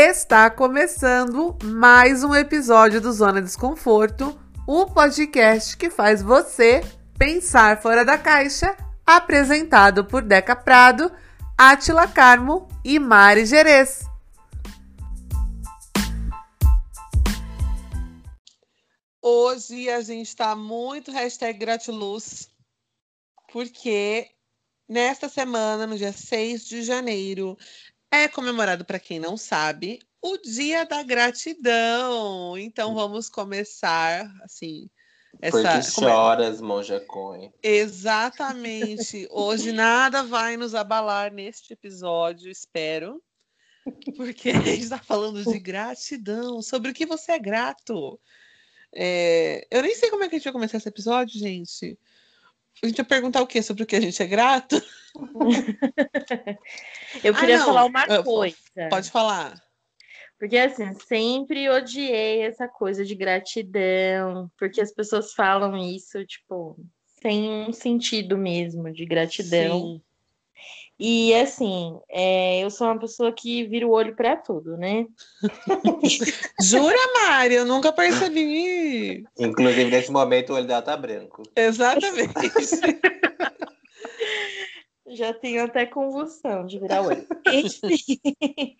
Está 0.00 0.48
começando 0.48 1.58
mais 1.60 2.22
um 2.22 2.32
episódio 2.32 3.00
do 3.00 3.12
Zona 3.12 3.42
Desconforto, 3.42 4.40
o 4.64 4.86
podcast 4.86 5.76
que 5.76 5.90
faz 5.90 6.22
você 6.22 6.82
pensar 7.18 7.82
fora 7.82 8.04
da 8.04 8.16
caixa, 8.16 8.76
apresentado 9.04 10.04
por 10.04 10.22
Deca 10.22 10.54
Prado, 10.54 11.10
Atila 11.58 12.06
Carmo 12.06 12.68
e 12.84 12.96
Mari 13.00 13.44
Gerês. 13.44 14.04
Hoje 19.20 19.90
a 19.90 20.00
gente 20.00 20.28
está 20.28 20.54
muito 20.54 21.10
hashtag 21.10 21.58
gratiluz, 21.58 22.48
porque 23.52 24.30
nesta 24.88 25.28
semana, 25.28 25.88
no 25.88 25.98
dia 25.98 26.12
6 26.12 26.68
de 26.68 26.84
janeiro, 26.84 27.58
é 28.10 28.28
comemorado, 28.28 28.84
para 28.84 28.98
quem 28.98 29.18
não 29.18 29.36
sabe, 29.36 30.00
o 30.22 30.36
Dia 30.38 30.84
da 30.84 31.02
Gratidão. 31.02 32.56
Então 32.58 32.94
vamos 32.94 33.28
começar 33.28 34.30
assim. 34.42 34.88
Essa, 35.40 35.62
Por 35.62 35.70
que 35.70 35.82
choras, 35.82 36.60
Monja 36.60 37.00
Coin? 37.00 37.52
Exatamente. 37.62 39.28
Hoje 39.30 39.72
nada 39.72 40.22
vai 40.24 40.56
nos 40.56 40.74
abalar 40.74 41.32
neste 41.32 41.72
episódio, 41.72 42.50
espero. 42.50 43.22
Porque 44.16 44.50
a 44.50 44.60
gente 44.60 44.82
está 44.82 44.98
falando 44.98 45.44
de 45.44 45.58
gratidão, 45.58 46.60
sobre 46.62 46.90
o 46.90 46.94
que 46.94 47.06
você 47.06 47.32
é 47.32 47.38
grato. 47.38 48.18
É... 48.92 49.66
Eu 49.70 49.82
nem 49.82 49.94
sei 49.94 50.10
como 50.10 50.24
é 50.24 50.28
que 50.28 50.34
a 50.34 50.38
gente 50.38 50.44
vai 50.44 50.52
começar 50.54 50.78
esse 50.78 50.88
episódio, 50.88 51.38
gente. 51.38 51.98
A 52.82 52.86
gente 52.86 52.96
vai 52.96 53.06
perguntar 53.06 53.42
o 53.42 53.46
quê? 53.46 53.62
Sobre 53.62 53.82
o 53.82 53.86
que 53.86 53.96
a 53.96 54.00
gente 54.00 54.22
é 54.22 54.26
grato? 54.26 54.80
Eu 57.24 57.34
queria 57.34 57.60
ah, 57.60 57.64
falar 57.64 57.84
uma 57.84 58.22
coisa. 58.22 58.56
Pode 58.90 59.10
falar. 59.10 59.54
Porque 60.38 60.56
assim, 60.56 60.94
sempre 60.94 61.68
odiei 61.68 62.42
essa 62.42 62.68
coisa 62.68 63.04
de 63.04 63.14
gratidão, 63.14 64.50
porque 64.56 64.80
as 64.80 64.92
pessoas 64.92 65.32
falam 65.32 65.76
isso, 65.76 66.24
tipo, 66.24 66.76
sem 67.20 67.50
um 67.50 67.72
sentido 67.72 68.38
mesmo 68.38 68.92
de 68.92 69.04
gratidão. 69.04 69.80
Sim. 69.80 70.02
E 70.98 71.32
assim, 71.36 72.00
é, 72.08 72.58
eu 72.58 72.70
sou 72.70 72.88
uma 72.88 72.98
pessoa 72.98 73.30
que 73.30 73.64
vira 73.64 73.86
o 73.86 73.90
olho 73.90 74.16
para 74.16 74.36
tudo, 74.36 74.76
né? 74.76 75.06
Jura, 76.60 76.96
Mari? 77.14 77.54
Eu 77.54 77.64
nunca 77.64 77.92
percebi. 77.92 79.24
Inclusive, 79.38 79.90
nesse 79.90 80.10
momento, 80.10 80.50
o 80.50 80.56
olho 80.56 80.66
dela 80.66 80.82
tá 80.82 80.96
branco. 80.96 81.44
Exatamente. 81.54 82.32
Já 85.06 85.32
tenho 85.32 85.64
até 85.64 85.86
convulsão 85.86 86.66
de 86.66 86.80
virar 86.80 87.02
o 87.02 87.06
olho. 87.06 87.26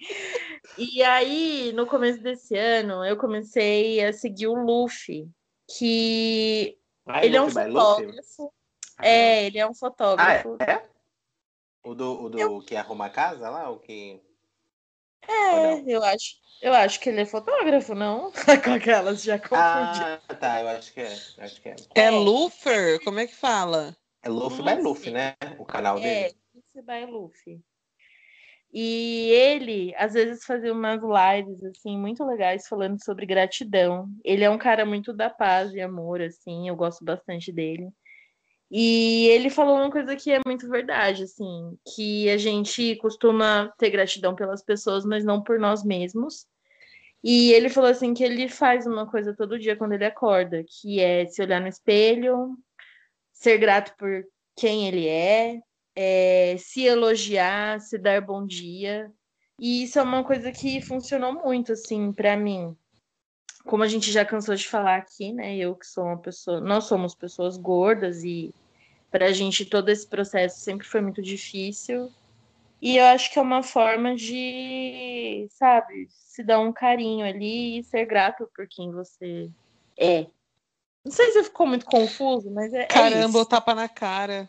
e 0.76 1.02
aí, 1.04 1.72
no 1.72 1.86
começo 1.86 2.20
desse 2.20 2.56
ano, 2.56 3.04
eu 3.04 3.16
comecei 3.16 4.04
a 4.04 4.12
seguir 4.12 4.48
o 4.48 4.54
Luffy, 4.54 5.30
que 5.76 6.76
Ai, 7.06 7.26
ele 7.26 7.38
Luffy 7.38 7.62
é 7.62 7.66
um 7.66 7.72
fotógrafo. 7.72 8.52
É, 9.00 9.46
ele 9.46 9.58
é 9.58 9.66
um 9.68 9.74
fotógrafo. 9.74 10.56
Ah, 10.60 10.64
é? 10.64 10.97
O 11.88 11.94
do, 11.94 12.24
o 12.24 12.28
do 12.28 12.38
eu... 12.38 12.60
que 12.60 12.76
arruma 12.76 13.06
a 13.06 13.10
casa 13.10 13.48
lá? 13.48 13.70
O 13.70 13.78
que. 13.78 14.20
É, 15.26 15.80
eu 15.86 16.04
acho. 16.04 16.36
Eu 16.60 16.74
acho 16.74 17.00
que 17.00 17.08
ele 17.08 17.22
é 17.22 17.24
fotógrafo, 17.24 17.94
não? 17.94 18.30
Com 18.62 18.72
aquelas 18.72 19.22
já 19.22 19.38
confundi. 19.38 19.56
Ah, 19.56 20.20
tá, 20.38 20.60
eu 20.60 20.68
acho 20.68 20.92
que 20.92 21.00
é. 21.00 21.12
Acho 21.38 21.62
que 21.62 21.68
é. 21.70 21.76
É, 21.94 22.00
é. 22.02 22.10
Lufer? 22.10 23.02
Como 23.04 23.20
é 23.20 23.26
que 23.26 23.34
fala? 23.34 23.96
É 24.22 24.28
Luffy 24.28 24.62
by 24.62 24.82
Luffy, 24.82 25.10
né? 25.10 25.34
O 25.58 25.64
canal 25.64 25.96
é, 25.98 26.00
dele. 26.02 26.14
É, 26.14 26.32
Luffy 26.54 26.82
by 26.82 27.10
Luffy. 27.10 27.60
E 28.70 29.30
ele, 29.30 29.94
às 29.96 30.12
vezes, 30.12 30.44
fazia 30.44 30.74
umas 30.74 31.00
lives, 31.00 31.64
assim, 31.64 31.96
muito 31.96 32.22
legais, 32.22 32.68
falando 32.68 33.02
sobre 33.02 33.24
gratidão. 33.24 34.10
Ele 34.22 34.44
é 34.44 34.50
um 34.50 34.58
cara 34.58 34.84
muito 34.84 35.14
da 35.14 35.30
paz 35.30 35.72
e 35.72 35.80
amor, 35.80 36.20
assim, 36.20 36.68
eu 36.68 36.76
gosto 36.76 37.02
bastante 37.02 37.50
dele. 37.50 37.88
E 38.70 39.26
ele 39.28 39.48
falou 39.48 39.76
uma 39.76 39.90
coisa 39.90 40.14
que 40.14 40.30
é 40.30 40.40
muito 40.44 40.68
verdade, 40.68 41.22
assim, 41.22 41.78
que 41.94 42.28
a 42.28 42.36
gente 42.36 42.96
costuma 42.96 43.72
ter 43.78 43.90
gratidão 43.90 44.34
pelas 44.34 44.62
pessoas, 44.62 45.06
mas 45.06 45.24
não 45.24 45.42
por 45.42 45.58
nós 45.58 45.82
mesmos. 45.82 46.46
E 47.24 47.52
ele 47.52 47.68
falou 47.68 47.90
assim 47.90 48.14
que 48.14 48.22
ele 48.22 48.48
faz 48.48 48.86
uma 48.86 49.06
coisa 49.10 49.34
todo 49.34 49.58
dia 49.58 49.76
quando 49.76 49.92
ele 49.92 50.04
acorda, 50.04 50.64
que 50.64 51.00
é 51.00 51.26
se 51.26 51.42
olhar 51.42 51.60
no 51.60 51.66
espelho, 51.66 52.56
ser 53.32 53.58
grato 53.58 53.96
por 53.96 54.24
quem 54.54 54.86
ele 54.86 55.08
é, 55.08 55.60
é 55.96 56.56
se 56.58 56.84
elogiar, 56.84 57.80
se 57.80 57.96
dar 57.98 58.20
bom 58.20 58.46
dia. 58.46 59.10
E 59.58 59.82
isso 59.84 59.98
é 59.98 60.02
uma 60.02 60.22
coisa 60.22 60.52
que 60.52 60.80
funcionou 60.82 61.32
muito, 61.32 61.72
assim, 61.72 62.12
para 62.12 62.36
mim 62.36 62.76
como 63.68 63.82
a 63.82 63.88
gente 63.88 64.10
já 64.10 64.24
cansou 64.24 64.54
de 64.54 64.66
falar 64.66 64.96
aqui, 64.96 65.30
né? 65.30 65.54
Eu 65.54 65.76
que 65.76 65.86
sou 65.86 66.04
uma 66.04 66.16
pessoa, 66.16 66.58
nós 66.58 66.84
somos 66.84 67.14
pessoas 67.14 67.58
gordas 67.58 68.24
e 68.24 68.52
para 69.10 69.26
a 69.26 69.32
gente 69.32 69.64
todo 69.66 69.90
esse 69.90 70.06
processo 70.06 70.58
sempre 70.60 70.86
foi 70.86 71.02
muito 71.02 71.20
difícil. 71.20 72.10
E 72.80 72.96
eu 72.96 73.04
acho 73.04 73.30
que 73.30 73.38
é 73.38 73.42
uma 73.42 73.62
forma 73.62 74.16
de, 74.16 75.46
sabe, 75.50 76.08
se 76.10 76.42
dar 76.42 76.60
um 76.60 76.72
carinho 76.72 77.26
ali 77.26 77.78
e 77.78 77.84
ser 77.84 78.06
grato 78.06 78.48
por 78.56 78.66
quem 78.66 78.90
você 78.90 79.50
é. 79.98 80.26
Não 81.04 81.12
sei 81.12 81.30
se 81.32 81.44
ficou 81.44 81.66
muito 81.66 81.84
confuso, 81.84 82.50
mas 82.50 82.72
é. 82.72 82.82
é 82.82 82.86
Caramba, 82.86 83.38
é 83.38 83.42
o 83.42 83.44
tapa 83.44 83.74
na 83.74 83.88
cara. 83.88 84.48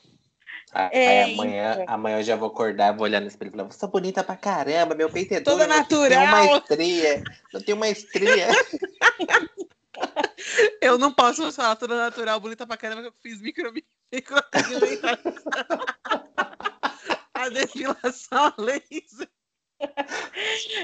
É, 0.74 1.24
aí 1.24 1.34
amanhã, 1.34 1.74
então. 1.74 1.86
amanhã 1.96 2.20
eu 2.20 2.24
já 2.24 2.36
vou 2.36 2.50
acordar, 2.50 2.94
vou 2.94 3.04
olhar 3.04 3.20
no 3.20 3.28
espelho 3.28 3.50
e 3.50 3.52
falar, 3.52 3.64
você 3.64 3.80
tá 3.80 3.88
bonita 3.88 4.24
pra 4.24 4.36
caramba, 4.36 4.94
meu 4.94 5.10
peito 5.10 5.34
é 5.34 5.42
Toda 5.42 5.66
natural. 5.66 6.10
Não 6.10 6.10
tem 6.10 6.20
uma 6.20 6.46
estria, 6.58 7.24
não 7.52 7.62
tem 7.62 7.76
uma 7.76 7.90
estria. 7.90 8.50
eu 10.82 11.00
não 11.00 11.12
posso 11.12 11.52
falar 11.52 11.76
toda 11.76 11.98
natural, 11.98 12.40
bonita 12.40 12.68
pra 12.68 12.78
caramba, 12.78 13.02
que 13.02 13.08
eu 13.08 13.14
fiz 13.22 13.42
micro, 13.42 13.74
micro 14.14 14.38
a 17.34 17.50
depilação 17.50 18.46
a 18.46 18.54
laser. 18.60 19.28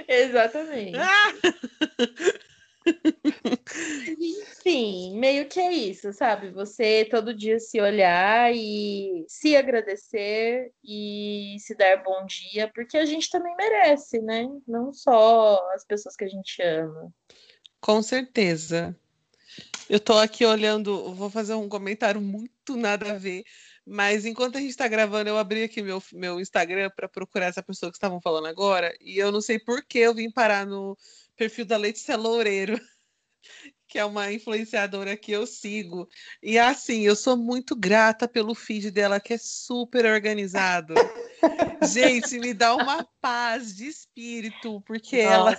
Exatamente. 0.08 0.98
Ah! 0.98 1.32
Enfim, 4.20 5.18
meio 5.18 5.48
que 5.48 5.60
é 5.60 5.72
isso, 5.72 6.14
sabe? 6.14 6.52
Você 6.52 7.06
todo 7.10 7.34
dia 7.34 7.60
se 7.60 7.82
olhar 7.82 8.54
e 8.54 9.26
se 9.28 9.56
agradecer 9.56 10.72
e 10.84 11.56
se 11.60 11.76
dar 11.76 12.04
bom 12.04 12.26
dia, 12.26 12.72
porque 12.74 12.98
a 12.98 13.06
gente 13.06 13.30
também 13.30 13.56
merece, 13.56 14.22
né? 14.22 14.48
Não 14.68 14.94
só 14.94 15.60
as 15.74 15.86
pessoas 15.86 16.16
que 16.16 16.26
a 16.26 16.30
gente 16.30 16.62
ama. 16.62 17.12
Com 17.82 18.02
certeza. 18.02 18.96
Eu 19.90 20.00
tô 20.00 20.14
aqui 20.18 20.46
olhando, 20.46 21.14
vou 21.14 21.30
fazer 21.30 21.54
um 21.54 21.70
comentário 21.70 22.20
muito 22.20 22.76
nada 22.76 23.12
a 23.12 23.18
ver, 23.18 23.44
mas 23.86 24.26
enquanto 24.26 24.58
a 24.58 24.60
gente 24.60 24.72
está 24.72 24.88
gravando, 24.88 25.30
eu 25.30 25.38
abri 25.38 25.64
aqui 25.64 25.82
meu, 25.82 26.02
meu 26.12 26.40
Instagram 26.40 26.90
para 26.96 27.08
procurar 27.08 27.46
essa 27.46 27.62
pessoa 27.62 27.92
que 27.92 27.98
estavam 27.98 28.20
falando 28.20 28.48
agora, 28.48 28.92
e 29.00 29.18
eu 29.18 29.32
não 29.32 29.42
sei 29.42 29.60
por 29.60 29.86
que 29.86 30.00
eu 30.00 30.14
vim 30.16 30.32
parar 30.32 30.66
no 30.66 30.98
perfil 31.36 31.66
da 31.66 31.78
Letícia 31.78 32.16
Loureiro, 32.16 32.80
que 33.88 34.00
é 34.00 34.06
uma 34.06 34.32
influenciadora 34.32 35.16
que 35.16 35.32
eu 35.32 35.46
sigo. 35.46 36.08
E 36.42 36.58
assim, 36.58 37.02
eu 37.02 37.16
sou 37.16 37.38
muito 37.38 37.76
grata 37.76 38.28
pelo 38.28 38.56
feed 38.56 38.92
dela, 38.92 39.20
que 39.20 39.34
é 39.34 39.38
super 39.38 40.06
organizado. 40.06 40.94
Gente, 41.94 42.40
me 42.40 42.54
dá 42.54 42.76
uma 42.76 43.08
paz 43.22 43.76
de 43.76 43.88
espírito, 43.88 44.82
porque 44.82 45.18
ela, 45.18 45.58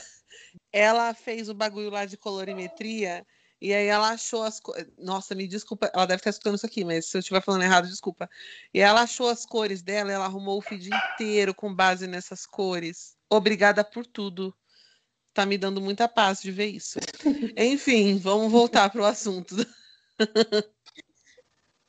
ela 0.72 1.14
fez 1.14 1.48
o 1.48 1.54
bagulho 1.54 1.90
lá 1.90 2.04
de 2.04 2.16
colorimetria. 2.16 3.24
E 3.60 3.72
aí 3.72 3.86
ela 3.86 4.10
achou 4.10 4.42
as 4.42 4.60
cores. 4.60 4.86
Nossa, 4.98 5.34
me 5.34 5.48
desculpa, 5.48 5.90
ela 5.94 6.04
deve 6.04 6.20
estar 6.20 6.30
escutando 6.30 6.56
isso 6.56 6.66
aqui, 6.66 6.84
mas 6.84 7.06
se 7.06 7.16
eu 7.16 7.20
estiver 7.20 7.42
falando 7.42 7.62
errado, 7.62 7.88
desculpa. 7.88 8.28
E 8.72 8.80
ela 8.80 9.02
achou 9.02 9.28
as 9.28 9.46
cores 9.46 9.82
dela, 9.82 10.12
ela 10.12 10.26
arrumou 10.26 10.58
o 10.58 10.62
feed 10.62 10.90
inteiro 10.90 11.54
com 11.54 11.74
base 11.74 12.06
nessas 12.06 12.44
cores. 12.44 13.16
Obrigada 13.30 13.82
por 13.82 14.04
tudo 14.04 14.54
tá 15.36 15.44
me 15.44 15.58
dando 15.58 15.82
muita 15.82 16.08
paz 16.08 16.40
de 16.40 16.50
ver 16.50 16.68
isso. 16.68 16.98
Enfim, 17.54 18.16
vamos 18.16 18.50
voltar 18.50 18.88
para 18.88 19.02
o 19.02 19.04
assunto. 19.04 19.54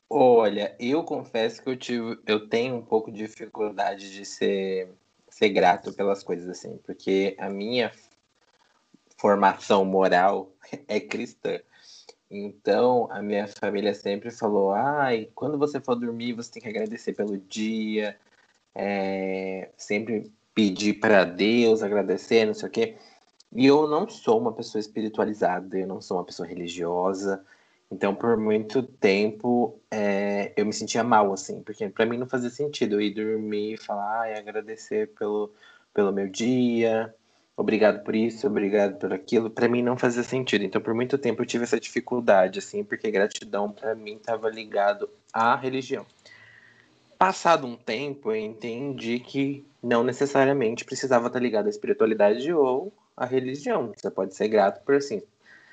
Olha, 0.10 0.76
eu 0.78 1.02
confesso 1.04 1.64
que 1.64 1.70
eu 1.70 1.78
tive, 1.78 2.20
eu 2.28 2.50
tenho 2.50 2.76
um 2.76 2.82
pouco 2.82 3.10
de 3.10 3.20
dificuldade 3.20 4.12
de 4.12 4.26
ser, 4.26 4.90
ser 5.30 5.50
grato 5.50 5.94
pelas 5.94 6.24
coisas 6.24 6.50
assim, 6.50 6.78
porque 6.86 7.36
a 7.40 7.50
minha 7.50 7.90
formação 9.18 9.86
moral 9.86 10.52
é 10.88 11.00
cristã. 11.00 11.60
Então, 12.30 13.08
a 13.10 13.22
minha 13.22 13.48
família 13.48 13.94
sempre 13.94 14.30
falou: 14.30 14.74
ai, 14.74 15.30
quando 15.34 15.58
você 15.58 15.80
for 15.80 15.96
dormir, 15.96 16.34
você 16.34 16.52
tem 16.52 16.62
que 16.62 16.68
agradecer 16.68 17.14
pelo 17.14 17.38
dia, 17.38 18.18
é, 18.76 19.70
sempre 19.78 20.30
pedir 20.54 20.96
para 20.96 21.24
Deus, 21.24 21.82
agradecer, 21.82 22.46
não 22.46 22.54
sei 22.54 22.68
o 22.68 22.72
quê. 22.72 22.98
E 23.56 23.66
eu 23.66 23.88
não 23.88 24.08
sou 24.10 24.40
uma 24.40 24.52
pessoa 24.52 24.80
espiritualizada, 24.80 25.78
eu 25.78 25.88
não 25.88 26.02
sou 26.02 26.18
uma 26.18 26.26
pessoa 26.26 26.48
religiosa. 26.48 27.44
Então, 27.90 28.14
por 28.14 28.36
muito 28.38 28.84
tempo, 28.84 29.80
é, 29.90 30.52
eu 30.58 30.66
me 30.66 30.74
sentia 30.74 31.04
mal, 31.04 31.32
assim, 31.32 31.62
porque 31.62 31.88
para 31.90 32.06
mim 32.06 32.18
não 32.18 32.28
fazia 32.28 32.50
sentido 32.50 32.96
eu 32.96 33.02
ir 33.02 33.14
dormir 33.14 33.74
e 33.74 33.78
falar, 33.78 34.30
e 34.30 34.38
agradecer 34.38 35.08
pelo, 35.18 35.52
pelo 35.94 36.12
meu 36.12 36.28
dia, 36.28 37.16
obrigado 37.56 38.04
por 38.04 38.14
isso, 38.14 38.46
obrigado 38.46 39.00
por 39.00 39.14
aquilo, 39.14 39.50
para 39.50 39.70
mim 39.70 39.82
não 39.82 39.98
fazia 39.98 40.24
sentido. 40.24 40.66
Então, 40.66 40.82
por 40.82 40.94
muito 40.94 41.18
tempo 41.18 41.42
eu 41.42 41.46
tive 41.46 41.64
essa 41.64 41.80
dificuldade, 41.80 42.60
assim, 42.60 42.84
porque 42.84 43.10
gratidão 43.10 43.72
para 43.72 43.96
mim 43.96 44.16
estava 44.16 44.50
ligado 44.50 45.10
à 45.32 45.56
religião. 45.56 46.06
Passado 47.18 47.66
um 47.66 47.76
tempo, 47.76 48.32
eu 48.32 48.36
entendi 48.36 49.20
que 49.20 49.66
não 49.82 50.04
necessariamente 50.04 50.86
precisava 50.86 51.28
estar 51.28 51.40
ligado 51.40 51.68
à 51.68 51.70
espiritualidade 51.70 52.54
ou 52.54 52.94
à 53.18 53.26
religião. 53.26 53.92
Você 53.98 54.12
pode 54.12 54.36
ser 54.36 54.48
grato 54.48 54.84
por 54.86 54.96
assim. 54.96 55.22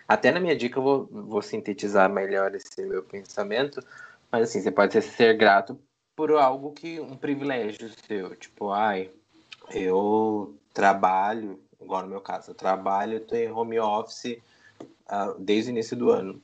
Até 0.09 0.33
na 0.33 0.41
minha 0.41 0.57
dica 0.57 0.79
eu 0.79 0.83
vou, 0.83 1.09
vou 1.11 1.43
sintetizar 1.43 2.11
melhor 2.11 2.55
esse 2.55 2.83
meu 2.85 3.03
pensamento, 3.03 3.81
mas 4.33 4.49
assim, 4.49 4.61
você 4.61 4.71
pode 4.71 4.93
ser, 4.93 5.03
ser 5.03 5.37
grato 5.37 5.79
por 6.17 6.33
algo 6.33 6.73
que 6.73 7.01
um 7.01 7.17
privilégio 7.17 7.91
seu, 8.07 8.35
tipo, 8.37 8.71
ai, 8.71 9.11
eu 9.73 10.55
trabalho, 10.73 11.61
igual 11.81 12.03
no 12.03 12.09
meu 12.09 12.21
caso, 12.21 12.51
eu 12.51 12.55
trabalho, 12.55 13.15
eu 13.15 13.27
tô 13.27 13.35
em 13.35 13.51
home 13.51 13.79
office 13.81 14.39
uh, 15.11 15.39
desde 15.39 15.71
o 15.71 15.73
início 15.73 15.97
do 15.97 16.11
ano. 16.11 16.41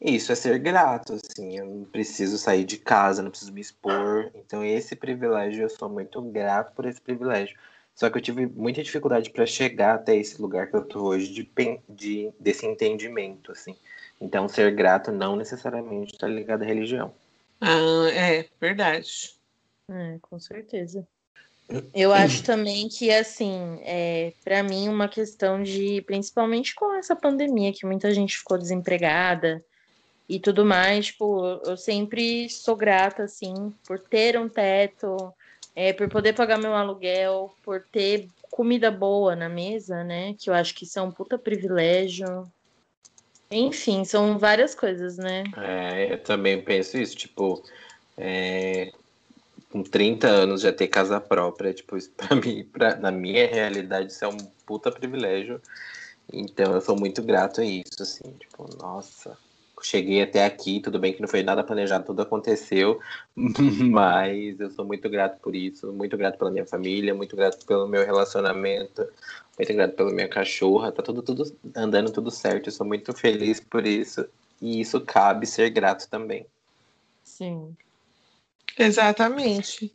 Isso 0.00 0.30
é 0.30 0.34
ser 0.34 0.58
grato, 0.58 1.14
assim, 1.14 1.58
eu 1.58 1.64
não 1.64 1.84
preciso 1.84 2.36
sair 2.36 2.64
de 2.64 2.76
casa, 2.76 3.22
não 3.22 3.30
preciso 3.30 3.52
me 3.52 3.62
expor. 3.62 4.30
Então, 4.34 4.62
esse 4.62 4.94
privilégio, 4.94 5.62
eu 5.62 5.70
sou 5.70 5.88
muito 5.88 6.20
grato 6.20 6.74
por 6.74 6.84
esse 6.84 7.00
privilégio. 7.00 7.56
Só 7.96 8.10
que 8.10 8.18
eu 8.18 8.22
tive 8.22 8.46
muita 8.46 8.82
dificuldade 8.82 9.30
para 9.30 9.46
chegar 9.46 9.94
até 9.94 10.14
esse 10.14 10.40
lugar 10.40 10.68
que 10.68 10.76
eu 10.76 10.84
tô 10.84 11.06
hoje 11.06 11.32
de, 11.32 11.50
de 11.88 12.30
desse 12.38 12.66
entendimento, 12.66 13.50
assim. 13.50 13.74
Então, 14.20 14.48
ser 14.48 14.70
grato 14.74 15.10
não 15.10 15.34
necessariamente 15.34 16.12
está 16.12 16.28
ligado 16.28 16.62
à 16.62 16.66
religião. 16.66 17.12
Ah, 17.58 18.10
é, 18.12 18.46
verdade. 18.60 19.34
É, 19.90 20.18
com 20.20 20.38
certeza. 20.38 21.08
Eu 21.94 22.12
acho 22.12 22.44
também 22.44 22.86
que, 22.86 23.10
assim, 23.10 23.80
é, 23.82 24.32
para 24.44 24.62
mim, 24.62 24.88
uma 24.88 25.08
questão 25.08 25.62
de, 25.62 26.02
principalmente 26.02 26.74
com 26.74 26.94
essa 26.94 27.16
pandemia, 27.16 27.72
que 27.72 27.86
muita 27.86 28.12
gente 28.12 28.36
ficou 28.36 28.58
desempregada 28.58 29.64
e 30.28 30.38
tudo 30.38 30.66
mais, 30.66 31.06
tipo, 31.06 31.44
eu 31.64 31.76
sempre 31.78 32.48
sou 32.50 32.76
grata, 32.76 33.22
assim, 33.22 33.72
por 33.86 33.98
ter 33.98 34.38
um 34.38 34.48
teto, 34.48 35.32
é, 35.76 35.92
por 35.92 36.08
poder 36.08 36.32
pagar 36.32 36.58
meu 36.58 36.74
aluguel, 36.74 37.54
por 37.62 37.82
ter 37.92 38.30
comida 38.50 38.90
boa 38.90 39.36
na 39.36 39.46
mesa, 39.46 40.02
né? 40.02 40.34
Que 40.38 40.48
eu 40.48 40.54
acho 40.54 40.74
que 40.74 40.84
isso 40.84 40.98
é 40.98 41.02
um 41.02 41.12
puta 41.12 41.38
privilégio. 41.38 42.50
Enfim, 43.50 44.02
são 44.02 44.38
várias 44.38 44.74
coisas, 44.74 45.18
né? 45.18 45.44
É, 45.58 46.14
eu 46.14 46.22
também 46.22 46.62
penso 46.62 46.96
isso, 46.96 47.14
tipo, 47.14 47.62
é, 48.16 48.90
com 49.70 49.82
30 49.82 50.26
anos 50.26 50.62
já 50.62 50.72
ter 50.72 50.88
casa 50.88 51.20
própria, 51.20 51.74
tipo, 51.74 51.94
isso 51.98 52.10
pra 52.16 52.34
mim, 52.34 52.64
pra, 52.64 52.96
na 52.96 53.12
minha 53.12 53.46
realidade, 53.46 54.10
isso 54.12 54.24
é 54.24 54.28
um 54.28 54.38
puta 54.64 54.90
privilégio. 54.90 55.60
Então 56.32 56.72
eu 56.72 56.80
sou 56.80 56.98
muito 56.98 57.22
grato 57.22 57.60
a 57.60 57.64
isso, 57.64 58.02
assim, 58.02 58.32
tipo, 58.40 58.66
nossa, 58.78 59.36
cheguei 59.82 60.22
até 60.22 60.44
aqui, 60.44 60.80
tudo 60.80 60.98
bem 60.98 61.12
que 61.12 61.20
não 61.20 61.28
foi 61.28 61.42
nada 61.42 61.62
planejado, 61.62 62.06
tudo 62.06 62.22
aconteceu, 62.22 63.00
mas 63.36 64.58
eu 64.58 64.70
sou 64.70 64.84
muito 64.84 65.08
grato 65.08 65.40
por 65.40 65.54
isso, 65.54 65.92
muito 65.92 66.16
grato 66.16 66.38
pela 66.38 66.50
minha 66.50 66.66
família, 66.66 67.14
muito 67.14 67.36
grato 67.36 67.64
pelo 67.66 67.86
meu 67.86 68.04
relacionamento, 68.04 69.06
muito 69.58 69.74
grato 69.74 69.94
pela 69.94 70.12
minha 70.12 70.28
cachorra, 70.28 70.92
tá 70.92 71.02
tudo, 71.02 71.22
tudo 71.22 71.44
andando 71.74 72.10
tudo 72.10 72.30
certo, 72.30 72.68
eu 72.68 72.72
sou 72.72 72.86
muito 72.86 73.12
feliz 73.12 73.60
por 73.60 73.86
isso, 73.86 74.26
e 74.60 74.80
isso 74.80 75.00
cabe 75.00 75.46
ser 75.46 75.70
grato 75.70 76.08
também. 76.08 76.46
Sim. 77.22 77.76
Exatamente. 78.78 79.92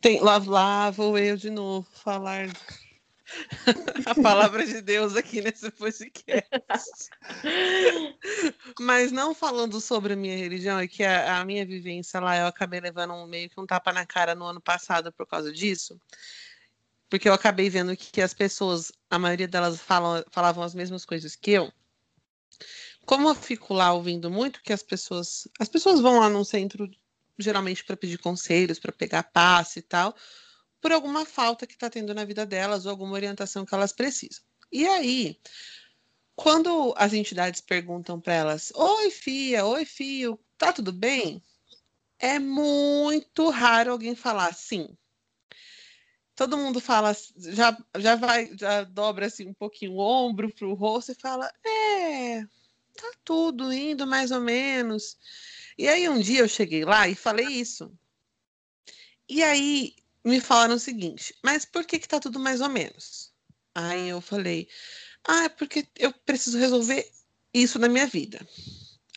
Tem, 0.00 0.20
lá, 0.20 0.38
lá 0.38 0.90
vou 0.90 1.18
eu 1.18 1.36
de 1.36 1.50
novo 1.50 1.86
falar 1.92 2.48
a 4.06 4.14
palavra 4.14 4.66
de 4.66 4.80
Deus 4.80 5.16
aqui 5.16 5.40
nesse 5.40 5.70
podcast. 5.70 7.10
Mas 8.80 9.12
não 9.12 9.34
falando 9.34 9.80
sobre 9.80 10.12
a 10.14 10.16
minha 10.16 10.36
religião, 10.36 10.78
é 10.78 10.86
que 10.86 11.02
a, 11.04 11.40
a, 11.40 11.44
minha 11.44 11.64
vivência 11.64 12.20
lá, 12.20 12.36
eu 12.36 12.46
acabei 12.46 12.80
levando 12.80 13.14
um, 13.14 13.26
meio 13.26 13.48
que 13.48 13.60
um 13.60 13.66
tapa 13.66 13.92
na 13.92 14.06
cara 14.06 14.34
no 14.34 14.44
ano 14.44 14.60
passado 14.60 15.12
por 15.12 15.26
causa 15.26 15.52
disso. 15.52 16.00
Porque 17.08 17.28
eu 17.28 17.34
acabei 17.34 17.68
vendo 17.68 17.96
que, 17.96 18.10
que 18.10 18.22
as 18.22 18.32
pessoas, 18.32 18.90
a 19.10 19.18
maioria 19.18 19.48
delas 19.48 19.80
falam, 19.80 20.24
falavam 20.30 20.64
as 20.64 20.74
mesmas 20.74 21.04
coisas 21.04 21.36
que 21.36 21.50
eu. 21.50 21.72
Como 23.04 23.28
eu 23.28 23.34
fico 23.34 23.74
lá 23.74 23.92
ouvindo 23.92 24.30
muito 24.30 24.62
que 24.62 24.72
as 24.72 24.82
pessoas. 24.82 25.48
As 25.58 25.68
pessoas 25.68 26.00
vão 26.00 26.20
lá 26.20 26.28
num 26.28 26.44
centro 26.44 26.88
geralmente 27.38 27.84
para 27.84 27.96
pedir 27.96 28.18
conselhos, 28.18 28.78
para 28.78 28.92
pegar 28.92 29.24
passe 29.24 29.80
e 29.80 29.82
tal 29.82 30.14
por 30.82 30.90
alguma 30.92 31.24
falta 31.24 31.66
que 31.66 31.74
está 31.74 31.88
tendo 31.88 32.12
na 32.12 32.24
vida 32.24 32.44
delas 32.44 32.84
ou 32.84 32.90
alguma 32.90 33.14
orientação 33.14 33.64
que 33.64 33.74
elas 33.74 33.92
precisam. 33.92 34.42
E 34.70 34.84
aí, 34.86 35.38
quando 36.34 36.92
as 36.96 37.12
entidades 37.12 37.60
perguntam 37.60 38.20
para 38.20 38.34
elas: 38.34 38.72
Oi, 38.74 39.10
Fia, 39.10 39.64
oi, 39.64 39.84
Fio, 39.84 40.38
tá 40.58 40.72
tudo 40.72 40.92
bem? 40.92 41.40
É 42.18 42.38
muito 42.38 43.48
raro 43.48 43.92
alguém 43.92 44.16
falar 44.16 44.52
sim. 44.54 44.88
Todo 46.34 46.56
mundo 46.56 46.80
fala, 46.80 47.14
já, 47.36 47.76
já 47.98 48.16
vai, 48.16 48.50
já 48.56 48.84
dobra 48.84 49.26
assim 49.26 49.46
um 49.46 49.54
pouquinho 49.54 49.92
o 49.92 49.98
ombro 49.98 50.52
para 50.52 50.66
o 50.66 50.74
rosto 50.74 51.12
e 51.12 51.14
fala: 51.14 51.52
É, 51.64 52.42
tá 52.94 53.12
tudo 53.24 53.72
indo 53.72 54.04
mais 54.04 54.32
ou 54.32 54.40
menos. 54.40 55.16
E 55.78 55.86
aí 55.86 56.08
um 56.08 56.18
dia 56.18 56.40
eu 56.40 56.48
cheguei 56.48 56.84
lá 56.84 57.08
e 57.08 57.14
falei 57.14 57.46
isso. 57.46 57.96
E 59.28 59.42
aí 59.42 59.94
me 60.24 60.40
falaram 60.40 60.74
o 60.74 60.78
seguinte: 60.78 61.34
mas 61.42 61.64
por 61.64 61.84
que 61.84 61.98
que 61.98 62.08
tá 62.08 62.20
tudo 62.20 62.38
mais 62.40 62.60
ou 62.60 62.68
menos? 62.68 63.32
Aí 63.74 64.08
eu 64.08 64.20
falei: 64.20 64.68
ah, 65.26 65.44
é 65.44 65.48
porque 65.48 65.86
eu 65.98 66.12
preciso 66.12 66.58
resolver 66.58 67.10
isso 67.54 67.78
na 67.78 67.88
minha 67.88 68.06
vida. 68.06 68.46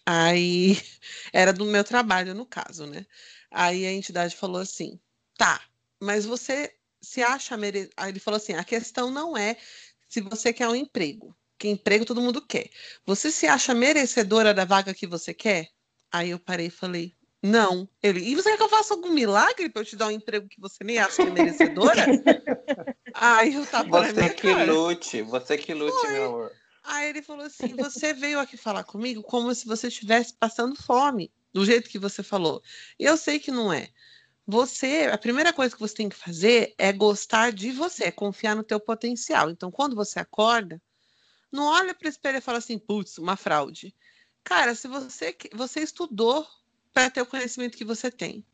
Aí 0.06 0.78
era 1.34 1.52
do 1.54 1.66
meu 1.66 1.84
trabalho, 1.84 2.34
no 2.34 2.46
caso, 2.46 2.86
né? 2.86 3.06
Aí 3.52 3.86
a 3.86 3.92
entidade 3.92 4.36
falou 4.36 4.62
assim: 4.62 5.00
tá, 5.38 5.62
mas 6.00 6.26
você 6.26 6.76
se 7.02 7.22
acha 7.22 7.56
mere... 7.58 7.90
Aí 7.98 8.12
ele 8.12 8.20
falou 8.20 8.38
assim: 8.38 8.54
a 8.54 8.64
questão 8.64 9.12
não 9.12 9.38
é 9.38 9.58
se 10.08 10.22
você 10.22 10.54
quer 10.54 10.68
um 10.68 10.76
emprego, 10.76 11.36
que 11.58 11.68
emprego 11.68 12.06
todo 12.06 12.22
mundo 12.22 12.42
quer. 12.42 12.70
Você 13.06 13.32
se 13.32 13.48
acha 13.48 13.74
merecedora 13.74 14.54
da 14.54 14.66
vaga 14.66 14.94
que 14.94 15.08
você 15.08 15.34
quer? 15.34 15.70
Aí 16.12 16.30
eu 16.30 16.40
parei 16.40 16.68
e 16.68 16.72
falei: 16.72 17.16
não. 17.46 17.88
Ele, 18.02 18.20
e 18.22 18.36
você 18.36 18.50
quer 18.50 18.58
que 18.58 18.64
eu 18.64 18.70
faça 18.70 18.94
algum 18.94 19.10
milagre 19.10 19.70
para 19.70 19.82
eu 19.82 19.86
te 19.86 19.96
dar 19.96 20.08
um 20.08 20.12
emprego 20.12 20.48
que 20.50 20.60
você 20.60 20.84
nem 20.84 20.98
acha 20.98 21.24
que 21.24 21.30
é 21.30 21.32
merecedora? 21.32 22.06
Aí 23.14 23.54
eu 23.54 23.66
tava 23.66 24.04
Você 24.04 24.30
que 24.32 24.54
cara. 24.54 24.72
lute, 24.72 25.22
você 25.22 25.58
que 25.58 25.74
lute, 25.74 25.96
Foi. 25.96 26.12
meu 26.12 26.26
amor. 26.26 26.52
Aí 26.84 27.10
ele 27.10 27.22
falou 27.22 27.46
assim: 27.46 27.76
você 27.76 28.14
veio 28.14 28.40
aqui 28.40 28.58
falar 28.58 28.84
comigo 28.84 29.24
como 29.24 29.54
se 29.54 29.66
você 29.66 29.88
estivesse 29.88 30.34
passando 30.34 30.76
fome, 30.76 31.32
do 31.54 31.66
jeito 31.66 31.90
que 31.90 32.00
você 32.00 32.22
falou. 32.22 32.62
E 33.00 33.06
eu 33.06 33.16
sei 33.16 33.40
que 33.40 33.52
não 33.52 33.72
é. 33.72 33.90
Você, 34.48 35.10
a 35.12 35.18
primeira 35.18 35.52
coisa 35.54 35.74
que 35.74 35.82
você 35.82 35.96
tem 35.96 36.10
que 36.10 36.16
fazer 36.16 36.76
é 36.78 36.92
gostar 36.92 37.52
de 37.52 37.72
você, 37.72 38.06
é 38.06 38.12
confiar 38.12 38.56
no 38.56 38.64
teu 38.64 38.80
potencial. 38.80 39.50
Então, 39.50 39.72
quando 39.72 39.96
você 39.96 40.20
acorda, 40.20 40.80
não 41.52 41.66
olha 41.66 41.96
para 41.96 42.06
o 42.06 42.10
espelho 42.10 42.38
e 42.38 42.42
fala 42.42 42.60
assim, 42.60 42.78
putz, 42.78 43.18
uma 43.18 43.36
fraude. 43.36 43.96
Cara, 44.44 44.76
se 44.76 44.88
você, 44.88 45.36
você 45.54 45.80
estudou 45.80 46.46
para 46.96 47.10
ter 47.10 47.22
o 47.22 47.26
conhecimento 47.26 47.78
que 47.78 47.84
você 47.84 48.10
tem. 48.10 48.46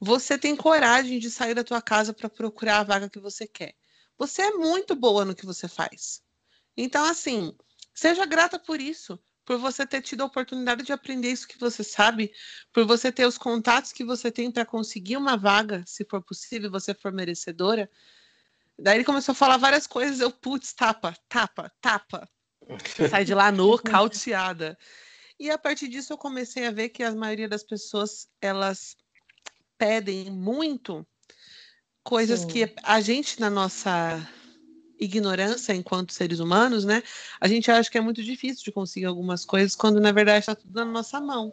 Você 0.00 0.38
tem 0.38 0.56
coragem 0.56 1.18
de 1.18 1.30
sair 1.30 1.54
da 1.54 1.62
tua 1.62 1.82
casa 1.82 2.14
para 2.14 2.28
procurar 2.28 2.78
a 2.78 2.82
vaga 2.82 3.10
que 3.10 3.20
você 3.20 3.46
quer. 3.46 3.74
Você 4.16 4.40
é 4.40 4.50
muito 4.52 4.96
boa 4.96 5.26
no 5.26 5.34
que 5.34 5.44
você 5.44 5.68
faz. 5.68 6.22
Então, 6.74 7.04
assim, 7.04 7.54
seja 7.94 8.24
grata 8.24 8.58
por 8.58 8.80
isso, 8.80 9.22
por 9.44 9.58
você 9.58 9.86
ter 9.86 10.00
tido 10.00 10.22
a 10.22 10.24
oportunidade 10.24 10.84
de 10.84 10.92
aprender 10.92 11.30
isso 11.30 11.46
que 11.46 11.58
você 11.58 11.84
sabe, 11.84 12.32
por 12.72 12.86
você 12.86 13.12
ter 13.12 13.26
os 13.26 13.36
contatos 13.36 13.92
que 13.92 14.04
você 14.04 14.32
tem 14.32 14.50
para 14.50 14.64
conseguir 14.64 15.18
uma 15.18 15.36
vaga, 15.36 15.84
se 15.86 16.02
for 16.08 16.22
possível, 16.22 16.70
você 16.70 16.94
for 16.94 17.12
merecedora. 17.12 17.90
Daí 18.78 18.96
ele 18.96 19.04
começou 19.04 19.32
a 19.32 19.36
falar 19.36 19.58
várias 19.58 19.86
coisas, 19.86 20.20
eu, 20.20 20.30
putz, 20.30 20.72
tapa, 20.72 21.14
tapa, 21.28 21.70
tapa. 21.82 22.26
Sai 23.10 23.26
de 23.26 23.34
lá 23.34 23.52
nocauteada. 23.52 24.78
E 25.38 25.50
a 25.50 25.58
partir 25.58 25.88
disso 25.88 26.12
eu 26.12 26.18
comecei 26.18 26.66
a 26.66 26.70
ver 26.70 26.88
que 26.88 27.02
a 27.02 27.14
maioria 27.14 27.48
das 27.48 27.62
pessoas 27.62 28.28
elas 28.40 28.96
pedem 29.76 30.30
muito 30.30 31.06
coisas 32.02 32.40
Sim. 32.40 32.46
que 32.46 32.74
a 32.82 33.00
gente 33.00 33.40
na 33.40 33.50
nossa 33.50 34.26
ignorância 34.98 35.74
enquanto 35.74 36.12
seres 36.12 36.40
humanos, 36.40 36.84
né? 36.84 37.02
A 37.40 37.48
gente 37.48 37.70
acha 37.70 37.90
que 37.90 37.98
é 37.98 38.00
muito 38.00 38.22
difícil 38.22 38.64
de 38.64 38.72
conseguir 38.72 39.06
algumas 39.06 39.44
coisas 39.44 39.76
quando 39.76 40.00
na 40.00 40.12
verdade 40.12 40.40
está 40.40 40.54
tudo 40.54 40.72
na 40.72 40.84
nossa 40.84 41.20
mão. 41.20 41.52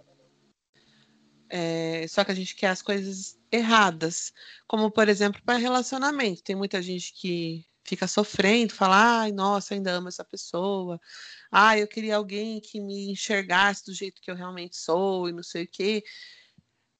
É, 1.50 2.08
só 2.08 2.24
que 2.24 2.32
a 2.32 2.36
gente 2.36 2.56
quer 2.56 2.68
as 2.68 2.82
coisas 2.82 3.38
erradas, 3.52 4.34
como 4.66 4.90
por 4.90 5.10
exemplo 5.10 5.42
para 5.46 5.58
relacionamento. 5.58 6.42
Tem 6.42 6.56
muita 6.56 6.82
gente 6.82 7.14
que 7.14 7.66
fica 7.84 8.08
sofrendo, 8.08 8.74
fala, 8.74 9.22
ai, 9.22 9.32
nossa, 9.32 9.74
ainda 9.74 9.92
amo 9.92 10.08
essa 10.08 10.24
pessoa, 10.24 11.00
ah, 11.52 11.78
eu 11.78 11.88
queria 11.88 12.16
alguém 12.16 12.60
que 12.60 12.80
me 12.80 13.12
enxergasse 13.12 13.86
do 13.86 13.94
jeito 13.94 14.22
que 14.22 14.32
eu 14.32 14.36
realmente 14.36 14.76
sou 14.78 15.30
e 15.30 15.34
não 15.34 15.44
sei 15.44 15.64
o 15.64 15.68
quê. 15.68 16.04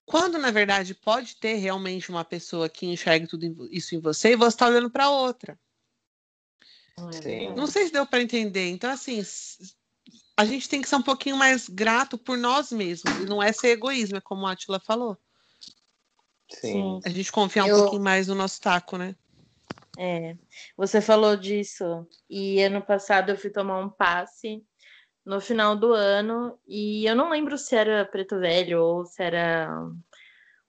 Quando, 0.06 0.38
na 0.38 0.50
verdade, 0.50 0.94
pode 0.94 1.36
ter 1.36 1.54
realmente 1.54 2.10
uma 2.10 2.24
pessoa 2.24 2.68
que 2.68 2.86
enxergue 2.86 3.26
tudo 3.26 3.66
isso 3.70 3.94
em 3.94 4.00
você 4.00 4.32
e 4.32 4.36
você 4.36 4.54
está 4.54 4.66
olhando 4.66 4.90
para 4.90 5.08
outra. 5.08 5.58
Sim. 7.10 7.54
Não 7.54 7.66
sei 7.66 7.86
se 7.86 7.92
deu 7.92 8.06
para 8.06 8.22
entender. 8.22 8.68
Então, 8.68 8.90
assim, 8.90 9.22
a 10.36 10.44
gente 10.44 10.68
tem 10.68 10.82
que 10.82 10.88
ser 10.88 10.96
um 10.96 11.02
pouquinho 11.02 11.36
mais 11.36 11.68
grato 11.68 12.18
por 12.18 12.36
nós 12.36 12.70
mesmos. 12.70 13.12
E 13.20 13.24
não 13.24 13.42
é 13.42 13.52
ser 13.52 13.68
egoísmo, 13.68 14.18
é 14.18 14.20
como 14.20 14.46
a 14.46 14.52
Atila 14.52 14.78
falou. 14.78 15.18
Sim. 16.50 17.00
A 17.04 17.08
gente 17.08 17.32
confiar 17.32 17.64
um 17.64 17.68
Eu- 17.68 17.78
pouquinho 17.78 18.02
mais 18.02 18.28
no 18.28 18.34
nosso 18.34 18.60
taco, 18.60 18.98
né? 18.98 19.16
É, 19.96 20.36
você 20.76 21.00
falou 21.00 21.36
disso. 21.36 22.06
E 22.28 22.62
ano 22.62 22.82
passado 22.82 23.30
eu 23.30 23.36
fui 23.36 23.50
tomar 23.50 23.78
um 23.78 23.88
passe 23.90 24.62
no 25.24 25.40
final 25.40 25.76
do 25.76 25.92
ano 25.92 26.58
e 26.66 27.06
eu 27.08 27.14
não 27.14 27.30
lembro 27.30 27.56
se 27.56 27.74
era 27.74 28.04
Preto 28.04 28.38
Velho 28.38 28.82
ou 28.82 29.06
se 29.06 29.22
era 29.22 29.68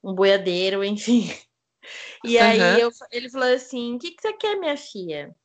um 0.04 0.14
boiadeiro, 0.14 0.84
enfim. 0.84 1.28
E 2.24 2.38
aí 2.38 2.60
Aham. 2.60 2.80
eu- 2.80 2.92
ele 3.12 3.30
falou 3.30 3.54
assim: 3.54 3.96
O 3.96 4.00
que, 4.00 4.12
que 4.12 4.22
você 4.22 4.34
quer, 4.34 4.60
minha 4.60 4.78
filha? 4.78 5.36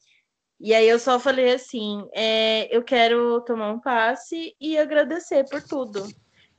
E 0.59 0.75
aí 0.75 0.89
eu 0.89 0.99
só 0.99 1.19
falei 1.19 1.53
assim: 1.53 2.07
é, 2.15 2.75
Eu 2.75 2.83
quero 2.83 3.41
tomar 3.45 3.73
um 3.73 3.81
passe 3.81 4.55
e 4.61 4.79
agradecer 4.79 5.45
por 5.49 5.63
tudo. 5.63 6.07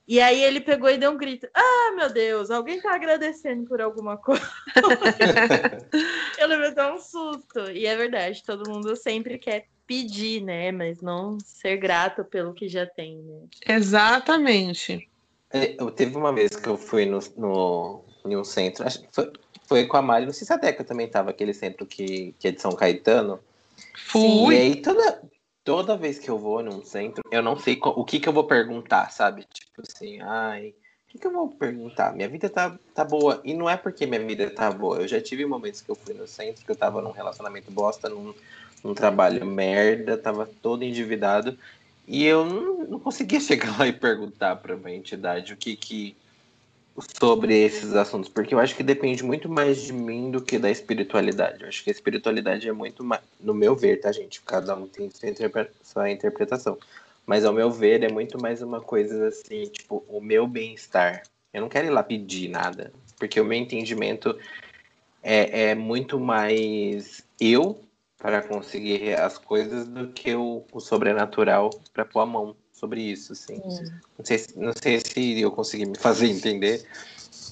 E 0.08 0.20
aí 0.20 0.44
ele 0.44 0.60
pegou 0.60 0.90
e 0.90 0.98
deu 0.98 1.12
um 1.12 1.18
grito: 1.18 1.48
Ah, 1.54 1.94
meu 1.96 2.12
Deus, 2.12 2.52
alguém 2.52 2.82
tá 2.82 2.94
agradecendo 2.96 3.66
por 3.66 3.82
alguma 3.82 4.18
coisa. 4.18 4.42
Eu 6.38 6.48
levei 6.48 6.70
até 6.70 6.92
um 6.92 7.00
susto. 7.00 7.72
E 7.72 7.86
é 7.86 7.96
verdade, 7.96 8.44
todo 8.44 8.70
mundo 8.70 8.96
sempre 8.96 9.38
quer 9.38 9.68
pedir, 9.86 10.42
né? 10.42 10.72
Mas 10.72 11.02
não 11.02 11.38
ser 11.40 11.78
grato 11.78 12.24
pelo 12.24 12.54
que 12.54 12.68
já 12.68 12.86
tem, 12.86 13.18
né? 13.18 13.42
Exatamente. 13.68 15.08
É, 15.52 15.76
Eu 15.78 15.92
teve 15.92 16.16
uma 16.16 16.34
vez 16.34 16.56
que 16.56 16.68
eu 16.68 16.78
fui 16.78 17.06
no, 17.06 17.20
no, 17.38 18.04
em 18.26 18.36
um 18.38 18.44
centro, 18.44 18.86
acho 18.86 19.02
que 19.02 19.08
foi, 19.12 19.32
foi 19.68 19.86
com 19.86 19.98
a 19.98 20.02
Mari, 20.02 20.26
não 20.26 20.34
sei 20.34 20.48
se 20.48 20.54
a 20.54 20.58
Deca 20.58 20.84
também 20.84 21.10
tava, 21.10 21.30
aquele 21.30 21.54
centro 21.54 21.86
que, 21.86 22.34
que 22.40 22.48
é 22.48 22.52
de 22.52 22.62
São 22.62 22.72
Caetano. 22.72 23.40
E 23.86 24.08
Fui. 24.08 24.56
aí, 24.56 24.82
toda, 24.82 25.22
toda 25.64 25.98
vez 25.98 26.20
que 26.20 26.30
eu 26.30 26.38
vou 26.38 26.64
num 26.64 26.84
centro, 26.84 27.24
eu 27.32 27.42
não 27.42 27.58
sei 27.58 27.80
o 27.82 28.04
que 28.04 28.20
que 28.20 28.28
eu 28.28 28.34
vou 28.34 28.46
perguntar, 28.46 29.12
sabe? 29.12 29.46
Tipo 29.52 29.82
assim, 29.82 30.20
ai, 30.22 30.70
o 30.70 31.12
que 31.12 31.20
que 31.20 31.28
eu 31.28 31.32
vou 31.32 31.50
perguntar? 31.50 32.14
Minha 32.14 32.30
vida 32.30 32.50
tá, 32.50 32.78
tá 32.94 33.04
boa. 33.04 33.42
E 33.44 33.54
não 33.54 33.70
é 33.70 33.78
porque 33.78 34.06
minha 34.06 34.26
vida 34.26 34.50
tá 34.50 34.72
boa. 34.72 34.98
Eu 34.98 35.08
já 35.08 35.22
tive 35.22 35.46
momentos 35.46 35.82
que 35.82 35.90
eu 35.90 35.96
fui 35.96 36.14
no 36.14 36.28
centro, 36.28 36.66
que 36.66 36.72
eu 36.72 36.76
tava 36.76 37.02
num 37.02 37.12
relacionamento 37.12 37.72
bosta, 37.72 38.10
num, 38.10 38.34
num 38.84 38.94
trabalho 38.94 39.46
merda, 39.46 40.18
tava 40.18 40.50
todo 40.62 40.84
endividado. 40.84 41.58
E 42.08 42.26
eu 42.26 42.46
não, 42.46 42.84
não 42.86 43.00
conseguia 43.00 43.40
chegar 43.42 43.78
lá 43.78 43.88
e 43.88 43.94
perguntar 43.94 44.56
pra 44.56 44.76
uma 44.76 44.92
entidade 44.92 45.54
o 45.54 45.58
que 45.58 45.76
que 45.76 46.16
sobre 47.20 47.58
esses 47.58 47.94
assuntos, 47.96 48.30
porque 48.30 48.54
eu 48.54 48.60
acho 48.60 48.76
que 48.76 48.84
depende 48.84 49.24
muito 49.24 49.50
mais 49.50 49.82
de 49.82 49.94
mim 49.94 50.30
do 50.30 50.42
que 50.42 50.60
da 50.60 50.70
espiritualidade. 50.70 51.62
Eu 51.62 51.70
acho 51.70 51.84
que 51.84 51.90
a 51.90 51.94
espiritualidade 51.94 52.68
é 52.68 52.72
muito 52.72 53.04
mais, 53.04 53.22
no 53.40 53.54
meu 53.54 53.76
ver, 53.76 54.02
tá, 54.02 54.12
gente? 54.12 54.42
Cada 54.42 54.76
um 54.76 54.88
tem 54.88 55.10
sua, 55.10 55.30
interpre- 55.30 55.72
sua 55.82 56.10
interpretação. 56.12 56.78
Mas 57.26 57.46
ao 57.46 57.54
meu 57.54 57.72
ver, 57.72 58.04
é 58.04 58.10
muito 58.12 58.40
mais 58.42 58.62
uma 58.62 58.82
coisa 58.82 59.28
assim, 59.28 59.64
tipo, 59.66 60.04
o 60.08 60.20
meu 60.20 60.48
bem-estar. 60.48 61.24
Eu 61.54 61.62
não 61.62 61.70
quero 61.70 61.88
ir 61.88 61.92
lá 61.92 62.04
pedir 62.04 62.50
nada, 62.50 62.92
porque 63.18 63.40
o 63.40 63.46
meu 63.46 63.58
entendimento 63.58 64.38
é, 65.24 65.70
é 65.70 65.76
muito 65.76 66.20
mais 66.20 67.24
eu 67.40 67.82
para 68.18 68.42
conseguir 68.42 69.16
as 69.16 69.38
coisas 69.38 69.88
do 69.88 70.10
que 70.10 70.36
o, 70.36 70.64
o 70.72 70.80
sobrenatural 70.80 71.70
para 71.94 72.06
pôr 72.06 72.20
a 72.22 72.26
mão 72.26 72.56
sobre 72.82 73.02
isso, 73.02 73.34
assim. 73.34 73.62
Não 74.18 74.26
sei, 74.26 74.38
se- 74.40 74.58
não 74.60 74.74
sei 74.74 75.00
se 75.00 75.40
eu 75.40 75.52
consegui 75.52 75.86
me 75.86 75.98
fazer 75.98 76.28
entender, 76.28 76.84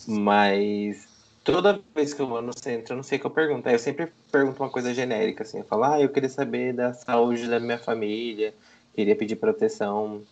mas 0.07 1.07
toda 1.43 1.79
vez 1.95 2.13
que 2.13 2.21
eu 2.21 2.27
vou 2.27 2.41
no 2.41 2.51
centro, 2.57 2.93
eu 2.93 2.97
não 2.97 3.03
sei 3.03 3.17
o 3.17 3.21
que 3.21 3.27
eu 3.27 3.31
pergunto. 3.31 3.67
Aí 3.69 3.75
eu 3.75 3.79
sempre 3.79 4.11
pergunto 4.31 4.61
uma 4.61 4.69
coisa 4.71 4.93
genérica, 4.93 5.43
assim. 5.43 5.59
Eu 5.59 5.65
falo, 5.65 5.83
ah, 5.83 6.01
eu 6.01 6.09
queria 6.09 6.29
saber 6.29 6.73
da 6.73 6.93
saúde 6.93 7.47
da 7.47 7.59
minha 7.59 7.77
família, 7.77 8.53
queria 8.95 9.15
pedir 9.15 9.35
proteção, 9.35 10.23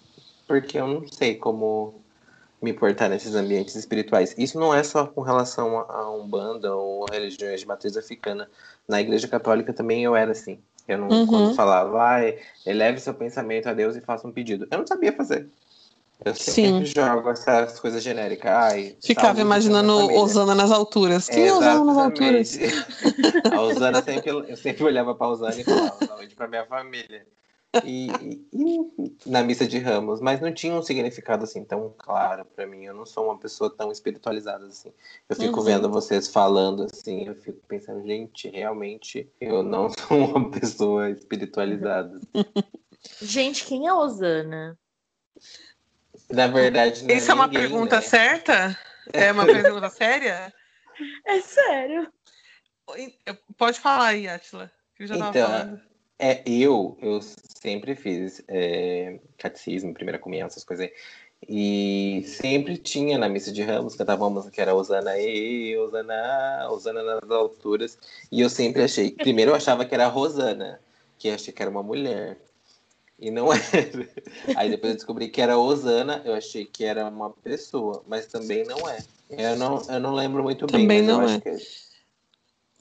porque 0.47 0.77
eu 0.79 0.87
não 0.87 1.07
sei 1.07 1.35
como 1.35 2.01
me 2.61 2.73
portar 2.73 3.09
nesses 3.09 3.35
ambientes 3.35 3.75
espirituais. 3.75 4.33
Isso 4.37 4.59
não 4.59 4.73
é 4.73 4.83
só 4.83 5.05
com 5.05 5.21
relação 5.21 5.79
a 5.79 5.83
a 5.93 6.11
Umbanda 6.11 6.75
ou 6.75 7.05
religiões 7.05 7.59
de 7.61 7.67
matriz 7.67 7.95
africana. 7.95 8.49
Na 8.87 8.99
Igreja 8.99 9.27
Católica 9.27 9.71
também 9.73 10.03
eu 10.03 10.15
era 10.15 10.31
assim. 10.31 10.59
Eu 10.87 10.97
não, 10.97 11.09
Uhum. 11.09 11.27
quando 11.27 11.55
falava, 11.55 11.89
vai, 11.89 12.39
eleve 12.65 12.99
seu 12.99 13.13
pensamento 13.13 13.67
a 13.67 13.73
Deus 13.73 13.95
e 13.95 14.01
faça 14.01 14.27
um 14.27 14.31
pedido. 14.31 14.67
Eu 14.71 14.79
não 14.79 14.87
sabia 14.87 15.11
fazer. 15.11 15.49
Eu 16.25 16.33
Sim. 16.33 16.79
sempre 16.79 16.85
jogo 16.85 17.29
essas 17.29 17.79
coisas 17.79 18.01
genéricas. 18.01 18.49
Ai, 18.51 18.95
Ficava 19.03 19.39
imaginando. 19.39 20.11
Osana 20.15 20.55
nas 20.55 20.71
alturas. 20.71 21.29
Quem 21.29 21.47
é 21.47 21.53
Osana 21.53 21.83
nas 21.83 21.97
alturas? 21.97 22.57
A 23.51 23.61
Osana 23.61 24.01
sempre, 24.01 24.29
eu 24.31 24.57
sempre 24.57 24.83
olhava 24.83 25.13
pra 25.13 25.27
Osana 25.27 25.55
e 25.55 25.63
falava, 25.63 26.05
saúde 26.07 26.33
pra 26.35 26.47
minha 26.47 26.65
família. 26.65 27.25
E, 27.83 28.07
e- 28.07 28.47
e 28.53 29.29
na 29.29 29.43
missa 29.43 29.67
de 29.67 29.77
Ramos, 29.77 30.19
mas 30.21 30.39
não 30.39 30.51
tinha 30.53 30.73
um 30.73 30.81
significado 30.81 31.43
assim 31.43 31.63
tão 31.63 31.93
claro 31.97 32.45
pra 32.45 32.65
mim. 32.65 32.85
Eu 32.85 32.93
não 32.93 33.05
sou 33.05 33.25
uma 33.25 33.37
pessoa 33.37 33.69
tão 33.69 33.91
espiritualizada 33.91 34.65
assim. 34.65 34.91
Eu 35.29 35.35
fico 35.35 35.59
Uhum. 35.59 35.65
vendo 35.65 35.89
vocês 35.89 36.27
falando 36.27 36.83
assim, 36.85 37.27
eu 37.27 37.35
fico 37.35 37.59
pensando, 37.67 38.05
gente, 38.07 38.49
realmente 38.49 39.29
eu 39.39 39.61
não 39.63 39.89
sou 39.99 40.17
uma 40.17 40.49
pessoa 40.49 41.09
espiritualizada. 41.09 42.19
Gente, 43.21 43.63
quem 43.65 43.87
é 43.87 43.93
Osana? 43.93 44.77
Na 46.29 46.47
verdade, 46.47 47.03
não 47.03 47.11
é 47.13 47.17
Isso 47.17 47.31
é 47.31 47.33
uma 47.33 47.47
ninguém, 47.47 47.61
pergunta 47.61 47.95
né? 47.97 48.01
certa? 48.01 48.77
É 49.13 49.31
uma 49.31 49.45
pergunta 49.45 49.89
séria? 49.89 50.53
É 51.25 51.39
sério. 51.41 52.11
Pode 53.55 53.79
falar 53.79 54.07
aí, 54.07 54.27
Atila. 54.27 54.71
Que 54.95 55.03
eu 55.03 55.07
já 55.07 55.17
tava 55.17 55.29
Então, 55.29 55.47
falando. 55.49 55.81
É, 56.19 56.41
eu, 56.45 56.97
eu 57.01 57.19
sempre 57.21 57.95
fiz 57.95 58.41
é, 58.47 59.19
catecismo, 59.37 59.93
primeira 59.93 60.17
comunhão, 60.17 60.47
essas 60.47 60.63
coisas 60.63 60.85
aí. 60.85 60.93
E 61.47 62.23
sempre 62.25 62.77
tinha 62.77 63.17
na 63.17 63.29
missa 63.29 63.51
de 63.51 63.61
Ramos, 63.61 63.95
cantava 63.95 64.23
uma 64.23 64.31
música 64.31 64.51
que 64.51 64.61
era 64.61 64.73
Osana 64.73 65.17
E, 65.19 65.77
Osana, 65.77 66.67
Osana 66.71 67.03
nas 67.03 67.29
alturas. 67.29 67.97
E 68.31 68.41
eu 68.41 68.49
sempre 68.49 68.81
achei, 68.81 69.11
primeiro 69.11 69.51
eu 69.51 69.55
achava 69.55 69.85
que 69.85 69.93
era 69.93 70.07
Rosana, 70.07 70.79
que 71.19 71.29
achei 71.29 71.53
que 71.53 71.61
era 71.61 71.69
uma 71.69 71.83
mulher. 71.83 72.37
E 73.19 73.29
não 73.29 73.49
era. 73.53 74.09
Aí 74.55 74.69
depois 74.69 74.91
eu 74.91 74.97
descobri 74.97 75.29
que 75.29 75.41
era 75.41 75.57
Osana, 75.57 76.21
eu 76.25 76.33
achei 76.33 76.65
que 76.65 76.83
era 76.83 77.07
uma 77.07 77.29
pessoa, 77.29 78.03
mas 78.07 78.25
também 78.25 78.65
não 78.65 78.89
é. 78.89 78.97
Eu 79.29 79.55
não, 79.57 79.81
eu 79.89 79.99
não 79.99 80.13
lembro 80.13 80.41
muito 80.41 80.65
bem, 80.65 80.81
Também 80.81 81.01
mas 81.01 81.09
eu 81.09 81.17
não 81.17 81.25
acho 81.25 81.35
é. 81.35 81.39
que. 81.41 81.57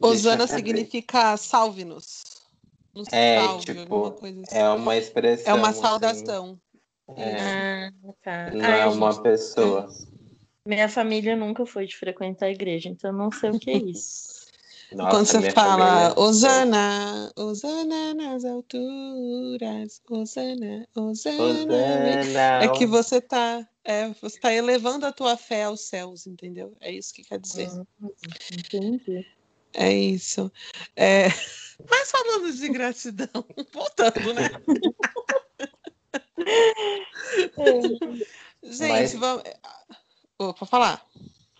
Osana 0.01 0.47
significa 0.47 1.37
salve-nos. 1.37 2.36
Nos 2.97 3.09
É, 3.13 3.37
salve, 3.37 3.65
tipo, 3.67 3.81
alguma 3.81 4.11
coisa 4.13 4.41
assim. 4.41 4.57
É 4.57 4.69
uma 4.71 4.97
expressão. 4.97 5.53
É 5.53 5.55
uma 5.55 5.69
assim, 5.69 5.81
saudação. 5.83 6.61
é. 7.17 7.41
Ah, 7.43 7.91
tá. 8.23 8.51
Não 8.55 8.65
Ai, 8.65 8.81
é 8.81 8.87
uma 8.87 9.13
gente, 9.13 9.23
pessoa. 9.23 9.89
minha 10.67 10.89
família 10.89 11.37
nunca 11.37 11.67
foi 11.67 11.87
de 11.87 11.95
frequentar 11.97 12.47
a 12.47 12.51
igreja, 12.51 12.89
então 12.89 13.11
eu 13.11 13.17
não 13.17 13.31
sei 13.31 13.51
o 13.51 13.59
que 13.59 13.71
é 13.71 13.77
isso. 13.77 14.35
Nossa, 14.93 15.11
Quando 15.11 15.27
você 15.27 15.51
fala 15.51 15.85
família- 15.85 16.15
Osana, 16.21 17.33
Osana 17.37 18.15
nas 18.15 18.45
alturas, 18.45 20.01
Osana, 20.09 20.89
Osana. 20.97 21.43
Osana. 21.43 22.63
É 22.63 22.69
que 22.69 22.87
você 22.87 23.21
tá, 23.21 23.69
é, 23.85 24.09
você 24.23 24.39
tá 24.39 24.53
elevando 24.55 25.05
a 25.05 25.13
tua 25.13 25.37
fé 25.37 25.65
aos 25.65 25.81
céus, 25.89 26.27
entendeu? 26.27 26.75
É 26.81 26.93
isso 26.93 27.13
que 27.13 27.25
quer 27.25 27.41
dizer. 27.41 27.69
Hum, 27.73 27.85
Entendi. 28.53 29.27
É 29.79 29.93
isso. 29.93 30.51
É, 30.97 31.27
Mas 31.91 32.11
falando 32.11 32.51
de 32.53 32.69
gratidão, 32.71 33.45
voltando, 33.73 34.33
né? 34.33 34.49
Gente, 38.63 38.89
Mas- 38.89 39.15
vamos. 39.15 39.43
Ô, 40.39 40.53
pra 40.55 40.67
falar. 40.67 41.05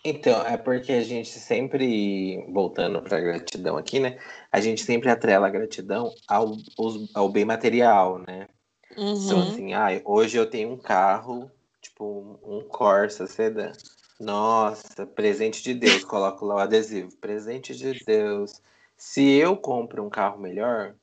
Então, 0.03 0.45
é 0.45 0.55
porque 0.57 0.91
a 0.93 1.03
gente 1.03 1.37
sempre, 1.39 2.45
voltando 2.53 3.01
para 3.01 3.19
gratidão 3.19 3.77
aqui, 3.77 3.99
né? 3.99 4.17
A 4.51 4.59
gente 4.61 4.83
sempre 4.83 5.09
atrela 5.09 5.47
a 5.47 5.49
gratidão 5.49 6.13
ao, 6.27 6.55
ao 7.13 7.29
bem 7.29 7.43
material, 7.45 8.19
né? 8.19 8.47
Então, 8.91 9.39
Uhum. 9.39 9.49
assim, 9.49 9.73
ai, 9.73 10.01
hoje 10.05 10.37
eu 10.37 10.49
tenho 10.49 10.71
um 10.71 10.77
carro, 10.77 11.51
tipo 11.81 12.05
um, 12.43 12.57
um 12.57 12.61
Corsa 12.67 13.27
sedã. 13.27 13.71
Nossa, 14.19 15.05
presente 15.05 15.61
de 15.61 15.73
Deus, 15.73 16.03
coloco 16.03 16.45
lá 16.45 16.55
o 16.55 16.59
adesivo. 16.59 17.15
Presente 17.17 17.75
de 17.75 18.03
Deus. 18.03 18.61
Se 18.97 19.23
eu 19.35 19.55
compro 19.55 20.03
um 20.03 20.09
carro 20.09 20.39
melhor, 20.39 20.95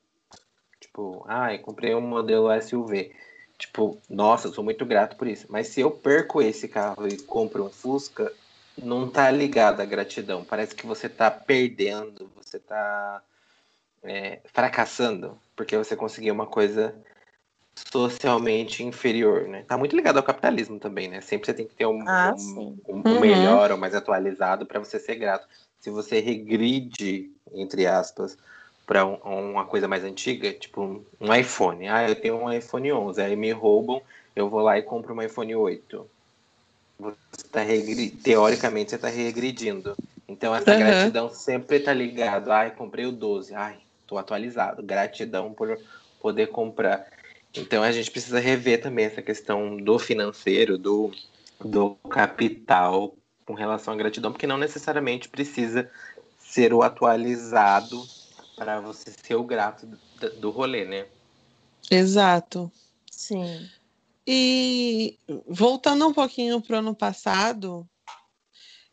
tipo, 0.80 1.24
ai, 1.28 1.58
comprei 1.58 1.94
um 1.94 2.00
modelo 2.00 2.50
SUV. 2.50 3.14
Tipo, 3.56 3.96
nossa, 4.10 4.48
eu 4.48 4.52
sou 4.52 4.64
muito 4.64 4.84
grato 4.84 5.16
por 5.16 5.28
isso. 5.28 5.46
Mas 5.48 5.68
se 5.68 5.80
eu 5.80 5.90
perco 5.90 6.42
esse 6.42 6.66
carro 6.66 7.06
e 7.06 7.16
compro 7.18 7.64
um 7.64 7.70
Fusca, 7.70 8.32
não 8.76 9.08
tá 9.08 9.30
ligado 9.30 9.80
à 9.80 9.84
gratidão. 9.84 10.44
Parece 10.44 10.74
que 10.74 10.86
você 10.86 11.08
tá 11.08 11.30
perdendo, 11.30 12.28
você 12.34 12.58
tá 12.58 13.22
é, 14.02 14.40
fracassando, 14.52 15.38
porque 15.54 15.76
você 15.76 15.94
conseguiu 15.94 16.34
uma 16.34 16.46
coisa 16.46 16.94
socialmente 17.74 18.82
inferior, 18.84 19.48
né? 19.48 19.64
Tá 19.66 19.76
muito 19.76 19.96
ligado 19.96 20.16
ao 20.16 20.22
capitalismo 20.22 20.78
também, 20.78 21.08
né? 21.08 21.20
Sempre 21.20 21.46
você 21.46 21.54
tem 21.54 21.66
que 21.66 21.74
ter 21.74 21.86
um, 21.86 22.04
Ah, 22.08 22.34
um, 22.36 22.78
um- 22.88 23.02
um 23.02 23.02
Uhum. 23.12 23.20
melhor 23.20 23.70
ou 23.70 23.78
mais 23.78 23.94
atualizado 23.94 24.66
para 24.66 24.78
você 24.78 24.98
ser 24.98 25.16
grato. 25.16 25.46
Se 25.80 25.90
você 25.90 26.20
regride, 26.20 27.30
entre 27.52 27.86
aspas, 27.86 28.36
para 28.86 29.04
um, 29.04 29.16
uma 29.50 29.64
coisa 29.66 29.88
mais 29.88 30.04
antiga, 30.04 30.52
tipo 30.52 31.04
um 31.20 31.34
iPhone. 31.34 31.88
Ah, 31.88 32.08
eu 32.08 32.14
tenho 32.14 32.36
um 32.36 32.52
iPhone 32.52 32.92
11, 32.92 33.20
aí 33.20 33.36
me 33.36 33.50
roubam, 33.50 34.00
eu 34.36 34.48
vou 34.48 34.60
lá 34.60 34.78
e 34.78 34.82
compro 34.82 35.14
um 35.14 35.22
iPhone 35.22 35.54
8. 35.54 36.08
Você 36.98 37.48
tá 37.50 37.60
regri... 37.60 38.10
Teoricamente, 38.10 38.90
você 38.90 38.96
está 38.96 39.08
regredindo. 39.08 39.96
Então, 40.28 40.54
essa 40.54 40.72
uhum. 40.72 40.78
gratidão 40.78 41.28
sempre 41.28 41.78
está 41.78 41.92
ligado. 41.92 42.50
Ai, 42.50 42.70
comprei 42.74 43.04
o 43.04 43.12
12. 43.12 43.54
Ai, 43.54 43.78
tô 44.06 44.16
atualizado. 44.16 44.82
Gratidão 44.82 45.52
por 45.52 45.78
poder 46.20 46.46
comprar. 46.48 47.06
Então, 47.56 47.82
a 47.82 47.92
gente 47.92 48.10
precisa 48.10 48.40
rever 48.40 48.80
também 48.82 49.06
essa 49.06 49.22
questão 49.22 49.76
do 49.76 49.98
financeiro, 49.98 50.76
do, 50.76 51.12
do 51.64 51.94
capital 52.08 53.16
com 53.46 53.54
relação 53.54 53.94
à 53.94 53.96
gratidão, 53.96 54.32
porque 54.32 54.46
não 54.46 54.56
necessariamente 54.56 55.28
precisa 55.28 55.90
ser 56.38 56.72
o 56.72 56.82
atualizado 56.82 58.02
para 58.56 58.80
você 58.80 59.12
ser 59.22 59.34
o 59.34 59.44
grato 59.44 59.86
do, 59.86 60.30
do 60.40 60.50
rolê, 60.50 60.84
né? 60.84 61.06
Exato. 61.90 62.70
Sim. 63.10 63.68
E 64.26 65.18
voltando 65.46 66.06
um 66.08 66.14
pouquinho 66.14 66.60
para 66.60 66.76
o 66.76 66.78
ano 66.78 66.94
passado, 66.94 67.88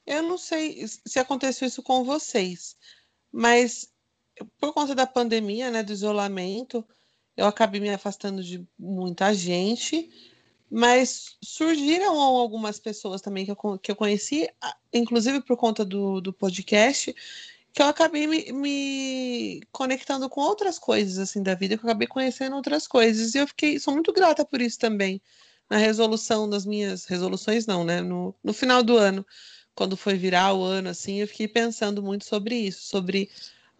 eu 0.05 0.21
não 0.23 0.37
sei 0.37 0.85
se 1.05 1.19
aconteceu 1.19 1.67
isso 1.67 1.81
com 1.81 2.03
vocês, 2.03 2.75
mas 3.31 3.89
por 4.59 4.73
conta 4.73 4.93
da 4.93 5.07
pandemia, 5.07 5.71
né, 5.71 5.83
do 5.83 5.93
isolamento, 5.93 6.85
eu 7.41 7.47
acabei 7.47 7.81
me 7.81 7.89
afastando 7.89 8.43
de 8.43 8.65
muita 8.77 9.33
gente, 9.33 10.09
mas 10.69 11.37
surgiram 11.43 12.19
algumas 12.19 12.79
pessoas 12.79 13.19
também 13.19 13.45
que 13.45 13.51
eu, 13.51 13.79
que 13.79 13.91
eu 13.91 13.95
conheci, 13.95 14.47
inclusive 14.93 15.41
por 15.41 15.57
conta 15.57 15.83
do, 15.83 16.21
do 16.21 16.31
podcast, 16.31 17.13
que 17.73 17.81
eu 17.81 17.87
acabei 17.87 18.27
me, 18.27 18.51
me, 18.51 19.61
conectando 19.71 20.29
com 20.29 20.41
outras 20.41 20.77
coisas 20.77 21.17
assim 21.17 21.41
da 21.41 21.55
vida, 21.55 21.77
que 21.77 21.83
eu 21.83 21.89
acabei 21.89 22.07
conhecendo 22.07 22.55
outras 22.55 22.87
coisas. 22.87 23.33
E 23.33 23.39
eu 23.39 23.47
fiquei, 23.47 23.79
sou 23.79 23.93
muito 23.93 24.13
grata 24.13 24.45
por 24.45 24.61
isso 24.61 24.77
também. 24.77 25.21
Na 25.69 25.77
resolução 25.77 26.49
das 26.49 26.65
minhas 26.65 27.05
resoluções, 27.05 27.65
não, 27.65 27.83
né? 27.83 28.01
No, 28.01 28.35
no 28.43 28.53
final 28.53 28.83
do 28.83 28.97
ano, 28.97 29.25
quando 29.73 29.95
foi 29.97 30.15
virar 30.15 30.53
o 30.53 30.63
ano, 30.63 30.89
assim, 30.89 31.21
eu 31.21 31.27
fiquei 31.27 31.47
pensando 31.47 32.03
muito 32.03 32.25
sobre 32.25 32.55
isso, 32.55 32.83
sobre 32.83 33.29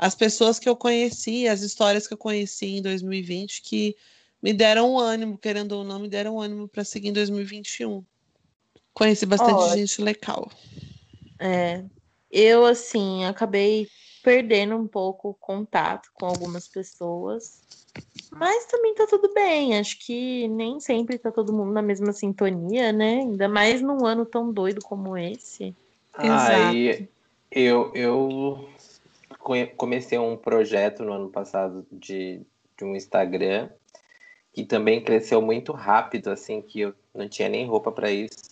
as 0.02 0.16
pessoas 0.16 0.58
que 0.58 0.68
eu 0.68 0.76
conheci, 0.76 1.48
as 1.48 1.62
histórias 1.62 2.08
que 2.08 2.14
eu 2.16 2.18
conheci 2.18 2.78
em 2.78 2.82
2020 2.82 3.62
que 3.62 3.96
me 4.42 4.52
deram 4.52 4.94
um 4.94 5.00
ânimo, 5.00 5.38
querendo 5.38 5.74
ou 5.74 5.84
não, 5.84 6.00
me 6.00 6.10
deram 6.10 6.38
um 6.38 6.42
ânimo 6.42 6.68
para 6.68 6.84
seguir 6.84 7.10
em 7.10 7.14
2021. 7.14 8.04
Conheci 8.96 9.28
bastante 9.28 9.78
gente 9.78 10.02
legal. 10.02 10.50
É, 11.40 11.84
eu, 12.32 12.66
assim, 12.66 13.26
acabei 13.26 13.88
perdendo 14.24 14.76
um 14.76 14.88
pouco 14.88 15.30
o 15.30 15.34
contato 15.36 16.10
com 16.16 16.26
algumas 16.26 16.68
pessoas. 16.68 17.62
Mas 18.32 18.66
também 18.66 18.96
tá 18.96 19.06
tudo 19.06 19.32
bem. 19.36 19.78
Acho 19.78 20.00
que 20.00 20.48
nem 20.48 20.80
sempre 20.80 21.20
tá 21.20 21.32
todo 21.32 21.54
mundo 21.54 21.74
na 21.74 21.82
mesma 21.82 22.12
sintonia, 22.12 22.92
né? 22.92 23.20
Ainda 23.20 23.48
mais 23.48 23.84
num 23.84 24.04
ano 24.04 24.26
tão 24.26 24.52
doido 24.52 24.82
como 24.82 25.16
esse. 25.16 25.76
Aí 26.14 27.08
eu, 27.52 27.92
eu 27.94 28.71
comecei 29.78 30.18
um 30.18 30.38
projeto 30.38 31.04
no 31.04 31.14
ano 31.14 31.30
passado 31.30 31.86
de, 31.92 32.42
de 32.78 32.86
um 32.86 32.96
Instagram 32.96 33.70
que 34.54 34.64
também 34.64 35.04
cresceu 35.04 35.42
muito 35.42 35.72
rápido, 35.72 36.30
assim, 36.30 36.62
que 36.62 36.82
eu 36.82 36.94
não 37.14 37.28
tinha 37.28 37.50
nem 37.50 37.66
roupa 37.66 37.92
para 37.92 38.12
isso. 38.12 38.52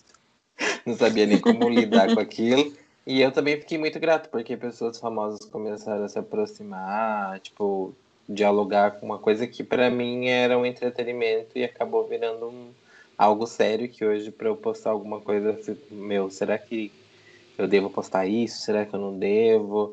Não 0.84 0.94
sabia 0.94 1.26
nem 1.26 1.38
como 1.38 1.68
lidar 1.68 2.12
com 2.12 2.20
aquilo. 2.20 2.72
E 3.06 3.20
eu 3.20 3.32
também 3.32 3.58
fiquei 3.58 3.78
muito 3.78 3.98
grato, 3.98 4.28
porque 4.28 4.56
pessoas 4.56 4.98
famosas 4.98 5.44
começaram 5.46 6.04
a 6.04 6.08
se 6.08 6.18
aproximar, 6.18 7.40
tipo, 7.40 7.94
dialogar 8.28 8.92
com 8.92 9.06
uma 9.06 9.18
coisa 9.18 9.46
que 9.46 9.64
para 9.64 9.90
mim 9.90 10.28
era 10.28 10.58
um 10.58 10.64
entretenimento 10.64 11.58
e 11.58 11.64
acabou 11.64 12.06
virando 12.06 12.46
um, 12.46 12.70
algo 13.16 13.46
sério 13.46 13.88
que 13.88 14.04
hoje 14.04 14.30
para 14.30 14.48
eu 14.48 14.56
postar 14.56 14.90
alguma 14.90 15.20
coisa, 15.20 15.58
meu, 15.90 16.30
será 16.30 16.56
que 16.56 16.92
eu 17.58 17.66
devo 17.66 17.90
postar 17.90 18.26
isso? 18.26 18.62
Será 18.62 18.86
que 18.86 18.94
eu 18.94 19.00
não 19.00 19.18
devo? 19.18 19.92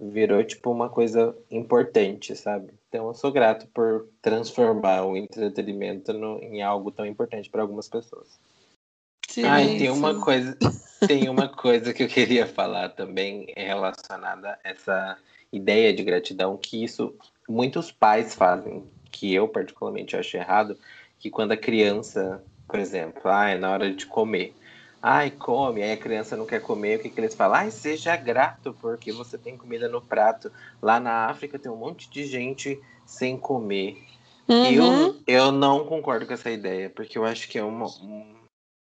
Virou 0.00 0.42
tipo 0.42 0.70
uma 0.70 0.88
coisa 0.88 1.36
importante, 1.50 2.34
sabe? 2.34 2.72
Então 2.88 3.08
eu 3.08 3.14
sou 3.14 3.30
grato 3.30 3.66
por 3.68 4.08
transformar 4.20 5.04
o 5.04 5.16
entretenimento 5.16 6.12
no, 6.12 6.38
em 6.40 6.62
algo 6.62 6.90
tão 6.90 7.06
importante 7.06 7.48
para 7.48 7.62
algumas 7.62 7.88
pessoas. 7.88 8.38
Sim, 9.28 9.44
Ai, 9.44 9.78
tem 9.78 9.90
uma 9.90 10.20
coisa, 10.20 10.56
tem 11.06 11.28
uma 11.28 11.48
coisa 11.48 11.92
que 11.92 12.02
eu 12.02 12.08
queria 12.08 12.46
falar 12.46 12.90
também 12.90 13.46
relacionada 13.56 14.58
a 14.62 14.68
essa 14.68 15.18
ideia 15.52 15.92
de 15.92 16.02
gratidão, 16.02 16.56
que 16.56 16.82
isso 16.82 17.14
muitos 17.48 17.90
pais 17.90 18.34
fazem, 18.34 18.84
que 19.10 19.32
eu 19.32 19.48
particularmente 19.48 20.16
acho 20.16 20.36
errado, 20.36 20.78
que 21.18 21.30
quando 21.30 21.52
a 21.52 21.56
criança, 21.56 22.42
por 22.68 22.78
exemplo, 22.78 23.22
ah, 23.24 23.50
é 23.50 23.58
na 23.58 23.70
hora 23.70 23.92
de 23.92 24.06
comer. 24.06 24.54
Ai, 25.06 25.30
come, 25.30 25.82
aí 25.82 25.92
a 25.92 25.98
criança 25.98 26.34
não 26.34 26.46
quer 26.46 26.62
comer, 26.62 26.98
o 26.98 27.02
que, 27.02 27.10
que 27.10 27.20
eles 27.20 27.34
falam? 27.34 27.58
Ai, 27.58 27.70
seja 27.70 28.16
grato, 28.16 28.74
porque 28.80 29.12
você 29.12 29.36
tem 29.36 29.54
comida 29.54 29.86
no 29.86 30.00
prato. 30.00 30.50
Lá 30.80 30.98
na 30.98 31.26
África 31.26 31.58
tem 31.58 31.70
um 31.70 31.76
monte 31.76 32.08
de 32.08 32.24
gente 32.24 32.80
sem 33.04 33.36
comer. 33.36 34.02
Uhum. 34.48 34.64
Eu, 34.64 35.20
eu 35.26 35.52
não 35.52 35.84
concordo 35.84 36.26
com 36.26 36.32
essa 36.32 36.50
ideia, 36.50 36.88
porque 36.88 37.18
eu 37.18 37.24
acho 37.26 37.50
que 37.50 37.58
é 37.58 37.62
uma, 37.62 37.86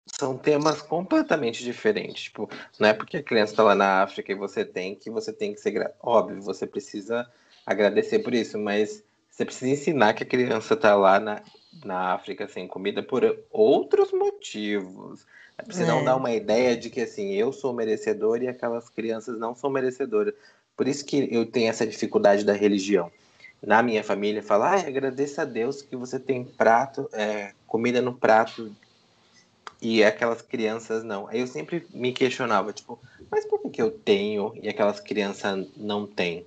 são 0.06 0.38
temas 0.38 0.80
completamente 0.80 1.64
diferentes. 1.64 2.26
Tipo, 2.26 2.48
não 2.80 2.90
é 2.90 2.94
porque 2.94 3.18
a 3.18 3.24
criança 3.24 3.54
está 3.54 3.64
lá 3.64 3.74
na 3.74 4.04
África 4.04 4.32
e 4.32 4.36
você 4.36 4.64
tem 4.64 4.94
que 4.94 5.10
você 5.10 5.34
tem 5.34 5.56
que 5.56 5.60
ser 5.60 5.72
grato. 5.72 5.96
Óbvio, 6.00 6.40
você 6.40 6.68
precisa 6.68 7.28
agradecer 7.66 8.20
por 8.20 8.36
isso, 8.36 8.60
mas 8.60 9.04
você 9.28 9.44
precisa 9.44 9.72
ensinar 9.72 10.14
que 10.14 10.22
a 10.22 10.28
criança 10.28 10.76
está 10.76 10.94
lá 10.94 11.20
na, 11.20 11.42
na 11.84 12.14
África 12.14 12.48
sem 12.48 12.68
comida 12.68 13.02
por 13.02 13.24
outros 13.50 14.12
motivos. 14.12 15.26
É 15.62 15.64
pra 15.64 15.76
você 15.76 15.84
é. 15.84 15.86
não 15.86 16.04
dar 16.04 16.16
uma 16.16 16.34
ideia 16.34 16.76
de 16.76 16.90
que 16.90 17.02
assim, 17.02 17.34
eu 17.34 17.54
sou 17.54 17.72
merecedor 17.72 18.42
e 18.42 18.48
aquelas 18.48 18.90
crianças 18.90 19.38
não 19.40 19.56
são 19.56 19.70
merecedoras. 19.70 20.34
Por 20.76 20.88
isso 20.88 21.06
que 21.06 21.30
eu 21.32 21.46
tenho 21.46 21.70
essa 21.70 21.86
dificuldade 21.86 22.44
da 22.44 22.54
religião. 22.54 23.12
Na 23.62 23.84
minha 23.84 24.04
família, 24.04 24.42
falar, 24.42 24.74
ah, 24.74 24.88
agradeça 24.88 25.44
a 25.44 25.46
Deus 25.46 25.84
que 25.84 25.96
você 25.96 26.20
tem 26.20 26.44
prato, 26.44 27.08
é, 27.14 27.52
comida 27.68 28.02
no 28.02 28.16
prato 28.16 28.76
e 29.80 30.04
aquelas 30.04 30.42
crianças 30.42 31.04
não. 31.04 31.28
Aí 31.28 31.40
eu 31.40 31.48
sempre 31.48 31.86
me 31.94 32.12
questionava, 32.12 32.74
tipo, 32.74 33.00
mas 33.30 33.46
por 33.46 33.62
que, 33.62 33.70
que 33.70 33.82
eu 33.82 33.92
tenho 33.92 34.54
e 34.60 34.68
aquelas 34.68 35.00
crianças 35.00 35.68
não 35.78 36.08
têm? 36.08 36.44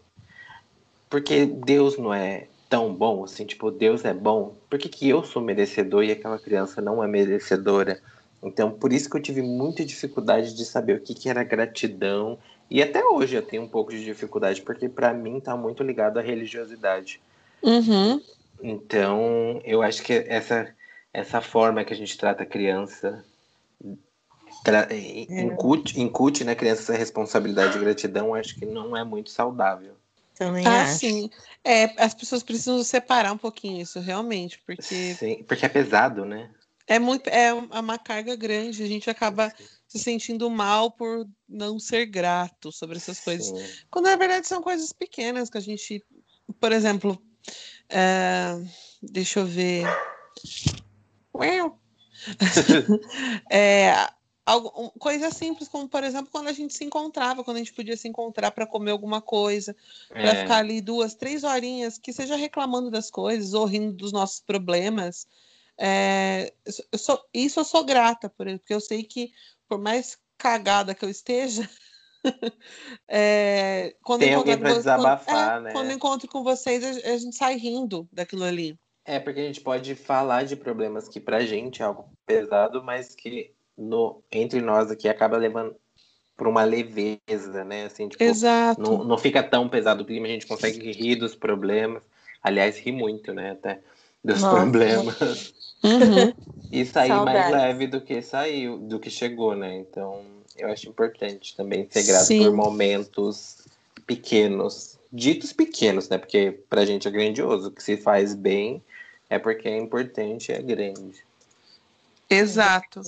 Porque 1.08 1.46
Deus 1.46 1.96
não 1.96 2.12
é 2.12 2.48
tão 2.68 2.92
bom, 2.92 3.22
assim, 3.22 3.46
tipo, 3.46 3.70
Deus 3.70 4.04
é 4.04 4.12
bom, 4.12 4.56
por 4.68 4.76
que, 4.76 4.88
que 4.88 5.08
eu 5.08 5.22
sou 5.22 5.40
merecedor 5.40 6.02
e 6.02 6.10
aquela 6.10 6.40
criança 6.40 6.80
não 6.80 7.04
é 7.04 7.06
merecedora? 7.06 8.02
Então, 8.44 8.70
por 8.70 8.92
isso 8.92 9.08
que 9.08 9.16
eu 9.16 9.22
tive 9.22 9.40
muita 9.40 9.84
dificuldade 9.84 10.54
de 10.54 10.64
saber 10.66 10.96
o 10.96 11.00
que, 11.00 11.14
que 11.14 11.30
era 11.30 11.42
gratidão. 11.42 12.38
E 12.70 12.82
até 12.82 13.02
hoje 13.02 13.34
eu 13.34 13.42
tenho 13.42 13.62
um 13.62 13.68
pouco 13.68 13.90
de 13.90 14.04
dificuldade, 14.04 14.60
porque 14.60 14.86
para 14.86 15.14
mim 15.14 15.40
tá 15.40 15.56
muito 15.56 15.82
ligado 15.82 16.18
à 16.18 16.22
religiosidade. 16.22 17.20
Uhum. 17.62 18.20
Então, 18.62 19.60
eu 19.64 19.82
acho 19.82 20.02
que 20.02 20.12
essa 20.12 20.68
essa 21.12 21.40
forma 21.40 21.84
que 21.84 21.94
a 21.94 21.96
gente 21.96 22.18
trata 22.18 22.42
a 22.42 22.46
criança 22.46 23.24
tra 24.64 24.88
é. 24.90 25.40
incute, 25.42 26.00
incute 26.00 26.44
na 26.44 26.54
criança 26.54 26.82
essa 26.82 26.98
responsabilidade 26.98 27.78
e 27.78 27.80
gratidão, 27.80 28.34
acho 28.34 28.56
que 28.56 28.66
não 28.66 28.96
é 28.96 29.04
muito 29.04 29.30
saudável. 29.30 29.94
Também 30.34 30.66
ah, 30.66 30.82
acho. 30.82 30.98
sim. 30.98 31.30
É, 31.62 32.02
as 32.02 32.12
pessoas 32.12 32.42
precisam 32.42 32.82
separar 32.82 33.32
um 33.32 33.38
pouquinho 33.38 33.80
isso, 33.80 34.00
realmente, 34.00 34.60
porque... 34.66 35.14
Sim, 35.14 35.44
porque 35.46 35.64
é 35.64 35.68
pesado, 35.68 36.24
né? 36.24 36.50
É, 36.86 36.98
muito, 36.98 37.28
é 37.28 37.52
uma 37.52 37.98
carga 37.98 38.36
grande, 38.36 38.82
a 38.82 38.86
gente 38.86 39.08
acaba 39.08 39.50
sim. 39.50 39.64
se 39.88 39.98
sentindo 39.98 40.50
mal 40.50 40.90
por 40.90 41.26
não 41.48 41.78
ser 41.78 42.06
grato 42.06 42.70
sobre 42.70 42.96
essas 42.96 43.18
sim. 43.18 43.24
coisas. 43.24 43.84
Quando, 43.90 44.06
na 44.06 44.16
verdade, 44.16 44.46
são 44.46 44.62
coisas 44.62 44.92
pequenas 44.92 45.48
que 45.48 45.58
a 45.58 45.62
gente... 45.62 46.04
Por 46.60 46.72
exemplo, 46.72 47.20
é, 47.88 48.54
deixa 49.02 49.40
eu 49.40 49.46
ver 49.46 49.84
é, 53.50 54.08
algo, 54.46 54.90
coisa 54.98 55.30
simples, 55.30 55.68
como 55.68 55.88
por 55.88 56.04
exemplo, 56.04 56.28
quando 56.30 56.48
a 56.48 56.52
gente 56.52 56.74
se 56.74 56.84
encontrava, 56.84 57.42
quando 57.44 57.56
a 57.56 57.60
gente 57.60 57.72
podia 57.72 57.96
se 57.96 58.08
encontrar 58.08 58.50
para 58.50 58.66
comer 58.66 58.90
alguma 58.90 59.20
coisa, 59.20 59.74
para 60.08 60.22
é. 60.22 60.42
ficar 60.42 60.58
ali 60.58 60.80
duas, 60.80 61.14
três 61.14 61.44
horinhas, 61.44 61.98
que 61.98 62.12
seja 62.12 62.36
reclamando 62.36 62.90
das 62.90 63.10
coisas 63.10 63.54
ou 63.54 63.64
rindo 63.64 63.92
dos 63.92 64.12
nossos 64.12 64.40
problemas. 64.40 65.26
É, 65.78 66.52
eu 66.92 66.98
sou, 66.98 67.20
isso 67.32 67.60
eu 67.60 67.64
sou 67.64 67.84
grata 67.84 68.28
por 68.28 68.46
ele, 68.46 68.58
porque 68.58 68.74
eu 68.74 68.80
sei 68.80 69.02
que 69.02 69.30
por 69.68 69.78
mais 69.78 70.16
cagada 70.38 70.94
que 70.94 71.04
eu 71.04 71.10
esteja, 71.10 71.68
é, 73.08 73.94
quando 74.02 74.20
tem 74.20 74.34
alguém 74.34 74.58
para 74.58 74.74
desabafar, 74.74 75.54
quando, 75.54 75.56
é, 75.56 75.60
né? 75.60 75.72
Quando 75.72 75.92
encontro 75.92 76.28
com 76.28 76.42
vocês, 76.42 76.84
a, 76.84 77.12
a 77.12 77.16
gente 77.16 77.36
sai 77.36 77.56
rindo 77.56 78.08
daquilo 78.12 78.44
ali. 78.44 78.78
É, 79.04 79.18
porque 79.18 79.40
a 79.40 79.44
gente 79.44 79.60
pode 79.60 79.94
falar 79.94 80.44
de 80.44 80.56
problemas 80.56 81.08
que 81.08 81.20
pra 81.20 81.40
gente 81.40 81.82
é 81.82 81.84
algo 81.84 82.10
pesado, 82.24 82.82
mas 82.82 83.14
que 83.14 83.52
no, 83.76 84.22
entre 84.32 84.60
nós 84.60 84.90
aqui 84.90 85.08
acaba 85.08 85.36
levando, 85.36 85.76
por 86.36 86.48
uma 86.48 86.64
leveza, 86.64 87.64
né? 87.64 87.84
Assim, 87.84 88.08
tipo, 88.08 88.22
Exato. 88.22 88.80
Não, 88.80 89.04
não 89.04 89.18
fica 89.18 89.42
tão 89.42 89.68
pesado 89.68 90.02
o 90.02 90.06
clima, 90.06 90.26
a 90.26 90.30
gente 90.30 90.46
consegue 90.46 90.90
rir 90.90 91.16
dos 91.16 91.34
problemas. 91.34 92.02
Aliás, 92.42 92.78
ri 92.78 92.92
muito, 92.92 93.32
né? 93.32 93.52
Até 93.52 93.80
dos 94.24 94.40
Nossa. 94.40 94.56
problemas. 94.56 95.52
Uhum. 95.82 96.32
E 96.72 96.84
sair 96.84 97.12
mais 97.24 97.52
leve 97.52 97.86
do 97.86 98.00
que 98.00 98.20
saiu, 98.20 98.78
do 98.78 98.98
que 98.98 99.08
chegou, 99.08 99.54
né? 99.54 99.76
Então, 99.76 100.24
eu 100.56 100.68
acho 100.72 100.88
importante 100.88 101.54
também 101.54 101.86
ser 101.88 102.02
grato 102.02 102.24
Sim. 102.24 102.42
por 102.42 102.52
momentos 102.52 103.58
pequenos. 104.04 104.98
Ditos 105.12 105.52
pequenos, 105.52 106.08
né? 106.08 106.18
Porque 106.18 106.58
pra 106.68 106.84
gente 106.84 107.06
é 107.06 107.10
grandioso. 107.12 107.68
O 107.68 107.70
que 107.70 107.80
se 107.80 107.96
faz 107.96 108.34
bem 108.34 108.82
é 109.30 109.38
porque 109.38 109.68
é 109.68 109.78
importante 109.78 110.50
e 110.50 110.54
é 110.56 110.60
grande. 110.60 111.24
Exato. 112.28 113.02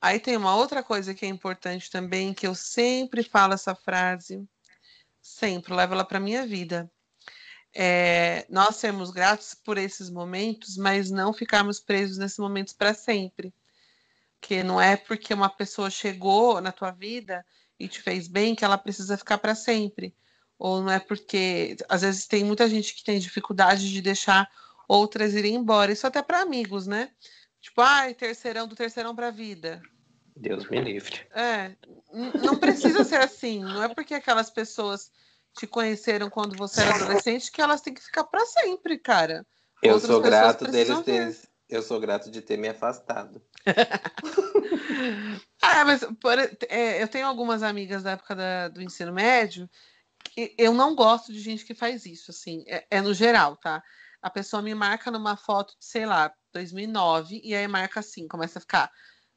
Aí 0.00 0.18
tem 0.18 0.34
uma 0.34 0.56
outra 0.56 0.82
coisa 0.82 1.12
que 1.12 1.26
é 1.26 1.28
importante 1.28 1.90
também, 1.90 2.32
que 2.32 2.46
eu 2.46 2.54
sempre 2.54 3.22
falo 3.22 3.52
essa 3.52 3.74
frase, 3.74 4.42
sempre, 5.20 5.74
levo 5.74 5.92
ela 5.92 6.04
para 6.04 6.18
minha 6.18 6.46
vida. 6.46 6.90
É, 7.74 8.44
nós 8.50 8.76
sermos 8.76 9.10
gratos 9.10 9.54
por 9.54 9.78
esses 9.78 10.10
momentos, 10.10 10.76
mas 10.76 11.10
não 11.10 11.32
ficarmos 11.32 11.80
presos 11.80 12.18
nesses 12.18 12.38
momentos 12.38 12.72
para 12.72 12.92
sempre. 12.92 13.52
Que 14.40 14.62
não 14.62 14.80
é 14.80 14.96
porque 14.96 15.32
uma 15.32 15.48
pessoa 15.48 15.88
chegou 15.88 16.60
na 16.60 16.72
tua 16.72 16.90
vida 16.90 17.44
e 17.78 17.88
te 17.88 18.00
fez 18.00 18.28
bem 18.28 18.54
que 18.54 18.64
ela 18.64 18.76
precisa 18.76 19.16
ficar 19.16 19.38
para 19.38 19.54
sempre. 19.54 20.14
Ou 20.58 20.80
não 20.80 20.90
é 20.90 21.00
porque, 21.00 21.76
às 21.88 22.02
vezes, 22.02 22.26
tem 22.26 22.44
muita 22.44 22.68
gente 22.68 22.94
que 22.94 23.02
tem 23.02 23.18
dificuldade 23.18 23.90
de 23.90 24.00
deixar 24.00 24.48
outras 24.86 25.34
irem 25.34 25.54
embora. 25.54 25.92
Isso 25.92 26.06
até 26.06 26.22
para 26.22 26.42
amigos, 26.42 26.86
né? 26.86 27.10
Tipo, 27.60 27.80
ai, 27.80 28.14
terceirão 28.14 28.68
do 28.68 28.76
terceirão 28.76 29.14
pra 29.14 29.30
vida. 29.30 29.80
Deus 30.36 30.68
me 30.68 30.80
livre. 30.80 31.26
É, 31.34 31.76
não 32.42 32.56
precisa 32.58 33.04
ser 33.04 33.20
assim. 33.20 33.60
Não 33.60 33.82
é 33.82 33.88
porque 33.88 34.14
aquelas 34.14 34.50
pessoas 34.50 35.10
te 35.54 35.66
conheceram 35.66 36.30
quando 36.30 36.56
você 36.56 36.80
era 36.80 36.94
adolescente 36.94 37.50
que 37.50 37.60
elas 37.60 37.80
têm 37.80 37.94
que 37.94 38.02
ficar 38.02 38.24
pra 38.24 38.44
sempre, 38.46 38.98
cara. 38.98 39.46
Eu 39.82 39.94
Outras 39.94 40.10
sou 40.10 40.20
grato 40.20 40.66
deles 40.66 41.00
ter, 41.00 41.36
eu 41.68 41.82
sou 41.82 42.00
grato 42.00 42.30
de 42.30 42.40
ter 42.40 42.56
me 42.56 42.68
afastado. 42.68 43.42
Ah, 45.60 45.84
mas 45.84 46.04
por- 46.20 46.38
é, 46.68 47.02
eu 47.02 47.08
tenho 47.08 47.26
algumas 47.26 47.62
amigas 47.62 48.02
da 48.02 48.12
época 48.12 48.34
da- 48.34 48.68
do 48.68 48.82
ensino 48.82 49.12
médio 49.12 49.68
que 50.24 50.54
eu 50.58 50.72
não 50.74 50.94
gosto 50.94 51.32
de 51.32 51.38
gente 51.40 51.64
que 51.64 51.74
faz 51.74 52.04
isso, 52.06 52.30
assim, 52.30 52.64
é, 52.66 52.84
é 52.90 53.00
no 53.00 53.12
geral, 53.14 53.56
tá? 53.56 53.82
A 54.20 54.30
pessoa 54.30 54.62
me 54.62 54.74
marca 54.74 55.10
numa 55.10 55.36
foto 55.36 55.74
de, 55.78 55.84
sei 55.84 56.06
lá, 56.06 56.32
2009, 56.52 57.40
e 57.42 57.54
aí 57.54 57.66
marca 57.68 58.00
assim, 58.00 58.28
começa 58.28 58.58
a 58.58 58.60
ficar 58.60 58.90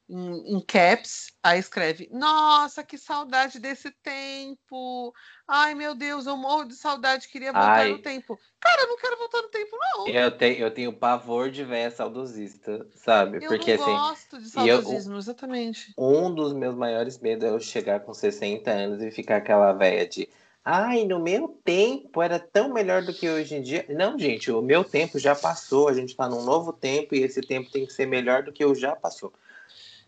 em, 0.09 0.55
em 0.55 0.61
caps, 0.61 1.33
aí 1.43 1.59
escreve, 1.59 2.07
nossa, 2.11 2.83
que 2.83 2.97
saudade 2.97 3.59
desse 3.59 3.91
tempo, 4.03 5.13
ai 5.47 5.73
meu 5.73 5.95
Deus, 5.95 6.25
eu 6.25 6.37
morro 6.37 6.65
de 6.65 6.75
saudade, 6.75 7.27
queria 7.27 7.51
voltar 7.51 7.71
Ai. 7.71 7.91
no 7.91 7.99
tempo. 7.99 8.39
Cara, 8.59 8.81
eu 8.83 8.87
não 8.87 8.97
quero 8.97 9.17
voltar 9.17 9.41
no 9.41 9.49
tempo, 9.49 9.77
não. 9.79 10.07
Eu 10.07 10.31
tenho, 10.31 10.57
eu 10.59 10.71
tenho 10.71 10.93
pavor 10.93 11.49
de 11.49 11.63
véia 11.63 11.89
saudosista, 11.91 12.87
sabe? 12.95 13.37
Eu 13.43 13.49
Porque 13.49 13.75
não 13.77 13.83
assim, 13.83 13.97
gosto 13.97 14.37
de 14.39 14.59
e 14.59 14.67
eu- 14.67 14.81
saudosismo, 14.81 15.17
exatamente. 15.17 15.93
um 15.97 16.33
dos 16.33 16.53
meus 16.53 16.75
maiores 16.75 17.17
medos 17.19 17.43
é 17.43 17.49
eu 17.49 17.59
chegar 17.59 18.01
com 18.01 18.13
60 18.13 18.69
anos 18.71 19.01
e 19.01 19.11
ficar 19.11 19.37
aquela 19.37 19.73
véia 19.73 20.07
de 20.07 20.29
ai, 20.63 21.05
no 21.05 21.19
meu 21.19 21.47
tempo 21.63 22.21
era 22.23 22.39
tão 22.39 22.73
melhor 22.73 23.03
do 23.03 23.13
que 23.13 23.29
hoje 23.29 23.55
em 23.55 23.61
dia. 23.61 23.85
Não, 23.89 24.17
gente, 24.17 24.51
o 24.51 24.61
meu 24.63 24.83
tempo 24.83 25.19
já 25.19 25.35
passou, 25.35 25.87
a 25.87 25.93
gente 25.93 26.15
tá 26.15 26.27
num 26.27 26.43
novo 26.43 26.73
tempo 26.73 27.13
e 27.13 27.21
esse 27.21 27.39
tempo 27.41 27.69
tem 27.71 27.85
que 27.85 27.93
ser 27.93 28.07
melhor 28.07 28.41
do 28.43 28.51
que 28.51 28.65
o 28.65 28.73
já 28.73 28.95
passou. 28.95 29.31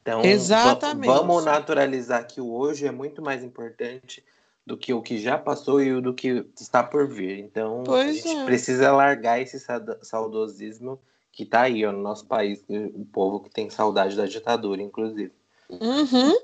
Então, 0.08 0.24
Exatamente. 0.24 1.06
vamos 1.06 1.44
naturalizar 1.44 2.26
que 2.26 2.40
o 2.40 2.50
hoje 2.50 2.88
é 2.88 2.92
muito 2.92 3.22
mais 3.22 3.44
importante 3.44 4.24
do 4.66 4.78
que 4.78 4.94
o 4.94 5.02
que 5.02 5.18
já 5.18 5.38
passou 5.38 5.82
e 5.82 5.92
o 5.92 6.02
do 6.02 6.14
que 6.14 6.46
está 6.58 6.82
por 6.82 7.06
vir. 7.10 7.40
Então, 7.40 7.82
a 7.82 7.84
Pois 7.84 8.16
gente 8.16 8.30
é. 8.30 8.46
precisa 8.46 8.94
largar 8.94 9.42
esse 9.42 9.62
saudosismo 10.02 10.98
que 11.34 11.46
tá 11.46 11.64
aí, 11.64 11.86
ó, 11.86 11.92
no 11.92 12.02
nosso 12.02 12.26
país, 12.26 12.64
o 12.70 13.06
povo 13.12 13.42
que 13.42 13.50
tem 13.50 13.70
saudade 13.70 14.16
da 14.16 14.26
ditadura, 14.26 14.82
inclusive. 14.82 15.34
Uhum. 15.70 16.38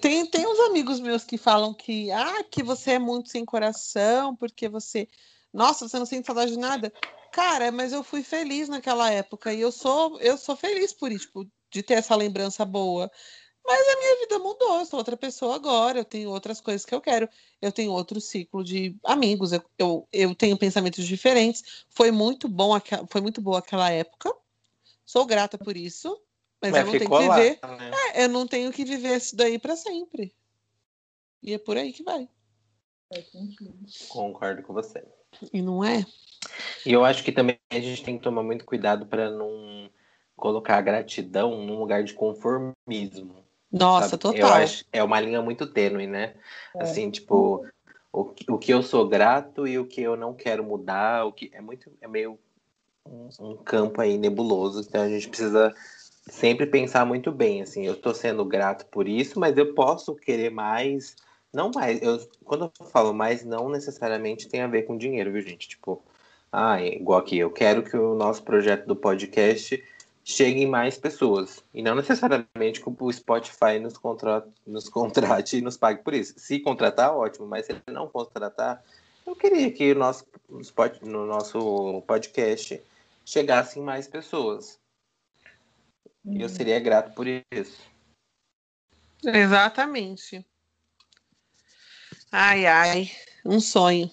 Tem, 0.00 0.26
tem 0.26 0.44
uns 0.44 0.58
amigos 0.58 0.98
meus 0.98 1.22
que 1.22 1.38
falam 1.38 1.72
que, 1.72 2.10
ah, 2.10 2.42
que 2.50 2.60
você 2.60 2.92
é 2.92 2.98
muito 2.98 3.30
sem 3.30 3.44
coração, 3.44 4.34
porque 4.34 4.68
você. 4.68 5.06
Nossa, 5.52 5.88
você 5.88 5.96
não 5.96 6.06
sente 6.06 6.26
saudade 6.26 6.50
de 6.50 6.58
nada. 6.58 6.92
Cara, 7.30 7.70
mas 7.70 7.92
eu 7.92 8.02
fui 8.02 8.24
feliz 8.24 8.68
naquela 8.68 9.12
época 9.12 9.54
e 9.54 9.60
eu 9.60 9.70
sou, 9.70 10.20
eu 10.20 10.36
sou 10.36 10.56
feliz 10.56 10.92
por 10.92 11.12
isso, 11.12 11.26
tipo, 11.26 11.46
de 11.70 11.82
ter 11.82 11.94
essa 11.94 12.16
lembrança 12.16 12.64
boa. 12.64 13.10
Mas 13.64 13.88
a 13.88 13.96
minha 13.98 14.16
vida 14.20 14.38
mudou, 14.38 14.80
eu 14.80 14.86
sou 14.86 14.98
outra 14.98 15.16
pessoa 15.16 15.54
agora, 15.54 15.98
eu 15.98 16.04
tenho 16.04 16.30
outras 16.30 16.60
coisas 16.60 16.84
que 16.84 16.94
eu 16.94 17.00
quero, 17.00 17.28
eu 17.60 17.70
tenho 17.70 17.92
outro 17.92 18.20
ciclo 18.20 18.64
de 18.64 18.96
amigos, 19.04 19.52
eu, 19.52 19.62
eu, 19.78 20.08
eu 20.12 20.34
tenho 20.34 20.56
pensamentos 20.56 21.06
diferentes. 21.06 21.84
Foi 21.90 22.10
muito 22.10 22.48
bom, 22.48 22.72
foi 23.08 23.20
muito 23.20 23.40
boa 23.40 23.58
aquela 23.58 23.90
época. 23.90 24.34
Sou 25.04 25.26
grata 25.26 25.58
por 25.58 25.76
isso, 25.76 26.20
mas, 26.60 26.74
eu 26.74 26.84
não 26.84 26.92
tenho 26.92 26.98
que 26.98 27.04
ficou 27.04 27.26
lá, 27.26 27.36
viver. 27.36 27.58
né? 27.62 27.90
É, 28.14 28.24
eu 28.24 28.28
não 28.28 28.46
tenho 28.46 28.72
que 28.72 28.84
viver 28.84 29.16
isso 29.16 29.36
daí 29.36 29.58
para 29.58 29.76
sempre. 29.76 30.34
E 31.42 31.54
é 31.54 31.58
por 31.58 31.76
aí 31.76 31.92
que 31.92 32.02
vai. 32.02 32.28
Concordo 34.08 34.62
com 34.62 34.72
você. 34.72 35.02
E 35.52 35.62
não 35.62 35.82
é? 35.82 36.04
E 36.84 36.92
eu 36.92 37.04
acho 37.04 37.24
que 37.24 37.32
também 37.32 37.58
a 37.70 37.80
gente 37.80 38.04
tem 38.04 38.16
que 38.16 38.22
tomar 38.22 38.42
muito 38.42 38.64
cuidado 38.64 39.06
para 39.06 39.30
não 39.30 39.90
colocar 40.40 40.78
a 40.78 40.80
gratidão 40.80 41.62
num 41.64 41.78
lugar 41.78 42.02
de 42.02 42.14
conformismo. 42.14 43.44
Nossa, 43.70 44.18
sabe? 44.18 44.38
Eu 44.38 44.46
total. 44.46 44.62
acho 44.62 44.84
é 44.92 45.02
uma 45.02 45.20
linha 45.20 45.40
muito 45.40 45.66
tênue, 45.66 46.06
né? 46.06 46.34
É. 46.74 46.82
Assim, 46.82 47.10
tipo, 47.10 47.64
o, 48.12 48.24
que- 48.24 48.50
o 48.50 48.58
que 48.58 48.72
eu 48.72 48.82
sou 48.82 49.06
grato 49.08 49.68
e 49.68 49.78
o 49.78 49.86
que 49.86 50.00
eu 50.00 50.16
não 50.16 50.34
quero 50.34 50.64
mudar, 50.64 51.24
o 51.24 51.32
que 51.32 51.50
é 51.54 51.60
muito 51.60 51.92
é 52.00 52.08
meio 52.08 52.38
um, 53.06 53.28
um 53.38 53.56
campo 53.56 54.00
aí 54.00 54.18
nebuloso, 54.18 54.80
então 54.80 55.02
a 55.02 55.08
gente 55.08 55.28
precisa 55.28 55.72
sempre 56.28 56.66
pensar 56.66 57.04
muito 57.04 57.30
bem, 57.30 57.62
assim, 57.62 57.86
eu 57.86 57.94
estou 57.94 58.14
sendo 58.14 58.44
grato 58.44 58.86
por 58.86 59.08
isso, 59.08 59.38
mas 59.38 59.56
eu 59.56 59.74
posso 59.74 60.14
querer 60.14 60.50
mais, 60.50 61.16
não 61.52 61.70
mais, 61.74 62.00
eu, 62.02 62.18
quando 62.44 62.70
eu 62.80 62.86
falo 62.86 63.12
mais, 63.12 63.44
não 63.44 63.68
necessariamente 63.68 64.48
tem 64.48 64.60
a 64.62 64.66
ver 64.66 64.82
com 64.82 64.96
dinheiro, 64.98 65.32
viu, 65.32 65.42
gente? 65.42 65.68
Tipo, 65.68 66.02
ah, 66.52 66.82
igual 66.82 67.20
aqui, 67.20 67.38
eu 67.38 67.50
quero 67.50 67.82
que 67.82 67.96
o 67.96 68.14
nosso 68.14 68.42
projeto 68.42 68.86
do 68.86 68.96
podcast 68.96 69.82
chegue 70.24 70.62
em 70.62 70.66
mais 70.66 70.98
pessoas, 70.98 71.64
e 71.72 71.82
não 71.82 71.94
necessariamente 71.94 72.80
que 72.80 72.90
o 72.98 73.12
Spotify 73.12 73.78
nos, 73.80 73.96
contra, 73.96 74.46
nos 74.66 74.88
contrate 74.88 75.56
e 75.58 75.60
nos 75.60 75.76
pague 75.76 76.02
por 76.02 76.14
isso. 76.14 76.34
Se 76.36 76.60
contratar, 76.60 77.14
ótimo, 77.16 77.46
mas 77.46 77.66
se 77.66 77.72
ele 77.72 77.82
não 77.88 78.08
contratar, 78.08 78.82
eu 79.26 79.34
queria 79.34 79.70
que 79.72 79.92
o 79.92 79.98
nosso, 79.98 80.26
no 81.02 81.26
nosso 81.26 82.02
podcast 82.06 82.80
chegassem 83.24 83.82
mais 83.82 84.06
pessoas. 84.06 84.78
E 86.24 86.36
eu 86.36 86.42
Uhum. 86.42 86.48
seria 86.48 86.78
grato 86.78 87.14
por 87.14 87.26
isso. 87.26 87.80
Exatamente. 89.24 90.44
Ai, 92.30 92.66
ai. 92.66 93.10
Um 93.44 93.58
sonho. 93.58 94.10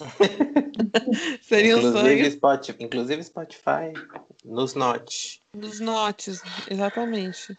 Seria 1.40 1.76
um 1.76 1.78
inclusive, 1.78 2.18
sonho 2.18 2.30
Spotify, 2.32 2.84
inclusive 2.84 3.24
Spotify, 3.24 3.92
nos 4.46 4.74
note. 4.74 5.42
dos 5.52 5.80
notes. 5.80 6.40
Exatamente. 6.70 7.58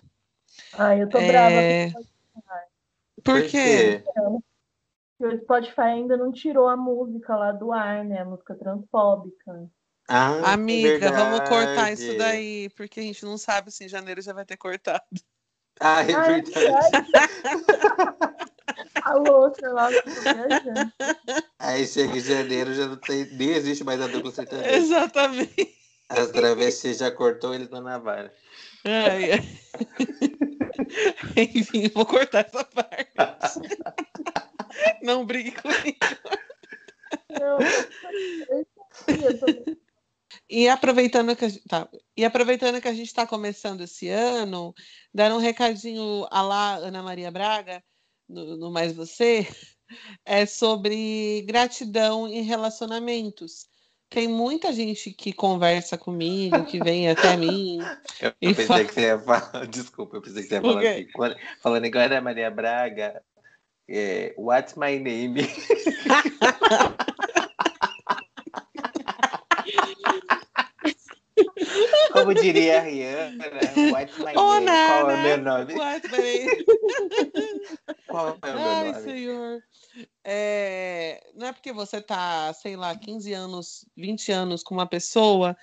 Ai, 0.74 1.04
eu 1.04 1.10
tô 1.10 1.20
É, 1.20 1.28
brava 1.28 1.62
Por 3.24 3.44
quê? 3.44 4.04
porque 5.20 5.34
o 5.34 5.38
Spotify 5.42 5.82
ainda 5.82 6.16
não 6.16 6.32
tirou 6.32 6.68
a 6.68 6.78
música 6.78 7.36
lá 7.36 7.52
do 7.52 7.74
ar, 7.74 8.06
né? 8.06 8.22
A 8.22 8.26
música 8.26 8.56
transfóbica. 8.56 9.70
Ah, 10.08 10.54
Amiga, 10.54 11.12
vamos 11.12 11.40
cortar 11.50 11.92
isso 11.92 12.16
daí, 12.18 12.70
porque 12.70 13.00
a 13.02 13.04
gente 13.04 13.26
não 13.26 13.38
sabe 13.38 13.72
se 13.72 13.84
em 13.84 13.90
janeiro 13.90 14.22
já 14.22 14.32
vai 14.32 14.46
ter 14.46 14.56
cortado. 14.56 15.04
Ah, 15.80 16.02
é 16.04 16.16
Ah, 16.16 16.32
é 16.32 16.42
verdade. 16.42 17.08
Alô, 19.04 19.54
sei 19.54 19.70
lá. 19.70 19.90
Aí 21.60 21.86
chega 21.86 22.16
em 22.16 22.20
janeiro, 22.20 22.74
já 22.74 22.88
não 22.88 22.96
tem, 22.98 23.26
nem 23.34 23.50
existe 23.50 23.84
mais 23.84 24.00
a 24.00 24.08
dupla 24.08 24.32
sertaneja. 24.32 24.76
Exatamente. 24.76 25.76
As 26.10 26.32
travestis 26.32 27.00
já 27.00 27.12
cortou, 27.12 27.54
eles 27.54 27.66
estão 27.66 27.82
na 27.82 27.98
vara. 27.98 28.34
Ai, 28.86 29.34
ai. 29.34 29.40
Enfim, 31.54 31.90
vou 31.90 32.06
cortar 32.06 32.46
essa 32.46 32.64
parte. 32.64 33.12
Não 35.04 35.26
brigue 35.26 35.52
comigo. 35.52 35.98
Não, 37.30 37.58
E 40.50 40.70
aproveitando 40.70 41.36
que 41.36 41.46
a 41.46 41.50
gente, 41.50 41.68
tá, 41.68 41.90
e 42.16 42.24
aproveitando 42.24 42.82
que 42.82 42.88
a 42.88 42.94
gente 42.94 43.08
está 43.08 43.28
começando 43.28 43.82
esse 43.82 44.08
ano, 44.08 44.74
dar 45.14 45.34
um 45.34 45.40
recadinho 45.40 46.26
a 46.32 46.42
lá, 46.42 46.76
Ana 46.76 47.04
Maria 47.04 47.30
Braga, 47.30 47.84
no, 48.30 48.56
no 48.56 48.72
Mais 48.72 48.94
Você, 48.94 49.46
é 50.26 50.46
sobre 50.46 51.42
gratidão 51.44 52.28
em 52.28 52.42
relacionamentos. 52.42 53.68
Tem 54.10 54.28
muita 54.28 54.72
gente 54.72 55.12
que 55.12 55.34
conversa 55.34 55.98
comigo, 55.98 56.66
que 56.66 56.80
vem 56.80 57.10
até 57.10 57.36
mim. 57.36 57.80
Eu 58.22 58.32
pensei 58.40 58.66
fa- 58.66 58.84
que 58.86 58.94
você 58.94 59.02
ia 59.02 59.20
falar. 59.20 59.68
Desculpa, 59.68 60.18
eu 60.18 60.22
pensei 60.22 60.42
que 60.44 60.50
você 60.50 60.56
ia 60.56 60.62
falar 60.62 60.82
assim. 60.82 61.08
Quando- 61.14 61.36
Falando 61.62 61.86
igual 61.86 62.12
a 62.12 62.22
Maria 62.22 62.50
Braga, 62.50 63.22
É, 63.90 64.34
what's 64.38 64.76
my 64.76 65.00
name? 65.00 65.42
Como 72.20 72.34
diria 72.34 72.80
a 72.80 72.82
Rihanna, 72.82 73.92
what's 73.92 74.18
my 74.18 74.34
Oh, 74.36 74.60
name? 74.60 74.86
Qual 74.86 75.10
é 75.10 75.16
o 75.16 75.24
meu 75.24 75.38
nome? 75.38 75.74
What's 75.74 76.10
my 76.10 76.18
name? 76.18 76.66
Qual 78.08 78.40
é 78.42 78.56
o 78.56 78.62
meu 78.62 78.72
Ai, 78.72 78.94
nome? 78.94 79.04
senhor. 79.04 79.64
É, 80.24 81.24
não 81.36 81.48
é 81.48 81.54
porque 81.54 81.72
você 81.72 82.02
tá, 82.02 82.54
sei 82.54 82.76
lá, 82.76 82.96
15 82.96 83.34
anos, 83.34 83.86
20 83.96 84.32
anos 84.32 84.64
com 84.64 84.74
uma 84.74 84.88
pessoa 84.88 85.56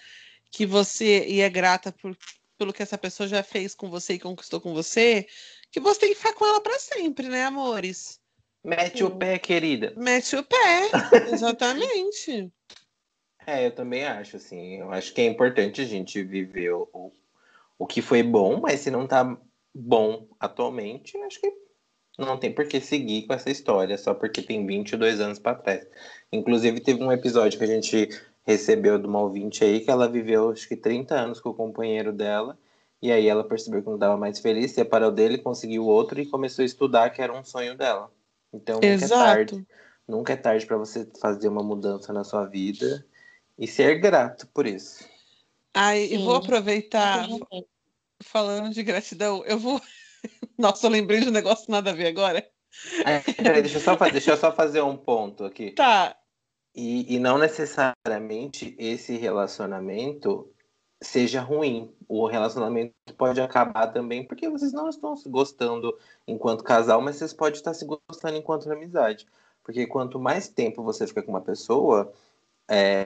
que 0.51 0.65
você 0.65 1.27
e 1.27 1.41
é 1.41 1.49
grata 1.49 1.93
por, 1.93 2.17
pelo 2.57 2.73
que 2.73 2.83
essa 2.83 2.97
pessoa 2.97 3.29
já 3.29 3.43
fez 3.43 3.75
com 3.75 3.91
você 3.91 4.15
e 4.15 4.19
conquistou 4.19 4.61
com 4.61 4.73
você, 4.73 5.27
que 5.71 5.81
você 5.81 6.01
tem 6.01 6.09
que 6.11 6.15
ficar 6.17 6.35
com 6.35 6.47
ela 6.47 6.61
para 6.61 6.79
sempre, 6.79 7.29
né, 7.29 7.45
amores? 7.45 8.21
Mete 8.65 9.05
o 9.05 9.11
Sim. 9.11 9.19
pé, 9.19 9.39
querida. 9.39 9.93
Mete 9.97 10.37
o 10.37 10.43
pé, 10.43 10.91
exatamente. 11.29 12.51
É, 13.47 13.67
eu 13.67 13.71
também 13.71 14.05
acho, 14.05 14.37
assim. 14.37 14.79
Eu 14.81 14.91
acho 14.91 15.13
que 15.13 15.21
é 15.21 15.27
importante 15.27 15.81
a 15.81 15.85
gente 15.85 16.23
viver 16.23 16.73
o, 16.73 17.13
o, 17.79 17.87
que 17.87 18.01
foi 18.01 18.23
bom, 18.23 18.61
mas 18.61 18.81
se 18.81 18.91
não 18.91 19.07
tá 19.07 19.37
bom 19.75 20.27
atualmente, 20.41 21.17
acho 21.19 21.41
que 21.41 21.53
não 22.19 22.39
tem 22.39 22.53
por 22.53 22.67
que 22.67 22.81
seguir 22.81 23.27
com 23.27 23.35
essa 23.35 23.51
história, 23.51 23.99
só 23.99 24.15
porque 24.15 24.41
tem 24.41 24.65
22 24.67 25.21
anos 25.21 25.39
pra 25.39 25.55
trás. 25.55 25.87
Inclusive, 26.33 26.81
teve 26.81 27.03
um 27.03 27.13
episódio 27.13 27.59
que 27.59 27.65
a 27.65 27.69
gente 27.69 28.09
recebeu 28.47 28.99
de 28.99 29.07
uma 29.07 29.21
ouvinte 29.21 29.65
aí, 29.65 29.81
que 29.81 29.91
ela 29.91 30.09
viveu, 30.09 30.51
acho 30.51 30.69
que 30.69 30.77
30 30.77 31.15
anos 31.15 31.41
com 31.41 31.51
o 31.51 31.55
companheiro 31.55 32.13
dela, 32.13 32.59
e 33.03 33.11
aí 33.11 33.27
ela 33.27 33.45
percebeu 33.45 33.83
que 33.83 33.89
não 33.89 33.97
estava 33.97 34.17
mais 34.17 34.39
feliz, 34.39 34.73
separou 34.73 35.11
dele, 35.11 35.39
conseguiu 35.39 35.87
outro 35.87 36.21
e 36.21 36.27
começou 36.27 36.63
a 36.63 36.67
estudar, 36.67 37.11
que 37.11 37.21
era 37.21 37.33
um 37.33 37.45
sonho 37.45 37.77
dela. 37.77 38.11
Então, 38.53 38.77
nunca 38.77 39.05
é 39.05 39.09
tarde. 39.09 39.55
Exato. 39.55 39.67
Nunca 40.07 40.33
é 40.35 40.37
tarde 40.37 40.67
para 40.67 40.77
você 40.77 41.07
fazer 41.21 41.49
uma 41.49 41.63
mudança 41.63 42.13
na 42.13 42.25
sua 42.25 42.45
vida 42.45 43.05
e 43.59 43.67
ser 43.67 43.99
grato 44.01 44.47
por 44.49 44.67
isso. 44.67 45.09
Aí, 45.73 46.13
e 46.13 46.19
vou 46.19 46.35
Sim. 46.37 46.43
aproveitar, 46.43 47.29
falando 48.23 48.73
de 48.73 48.83
gratidão, 48.83 49.45
eu 49.45 49.59
vou. 49.59 49.81
Nossa, 50.59 50.87
eu 50.87 50.91
lembrei 50.91 51.21
de 51.21 51.29
um 51.29 51.33
negócio 51.33 51.71
nada 51.71 51.91
a 51.91 51.95
ver 51.95 52.07
agora. 52.07 52.49
Ai, 53.05 53.23
peraí, 53.23 53.63
deixa 53.63 53.79
eu, 53.79 53.83
só, 53.83 53.97
fa- 53.97 54.09
deixa 54.09 54.31
eu 54.33 54.37
só 54.37 54.53
fazer 54.53 54.83
um 54.83 54.97
ponto 54.97 55.45
aqui. 55.45 55.73
Tá, 55.73 56.17
E, 56.75 57.15
e 57.15 57.19
não 57.19 57.39
necessariamente 57.39 58.75
esse 58.79 59.17
relacionamento 59.17 60.51
seja 61.03 61.41
ruim. 61.41 61.95
O 62.09 62.27
relacionamento 62.27 62.95
pode 63.17 63.41
acabar 63.41 63.89
também 63.89 64.27
porque 64.27 64.49
vocês 64.49 64.73
não 64.73 64.89
estão 64.89 65.17
se 65.17 65.29
gostando 65.29 65.97
enquanto 66.27 66.65
casal, 66.65 67.01
mas 67.01 67.17
vocês 67.17 67.33
podem 67.33 67.55
estar 67.59 67.75
se 67.75 67.85
gostando 67.85 68.37
enquanto 68.37 68.71
amizade. 68.71 69.27
Porque 69.63 69.87
quanto 69.87 70.19
mais 70.19 70.49
tempo 70.49 70.83
você 70.83 71.07
fica 71.07 71.23
com 71.23 71.31
uma 71.31 71.41
pessoa, 71.41 72.13
é, 72.69 73.05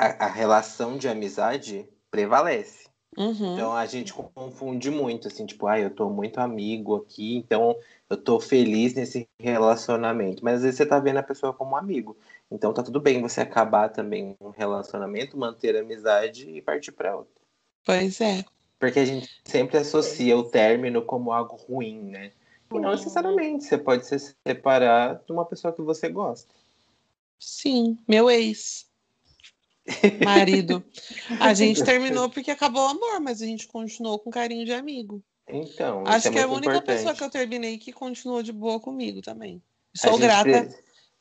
a, 0.00 0.26
a 0.26 0.28
relação 0.28 0.96
de 0.98 1.08
amizade 1.08 1.88
prevalece. 2.10 2.88
uhum, 3.16 3.54
Então 3.54 3.74
a 3.74 3.86
gente 3.86 4.12
confunde 4.12 4.90
muito, 4.90 5.28
assim, 5.28 5.46
tipo, 5.46 5.66
ah, 5.66 5.78
eu 5.80 5.90
tô 5.90 6.10
muito 6.10 6.38
amigo 6.40 6.96
aqui, 6.96 7.36
então 7.36 7.76
eu 8.10 8.16
tô 8.16 8.40
feliz 8.40 8.94
nesse 8.94 9.28
relacionamento. 9.38 10.44
Mas 10.44 10.56
às 10.56 10.62
vezes 10.62 10.78
você 10.78 10.86
tá 10.86 11.00
vendo 11.00 11.18
a 11.18 11.22
pessoa 11.22 11.52
como 11.54 11.76
amigo. 11.76 12.16
Então 12.50 12.72
tá 12.74 12.82
tudo 12.82 13.00
bem 13.00 13.20
você 13.22 13.40
acabar 13.42 13.90
também 13.90 14.36
um 14.40 14.50
relacionamento, 14.50 15.38
manter 15.38 15.76
a 15.76 15.80
amizade 15.80 16.50
e 16.50 16.62
partir 16.62 16.92
pra 16.92 17.16
outro. 17.16 17.40
pois 17.84 18.20
é. 18.20 18.44
Porque 18.80 18.98
a 18.98 19.04
gente 19.04 19.28
sempre 19.44 19.76
associa 19.78 20.36
o 20.36 20.42
término 20.50 21.04
como 21.04 21.32
algo 21.32 21.54
ruim, 21.56 22.00
né? 22.10 22.32
E 22.72 22.78
não 22.80 22.90
Ruim, 22.90 22.92
necessariamente. 22.92 23.64
Você 23.64 23.78
pode 23.78 24.06
se 24.06 24.18
separar 24.46 25.22
de 25.24 25.32
uma 25.32 25.44
pessoa 25.46 25.72
que 25.72 25.82
você 25.82 26.08
gosta. 26.08 26.52
Sim, 27.40 27.98
meu 28.06 28.30
ex. 28.30 28.88
Marido. 30.24 30.84
A 31.38 31.52
gente 31.54 31.82
terminou 31.84 32.28
porque 32.30 32.50
acabou 32.50 32.82
o 32.82 32.88
amor, 32.88 33.20
mas 33.20 33.42
a 33.42 33.46
gente 33.46 33.66
continuou 33.66 34.18
com 34.18 34.30
carinho 34.30 34.64
de 34.64 34.72
amigo. 34.72 35.22
Então, 35.48 36.04
Acho 36.06 36.28
é 36.28 36.30
que 36.30 36.38
é 36.38 36.42
a 36.42 36.48
única 36.48 36.76
importante. 36.76 36.86
pessoa 36.86 37.14
que 37.14 37.24
eu 37.24 37.30
terminei 37.30 37.76
que 37.78 37.92
continuou 37.92 38.42
de 38.42 38.52
boa 38.52 38.78
comigo 38.78 39.20
também. 39.20 39.60
A 39.96 39.98
Sou 40.08 40.12
gente 40.12 40.22
grata 40.22 40.68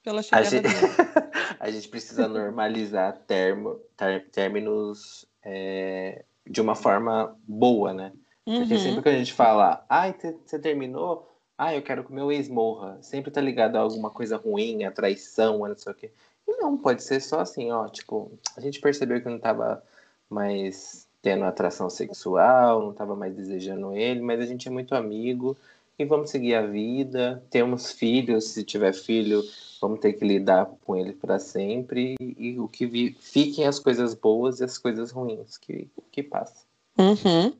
pela 0.03 0.19
A 0.19 0.23
chegada 0.23 0.49
gente, 0.49 0.61
dele. 0.63 0.75
a 1.59 1.71
gente 1.71 1.87
precisa 1.87 2.27
normalizar 2.27 3.17
termo, 3.25 3.79
ter- 3.97 4.29
términos 4.29 5.25
é, 5.43 6.23
de 6.47 6.61
uma 6.61 6.75
forma 6.75 7.35
boa, 7.47 7.93
né? 7.93 8.13
Porque 8.45 8.73
Uhum. 8.75 8.79
sempre 8.79 9.01
que 9.03 9.09
a 9.09 9.17
gente 9.17 9.33
fala, 9.33 9.85
ai, 9.89 10.15
você 10.45 10.59
terminou, 10.59 11.27
ai, 11.57 11.77
eu 11.77 11.81
quero 11.81 12.03
que 12.03 12.11
o 12.11 12.15
meu 12.15 12.31
ex 12.31 12.47
morra, 12.49 12.97
sempre 13.01 13.31
tá 13.31 13.41
ligado 13.41 13.75
a 13.75 13.79
alguma 13.79 14.09
coisa 14.09 14.37
ruim, 14.37 14.83
a 14.83 14.91
traição, 14.91 15.63
a 15.65 15.69
não 15.69 15.77
sei 15.77 15.91
o 15.91 15.95
quê. 15.95 16.11
Não, 16.57 16.77
pode 16.77 17.03
ser 17.03 17.21
só 17.21 17.41
assim, 17.41 17.71
ó, 17.71 17.87
tipo, 17.87 18.31
a 18.57 18.61
gente 18.61 18.79
percebeu 18.79 19.21
que 19.21 19.29
não 19.29 19.39
tava 19.39 19.83
mais 20.29 21.07
tendo 21.21 21.43
atração 21.43 21.89
sexual, 21.89 22.81
não 22.81 22.93
tava 22.93 23.15
mais 23.15 23.35
desejando 23.35 23.95
ele, 23.95 24.21
mas 24.21 24.39
a 24.39 24.45
gente 24.45 24.67
é 24.67 24.71
muito 24.71 24.95
amigo 24.95 25.55
e 25.97 26.05
vamos 26.05 26.29
seguir 26.29 26.55
a 26.55 26.65
vida. 26.65 27.43
Temos 27.49 27.91
filhos, 27.91 28.49
se 28.49 28.63
tiver 28.63 28.93
filho, 28.93 29.43
vamos 29.81 29.99
ter 29.99 30.13
que 30.13 30.25
lidar 30.25 30.65
com 30.85 30.95
ele 30.95 31.11
para 31.11 31.39
sempre. 31.39 32.15
E, 32.19 32.35
e 32.51 32.59
o 32.59 32.67
que 32.67 32.85
vi, 32.85 33.17
fiquem 33.19 33.67
as 33.67 33.79
coisas 33.79 34.13
boas 34.13 34.59
e 34.59 34.63
as 34.63 34.77
coisas 34.77 35.11
ruins 35.11 35.57
que, 35.57 35.89
que 36.11 36.23
passam. 36.23 36.63
Uhum. 36.97 37.53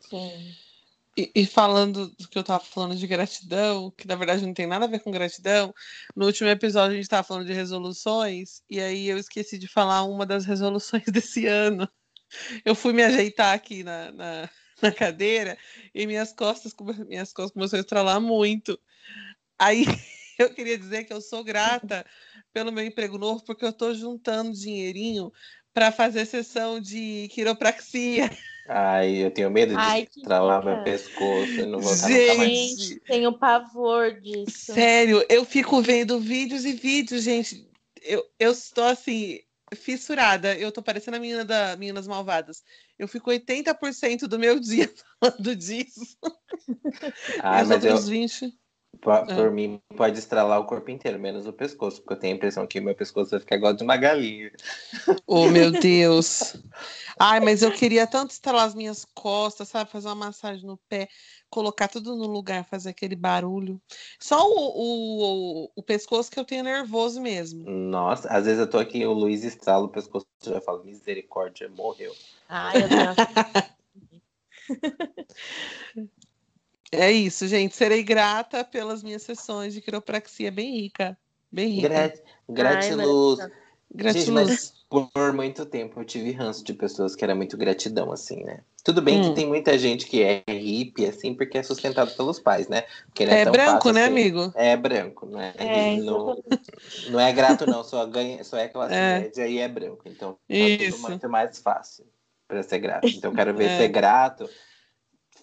Sim. 0.00 0.63
E, 1.16 1.46
falando 1.46 2.08
do 2.08 2.28
que 2.28 2.36
eu 2.36 2.42
tava 2.42 2.64
falando 2.64 2.96
de 2.96 3.06
gratidão, 3.06 3.92
que 3.92 4.06
na 4.06 4.16
verdade 4.16 4.44
não 4.44 4.52
tem 4.52 4.66
nada 4.66 4.84
a 4.84 4.88
ver 4.88 4.98
com 4.98 5.12
gratidão, 5.12 5.72
no 6.14 6.26
último 6.26 6.48
episódio 6.48 6.94
a 6.94 6.96
gente 6.96 7.08
tava 7.08 7.22
falando 7.22 7.46
de 7.46 7.52
resoluções, 7.52 8.62
e 8.68 8.80
aí 8.80 9.08
eu 9.08 9.16
esqueci 9.16 9.56
de 9.56 9.68
falar 9.68 10.02
uma 10.02 10.26
das 10.26 10.44
resoluções 10.44 11.04
desse 11.12 11.46
ano. 11.46 11.88
Eu 12.64 12.74
fui 12.74 12.92
me 12.92 13.04
ajeitar 13.04 13.54
aqui 13.54 13.84
na, 13.84 14.10
na, 14.10 14.50
na 14.82 14.90
cadeira 14.90 15.56
e 15.94 16.04
minhas 16.04 16.32
costas, 16.32 16.74
minhas 17.06 17.32
costas 17.32 17.52
começaram 17.52 17.80
a 17.80 17.84
estralar 17.84 18.20
muito. 18.20 18.76
Aí 19.56 19.84
eu 20.36 20.52
queria 20.52 20.76
dizer 20.76 21.04
que 21.04 21.12
eu 21.12 21.20
sou 21.20 21.44
grata 21.44 22.04
pelo 22.52 22.72
meu 22.72 22.84
emprego 22.84 23.18
novo, 23.18 23.44
porque 23.44 23.64
eu 23.64 23.72
tô 23.72 23.94
juntando 23.94 24.52
dinheirinho 24.52 25.32
para 25.74 25.90
fazer 25.90 26.24
sessão 26.24 26.80
de 26.80 27.28
quiropraxia. 27.32 28.30
Ai, 28.66 29.16
eu 29.16 29.30
tenho 29.30 29.50
medo 29.50 29.72
de 29.72 29.78
Ai, 29.78 30.08
tralar 30.22 30.64
meu 30.64 30.82
pescoço 30.82 31.66
não 31.66 31.82
Gente, 31.82 32.38
mais. 32.38 33.00
tenho 33.06 33.32
pavor 33.36 34.18
disso. 34.20 34.72
Sério, 34.72 35.22
eu 35.28 35.44
fico 35.44 35.82
vendo 35.82 36.18
vídeos 36.18 36.64
e 36.64 36.72
vídeos, 36.72 37.24
gente. 37.24 37.68
Eu, 38.00 38.24
eu 38.38 38.52
estou 38.52 38.84
assim, 38.84 39.40
fissurada. 39.74 40.56
Eu 40.56 40.72
tô 40.72 40.82
parecendo 40.82 41.18
a 41.18 41.20
menina 41.20 41.44
da 41.44 41.76
Meninas 41.76 42.06
Malvadas. 42.06 42.62
Eu 42.98 43.06
fico 43.06 43.30
80% 43.30 44.20
do 44.20 44.38
meu 44.38 44.58
dia 44.58 44.90
falando 45.20 45.56
disso. 45.56 46.16
Ah, 47.42 47.60
e 47.60 47.64
os 47.64 47.70
outros 47.70 48.08
eu, 48.08 48.14
20%. 48.14 48.52
Pra, 49.00 49.26
é. 49.28 49.34
Por 49.34 49.50
mim, 49.50 49.80
pode 49.96 50.18
estralar 50.18 50.60
o 50.60 50.64
corpo 50.64 50.90
inteiro, 50.90 51.18
menos 51.18 51.46
o 51.46 51.52
pescoço, 51.52 52.00
porque 52.00 52.14
eu 52.14 52.18
tenho 52.18 52.34
a 52.34 52.36
impressão 52.36 52.66
que 52.66 52.80
meu 52.80 52.94
pescoço 52.94 53.30
vai 53.30 53.40
ficar 53.40 53.56
igual 53.56 53.72
de 53.72 53.82
uma 53.82 53.96
galinha. 53.96 54.52
Oh, 55.26 55.48
meu 55.48 55.70
Deus! 55.70 56.56
Ai, 57.18 57.40
mas 57.40 57.62
eu 57.62 57.72
queria 57.72 58.06
tanto 58.06 58.30
estralar 58.30 58.64
as 58.64 58.74
minhas 58.74 59.04
costas, 59.14 59.68
sabe? 59.68 59.90
Fazer 59.90 60.08
uma 60.08 60.14
massagem 60.14 60.66
no 60.66 60.76
pé, 60.88 61.08
colocar 61.48 61.88
tudo 61.88 62.16
no 62.16 62.26
lugar, 62.26 62.64
fazer 62.64 62.90
aquele 62.90 63.16
barulho. 63.16 63.80
Só 64.18 64.46
o, 64.46 64.54
o, 64.54 65.64
o, 65.64 65.70
o 65.76 65.82
pescoço 65.82 66.30
que 66.30 66.38
eu 66.38 66.44
tenho 66.44 66.64
nervoso 66.64 67.20
mesmo. 67.20 67.68
Nossa, 67.68 68.28
às 68.28 68.44
vezes 68.44 68.60
eu 68.60 68.68
tô 68.68 68.78
aqui, 68.78 69.06
o 69.06 69.12
Luiz 69.12 69.44
estrala 69.44 69.84
o 69.84 69.88
pescoço, 69.88 70.26
e 70.44 70.50
já 70.50 70.60
fala: 70.60 70.82
misericórdia, 70.84 71.68
morreu. 71.68 72.14
Ai, 72.48 72.82
eu 72.82 72.88
tenho... 72.88 73.14
É 77.00 77.10
isso, 77.12 77.46
gente. 77.46 77.74
Serei 77.74 78.02
grata 78.02 78.64
pelas 78.64 79.02
minhas 79.02 79.22
sessões 79.22 79.74
de 79.74 79.80
quiropraxia 79.80 80.50
bem 80.50 80.72
rica. 80.80 81.16
Bem 81.50 81.68
rica. 81.68 81.88
Gra 81.88 82.12
gratiluz. 82.48 83.38
Gente, 83.40 83.54
Gratiluz. 83.94 84.74
por 84.90 85.32
muito 85.32 85.64
tempo 85.64 86.00
eu 86.00 86.04
tive 86.04 86.32
ranço 86.32 86.64
de 86.64 86.74
pessoas 86.74 87.14
que 87.14 87.22
era 87.22 87.34
muito 87.34 87.56
gratidão, 87.56 88.10
assim, 88.10 88.42
né? 88.42 88.60
Tudo 88.82 89.00
bem 89.00 89.18
Hum. 89.18 89.22
que 89.22 89.34
tem 89.34 89.46
muita 89.46 89.78
gente 89.78 90.06
que 90.06 90.22
é 90.22 90.42
hippie, 90.48 91.06
assim, 91.06 91.32
porque 91.32 91.58
é 91.58 91.62
sustentado 91.62 92.14
pelos 92.16 92.38
pais, 92.40 92.68
né? 92.68 92.82
Porque 93.06 93.24
não 93.24 93.32
É 93.32 93.44
tão 93.44 93.52
branco, 93.52 93.72
fácil 93.72 93.92
né, 93.94 94.02
assim. 94.02 94.10
amigo? 94.10 94.52
É 94.54 94.76
branco, 94.76 95.26
não 95.26 95.40
é? 95.40 95.54
É, 95.56 95.96
não, 95.96 96.36
não 97.08 97.20
é 97.20 97.32
grato, 97.32 97.66
não, 97.66 97.82
só, 97.84 98.04
ganha, 98.04 98.42
só 98.44 98.58
é 98.58 98.68
classe 98.68 98.94
É. 98.94 99.20
média 99.20 99.46
e 99.46 99.58
é 99.58 99.68
branco. 99.68 100.02
Então 100.06 100.32
tá 100.32 100.38
tudo 100.90 100.98
muito 100.98 101.28
mais 101.28 101.58
fácil 101.58 102.04
pra 102.46 102.62
ser 102.62 102.78
grato. 102.78 103.06
Então 103.06 103.30
eu 103.30 103.34
quero 103.34 103.54
ver 103.56 103.70
É. 103.70 103.76
ser 103.76 103.88
grato, 103.88 104.50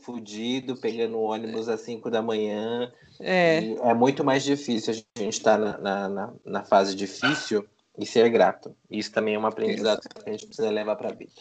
fudido, 0.02 0.76
pegando 0.78 1.20
ônibus 1.20 1.68
às 1.70 1.82
5 1.82 2.10
da 2.10 2.22
manhã. 2.22 2.92
É. 3.20 3.76
É 3.82 3.94
muito 3.94 4.24
mais 4.24 4.44
difícil 4.44 4.94
a 4.94 5.20
gente 5.20 5.34
estar 5.34 5.58
na, 5.58 5.78
na, 5.78 6.10
na, 6.10 6.34
na 6.44 6.64
fase 6.64 6.96
difícil 6.96 7.68
e 7.98 8.06
ser 8.06 8.30
grato. 8.30 8.76
Isso 8.90 9.12
também 9.12 9.36
é 9.36 9.40
um 9.40 9.46
aprendizado 9.46 10.02
que 10.02 10.30
a 10.30 10.32
gente 10.32 10.46
precisa 10.46 10.70
levar 10.70 10.96
pra 10.96 11.14
vida. 11.14 11.32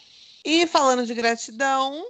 E 0.43 0.65
falando 0.67 1.05
de 1.05 1.13
gratidão, 1.13 2.05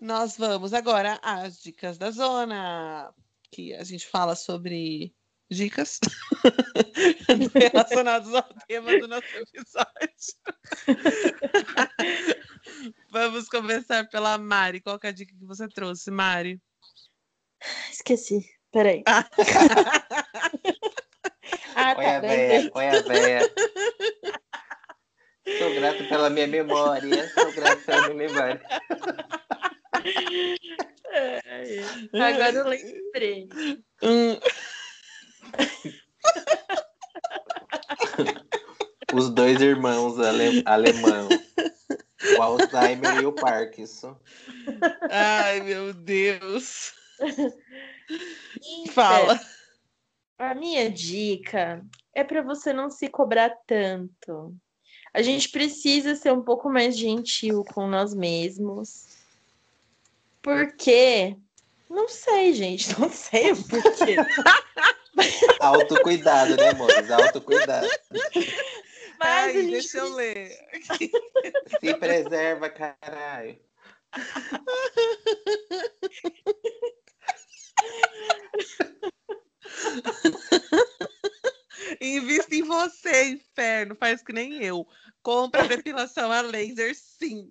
nós 0.00 0.36
vamos 0.36 0.74
agora 0.74 1.18
às 1.22 1.60
dicas 1.62 1.98
da 1.98 2.10
zona. 2.10 3.12
que 3.50 3.74
a 3.74 3.84
gente 3.84 4.06
fala 4.06 4.34
sobre 4.34 5.14
dicas 5.50 6.00
relacionadas 7.54 8.34
ao 8.34 8.48
tema 8.66 8.98
do 8.98 9.08
nosso 9.08 9.26
episódio. 9.36 9.84
Vamos 13.10 13.48
começar 13.48 14.08
pela 14.08 14.38
Mari. 14.38 14.80
Qual 14.80 14.98
é 15.02 15.08
a 15.08 15.12
dica 15.12 15.34
que 15.34 15.44
você 15.44 15.68
trouxe, 15.68 16.10
Mari? 16.10 16.60
Esqueci. 17.90 18.44
Peraí. 18.70 19.02
ah, 19.06 19.24
tá. 21.74 21.98
Oi, 21.98 22.06
a 22.06 22.20
véia. 22.20 22.70
Oi, 22.74 22.88
a 22.88 23.02
véia. 23.02 23.54
Sou 25.58 25.74
grato 25.74 26.08
pela 26.08 26.30
minha 26.30 26.46
memória. 26.46 27.28
Sou 27.34 27.52
grato 27.52 27.84
pela 27.84 28.08
minha 28.08 28.28
memória. 28.28 28.60
Agora 32.12 32.56
eu 32.56 32.68
lembrei. 32.68 33.48
Hum. 34.02 34.40
Os 39.14 39.30
dois 39.30 39.60
irmãos 39.60 40.18
ale 40.18 40.62
alemão. 40.66 41.28
O 42.38 42.42
Alzheimer 42.42 43.22
e 43.22 43.26
o 43.26 43.32
Parkinson. 43.32 44.16
Ai, 45.10 45.60
meu 45.60 45.92
Deus. 45.92 46.94
Fala. 48.92 49.40
A 50.38 50.54
minha 50.54 50.90
dica 50.90 51.84
é 52.14 52.24
para 52.24 52.42
você 52.42 52.72
não 52.72 52.90
se 52.90 53.08
cobrar 53.08 53.50
tanto. 53.66 54.54
A 55.12 55.22
gente 55.22 55.48
precisa 55.48 56.16
ser 56.16 56.32
um 56.32 56.42
pouco 56.42 56.68
mais 56.68 56.96
gentil 56.98 57.64
com 57.72 57.86
nós 57.86 58.14
mesmos. 58.14 59.06
Porque 60.42 61.36
não 61.88 62.08
sei, 62.08 62.52
gente, 62.52 62.88
não 62.98 63.08
sei 63.08 63.52
o 63.52 63.56
porquê. 63.64 64.16
Autocuidado, 65.60 66.56
né, 66.56 66.70
amores? 66.70 67.10
Autocuidado. 67.10 67.86
Mas 69.24 69.44
Ai, 69.46 69.52
gente... 69.54 69.70
deixa 69.70 69.98
eu 69.98 70.14
ler. 70.14 70.50
Se 71.80 71.94
preserva, 71.94 72.68
caralho. 72.68 73.58
Invista 82.02 82.54
em 82.54 82.64
você, 82.64 83.30
inferno. 83.30 83.96
Faz 83.96 84.22
que 84.22 84.34
nem 84.34 84.62
eu. 84.62 84.86
Compra 85.22 85.66
depilação 85.66 86.30
a 86.30 86.42
laser, 86.42 86.94
sim. 86.94 87.50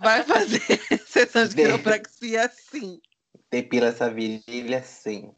Vai 0.00 0.22
fazer 0.22 0.62
sessão 1.06 1.46
de 1.46 1.56
quiropraxia, 1.56 2.48
sim. 2.48 3.02
Depila 3.50 3.88
essa 3.88 4.10
virilha, 4.10 4.82
sim. 4.82 5.30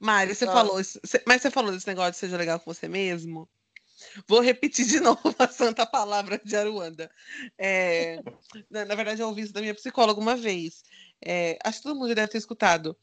Mari, 0.00 0.34
você 0.34 0.46
falou, 0.46 0.80
mas 1.26 1.42
você 1.42 1.50
falou 1.50 1.70
desse 1.70 1.86
negócio 1.86 2.10
de 2.12 2.18
seja 2.18 2.36
legal 2.36 2.58
com 2.58 2.74
você 2.74 2.88
mesmo? 2.88 3.48
Vou 4.26 4.40
repetir 4.40 4.86
de 4.86 5.00
novo 5.00 5.34
a 5.38 5.48
santa 5.48 5.86
palavra 5.86 6.40
de 6.42 6.56
Aruanda. 6.56 7.10
É, 7.56 8.22
na, 8.70 8.84
na, 8.84 8.94
verdade, 8.94 9.20
eu 9.20 9.28
ouvi 9.28 9.42
isso 9.42 9.52
da 9.52 9.60
minha 9.60 9.74
psicóloga 9.74 10.20
uma 10.20 10.36
vez. 10.36 10.82
É, 11.24 11.58
acho 11.64 11.78
que 11.78 11.84
todo 11.84 11.98
mundo 11.98 12.14
deve 12.14 12.28
ter 12.28 12.38
escutado. 12.38 12.96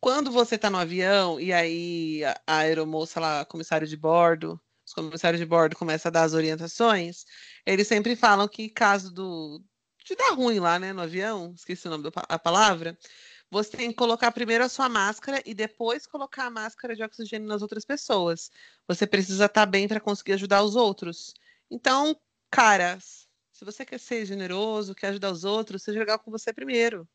Quando 0.00 0.30
você 0.30 0.56
está 0.56 0.68
no 0.68 0.78
avião 0.78 1.40
e 1.40 1.52
aí 1.52 2.24
a, 2.24 2.40
a 2.46 2.56
aeromoça 2.58 3.20
lá, 3.20 3.44
comissário 3.44 3.86
de 3.86 3.96
bordo, 3.96 4.60
os 4.86 4.92
comissários 4.92 5.40
de 5.40 5.46
bordo 5.46 5.76
começam 5.76 6.10
a 6.10 6.12
dar 6.12 6.24
as 6.24 6.34
orientações, 6.34 7.24
eles 7.64 7.88
sempre 7.88 8.14
falam 8.14 8.46
que 8.46 8.68
caso 8.68 9.10
do 9.10 9.62
de 10.04 10.14
dar 10.14 10.34
ruim 10.34 10.60
lá, 10.60 10.78
né, 10.78 10.92
no 10.92 11.00
avião, 11.00 11.54
esqueci 11.56 11.86
o 11.86 11.90
nome 11.90 12.04
da 12.04 12.38
palavra, 12.38 12.96
você 13.54 13.76
tem 13.76 13.90
que 13.90 13.94
colocar 13.94 14.32
primeiro 14.32 14.64
a 14.64 14.68
sua 14.68 14.88
máscara 14.88 15.40
e 15.46 15.54
depois 15.54 16.06
colocar 16.06 16.46
a 16.46 16.50
máscara 16.50 16.96
de 16.96 17.04
oxigênio 17.04 17.46
nas 17.46 17.62
outras 17.62 17.84
pessoas. 17.84 18.50
Você 18.88 19.06
precisa 19.06 19.44
estar 19.44 19.64
bem 19.64 19.86
para 19.86 20.00
conseguir 20.00 20.32
ajudar 20.32 20.62
os 20.64 20.74
outros. 20.74 21.32
Então, 21.70 22.16
cara, 22.50 22.98
se 23.00 23.64
você 23.64 23.84
quer 23.84 24.00
ser 24.00 24.26
generoso, 24.26 24.94
quer 24.94 25.08
ajudar 25.08 25.30
os 25.30 25.44
outros, 25.44 25.84
seja 25.84 26.00
legal 26.00 26.18
com 26.18 26.32
você 26.32 26.52
primeiro. 26.52 27.08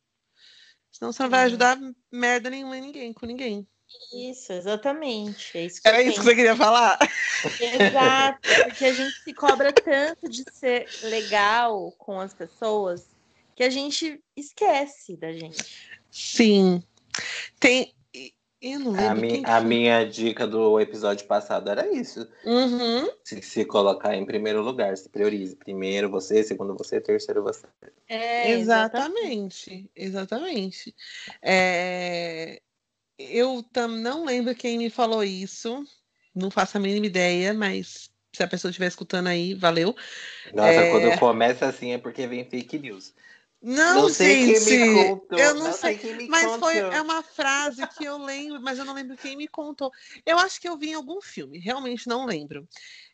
Senão 0.89 1.11
você 1.11 1.23
não 1.23 1.29
vai 1.29 1.43
ajudar 1.43 1.77
merda 2.09 2.49
nenhuma 2.49 2.77
em 2.77 2.81
ninguém, 2.81 3.13
com 3.13 3.25
ninguém. 3.25 3.67
Isso, 4.13 4.53
exatamente. 4.53 5.57
É 5.57 5.65
isso 5.65 5.81
Era 5.83 6.01
isso 6.01 6.19
que 6.19 6.25
você 6.25 6.35
queria 6.35 6.55
falar? 6.55 6.97
Exato, 7.59 8.39
porque 8.63 8.85
a 8.85 8.93
gente 8.93 9.23
se 9.23 9.33
cobra 9.33 9.73
tanto 9.73 10.29
de 10.29 10.45
ser 10.53 10.87
legal 11.03 11.91
com 11.97 12.19
as 12.19 12.33
pessoas 12.33 13.09
que 13.55 13.63
a 13.63 13.69
gente 13.69 14.23
esquece 14.37 15.17
da 15.17 15.33
gente. 15.33 15.98
Sim. 16.11 16.83
Tem. 17.59 17.93
Eu 18.61 18.79
não 18.81 18.91
lembro 18.91 19.07
a, 19.07 19.15
mi 19.15 19.41
a 19.45 19.61
minha 19.61 20.03
dica 20.03 20.45
do 20.45 20.81
episódio 20.81 21.25
passado 21.25 21.69
era 21.69 21.87
isso. 21.93 22.27
Uhum. 22.43 23.09
Se, 23.23 23.41
se 23.41 23.63
colocar 23.63 24.13
em 24.15 24.25
primeiro 24.25 24.61
lugar, 24.61 24.97
se 24.97 25.07
priorize. 25.07 25.55
Primeiro 25.55 26.09
você, 26.09 26.43
segundo 26.43 26.75
você, 26.75 26.99
terceiro 26.99 27.41
você. 27.41 27.65
É, 28.07 28.51
exatamente. 28.51 29.89
Exatamente. 29.95 30.93
É... 31.41 32.61
Eu 33.17 33.63
tam, 33.71 33.87
não 33.87 34.25
lembro 34.25 34.53
quem 34.53 34.77
me 34.77 34.89
falou 34.89 35.23
isso. 35.23 35.85
Não 36.35 36.51
faço 36.51 36.77
a 36.77 36.81
mínima 36.81 37.05
ideia, 37.05 37.53
mas 37.53 38.09
se 38.33 38.43
a 38.43 38.47
pessoa 38.47 38.69
estiver 38.69 38.87
escutando 38.87 39.27
aí, 39.27 39.53
valeu. 39.53 39.95
Nossa, 40.53 40.69
é... 40.69 40.91
quando 40.91 41.17
começa 41.17 41.65
assim 41.65 41.93
é 41.93 41.97
porque 41.97 42.27
vem 42.27 42.43
fake 42.43 42.77
news. 42.77 43.13
Não, 43.61 44.03
não 44.03 44.09
sei 44.09 44.45
gente, 44.45 44.65
quem 44.65 44.79
me 44.79 45.03
contou. 45.03 45.37
eu 45.37 45.53
não, 45.53 45.65
não 45.65 45.73
sei, 45.73 45.99
sei 45.99 46.27
mas 46.29 46.45
contou. 46.45 46.59
foi 46.69 46.77
é 46.77 47.01
uma 47.01 47.21
frase 47.21 47.85
que 47.87 48.05
eu 48.05 48.17
lembro, 48.17 48.61
mas 48.61 48.79
eu 48.79 48.85
não 48.85 48.93
lembro 48.93 49.17
quem 49.17 49.35
me 49.35 49.49
contou. 49.49 49.91
Eu 50.25 50.39
acho 50.39 50.61
que 50.61 50.69
eu 50.69 50.77
vi 50.77 50.91
em 50.91 50.93
algum 50.93 51.21
filme, 51.21 51.59
realmente 51.59 52.07
não 52.07 52.25
lembro. 52.25 52.67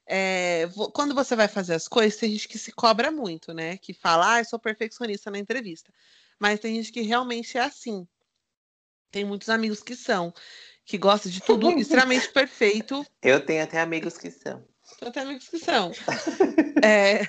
É, 0.08 0.70
quando 0.94 1.16
você 1.16 1.36
vai 1.36 1.48
fazer 1.48 1.74
as 1.74 1.88
coisas, 1.88 2.20
tem 2.20 2.32
gente 2.32 2.48
que 2.48 2.60
se 2.60 2.72
cobra 2.72 3.10
muito, 3.10 3.54
né? 3.54 3.78
Que 3.78 3.92
fala, 3.92 4.36
ah, 4.36 4.40
eu 4.40 4.46
sou 4.46 4.60
perfeccionista 4.60 5.32
na 5.32 5.40
entrevista. 5.40 5.92
Mas 6.40 6.60
tem 6.60 6.76
gente 6.76 6.92
que 6.92 7.02
realmente 7.02 7.58
é 7.58 7.62
assim. 7.62 8.08
Tem 9.10 9.26
muitos 9.26 9.50
amigos 9.50 9.82
que 9.82 9.96
são, 9.96 10.32
que 10.86 10.98
gostam 10.98 11.32
de 11.32 11.42
tudo 11.42 11.72
extremamente 11.80 12.32
perfeito. 12.32 13.04
Eu 13.22 13.44
tenho 13.44 13.64
até 13.64 13.80
amigos 13.80 14.18
que 14.18 14.30
são. 14.30 14.64
Eu 15.02 15.12
tenho 15.12 15.26
amigos 15.26 15.48
que 15.48 15.58
são. 15.58 15.92
é, 16.84 17.28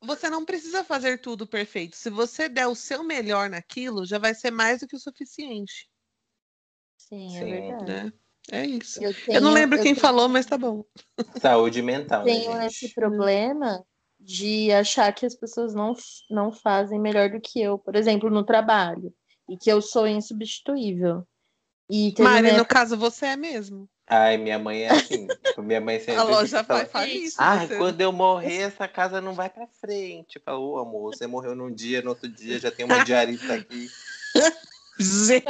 você 0.00 0.30
não 0.30 0.44
precisa 0.44 0.84
fazer 0.84 1.20
tudo 1.20 1.46
perfeito. 1.46 1.96
Se 1.96 2.10
você 2.10 2.48
der 2.48 2.66
o 2.66 2.74
seu 2.74 3.02
melhor 3.02 3.50
naquilo, 3.50 4.06
já 4.06 4.18
vai 4.18 4.34
ser 4.34 4.50
mais 4.50 4.80
do 4.80 4.86
que 4.86 4.96
o 4.96 5.00
suficiente. 5.00 5.88
Sim, 6.96 7.36
é 7.36 7.40
Sim. 7.40 7.50
verdade. 7.50 7.84
Né? 7.84 8.12
É 8.50 8.66
isso. 8.66 9.02
Eu, 9.02 9.12
tenho, 9.12 9.36
eu 9.36 9.40
não 9.42 9.52
lembro 9.52 9.78
eu 9.78 9.82
quem 9.82 9.94
tenho... 9.94 10.00
falou, 10.00 10.28
mas 10.28 10.46
tá 10.46 10.56
bom. 10.56 10.84
Saúde 11.40 11.82
mental. 11.82 12.24
Né, 12.24 12.32
tenho 12.32 12.54
né, 12.54 12.66
esse 12.66 12.94
problema 12.94 13.84
de 14.18 14.72
achar 14.72 15.12
que 15.12 15.26
as 15.26 15.34
pessoas 15.34 15.74
não, 15.74 15.94
não 16.30 16.50
fazem 16.50 16.98
melhor 16.98 17.30
do 17.30 17.40
que 17.40 17.60
eu, 17.60 17.78
por 17.78 17.94
exemplo, 17.94 18.30
no 18.30 18.44
trabalho, 18.44 19.14
e 19.48 19.56
que 19.56 19.70
eu 19.70 19.80
sou 19.80 20.06
insubstituível. 20.06 21.26
E 21.90 22.14
Mari, 22.18 22.52
no 22.52 22.66
caso, 22.66 22.96
você 22.96 23.26
é 23.26 23.36
mesmo. 23.36 23.88
Ai, 24.08 24.38
minha 24.38 24.58
mãe 24.58 24.84
é 24.84 24.90
assim. 24.90 25.26
Tipo, 25.26 25.62
minha 25.62 25.80
mãe 25.80 25.98
sempre. 26.00 26.16
A 26.16 26.22
loja 26.22 26.62
vai 26.62 26.86
fazer 26.86 27.12
isso. 27.12 27.36
Ah, 27.38 27.66
quando 27.76 28.00
eu 28.00 28.10
morrer, 28.12 28.62
essa 28.72 28.88
casa 28.88 29.20
não 29.20 29.34
vai 29.34 29.50
pra 29.50 29.66
frente. 29.80 30.40
Falou, 30.44 30.76
oh, 30.76 30.78
amor, 30.78 31.14
você 31.14 31.26
morreu 31.26 31.54
num 31.54 31.72
dia, 31.72 32.00
no 32.00 32.10
outro 32.10 32.28
dia 32.28 32.58
já 32.58 32.70
tem 32.70 32.86
uma 32.86 33.04
diarista 33.04 33.54
aqui. 33.54 33.88
gente. 34.98 35.44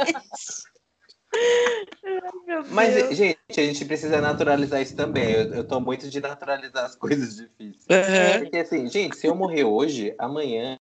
Mas, 2.71 3.15
gente, 3.15 3.37
a 3.49 3.63
gente 3.63 3.85
precisa 3.85 4.19
naturalizar 4.19 4.81
isso 4.81 4.95
também. 4.95 5.31
Eu, 5.31 5.53
eu 5.53 5.63
tô 5.63 5.79
muito 5.79 6.09
de 6.09 6.19
naturalizar 6.19 6.85
as 6.85 6.95
coisas 6.97 7.35
difíceis. 7.35 7.85
Uhum. 7.89 8.39
Porque, 8.39 8.57
assim, 8.57 8.87
gente, 8.87 9.15
se 9.15 9.27
eu 9.27 9.35
morrer 9.35 9.63
hoje, 9.63 10.13
amanhã 10.17 10.77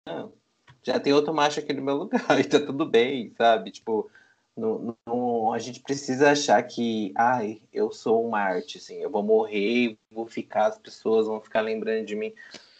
já 0.82 0.98
tem 0.98 1.12
outro 1.12 1.34
macho 1.34 1.60
aqui 1.60 1.72
no 1.72 1.82
meu 1.82 1.96
lugar 1.96 2.40
e 2.40 2.44
tá 2.44 2.58
tudo 2.58 2.86
bem, 2.86 3.32
sabe? 3.36 3.70
Tipo, 3.70 4.10
no, 4.58 4.96
no, 5.06 5.52
a 5.52 5.58
gente 5.58 5.80
precisa 5.80 6.32
achar 6.32 6.60
que, 6.64 7.12
ai, 7.16 7.62
eu 7.72 7.92
sou 7.92 8.26
uma 8.26 8.40
arte, 8.40 8.78
assim, 8.78 8.96
eu 8.96 9.08
vou 9.08 9.22
morrer, 9.22 9.96
vou 10.10 10.26
ficar, 10.26 10.66
as 10.66 10.78
pessoas 10.78 11.28
vão 11.28 11.40
ficar 11.40 11.60
lembrando 11.60 12.04
de 12.04 12.16
mim. 12.16 12.32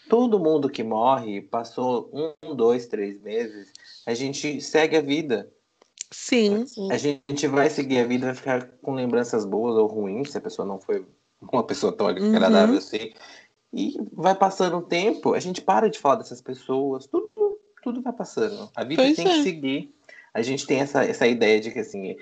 Todo 0.09 0.41
mundo 0.41 0.69
que 0.69 0.83
morre 0.83 1.41
passou 1.41 2.11
um, 2.13 2.55
dois, 2.55 2.87
três 2.87 3.21
meses, 3.21 3.73
a 4.05 4.13
gente 4.13 4.61
segue 4.61 4.97
a 4.97 5.01
vida. 5.01 5.49
Sim. 6.11 6.65
A 6.91 6.97
gente 6.97 7.47
vai 7.47 7.71
seguir 7.71 8.01
a 8.01 8.07
vida, 8.07 8.27
vai 8.27 8.35
ficar 8.35 8.67
com 8.83 8.95
lembranças 8.95 9.45
boas 9.45 9.77
ou 9.77 9.87
ruins, 9.87 10.33
se 10.33 10.39
a 10.39 10.41
pessoa 10.41 10.67
não 10.67 10.81
foi 10.81 11.07
uma 11.41 11.63
pessoa 11.63 11.93
tão 11.93 12.09
agradável 12.09 12.73
uhum. 12.73 12.79
assim. 12.79 13.13
E 13.73 13.97
vai 14.13 14.35
passando 14.35 14.79
o 14.79 14.83
tempo, 14.83 15.35
a 15.35 15.41
gente 15.41 15.61
para 15.61 15.89
de 15.89 15.99
falar 15.99 16.17
dessas 16.17 16.41
pessoas, 16.41 17.07
tudo, 17.07 17.31
tudo 17.83 18.03
vai 18.03 18.13
passando. 18.13 18.69
A 18.75 18.83
vida 18.83 19.03
pois 19.03 19.15
tem 19.15 19.29
é. 19.29 19.31
que 19.31 19.43
seguir 19.43 19.98
a 20.39 20.43
gente 20.43 20.67
tem 20.67 20.81
essa, 20.81 21.05
essa 21.05 21.27
ideia 21.27 21.61
de 21.61 21.71
que 21.71 21.81
assim, 21.81 22.17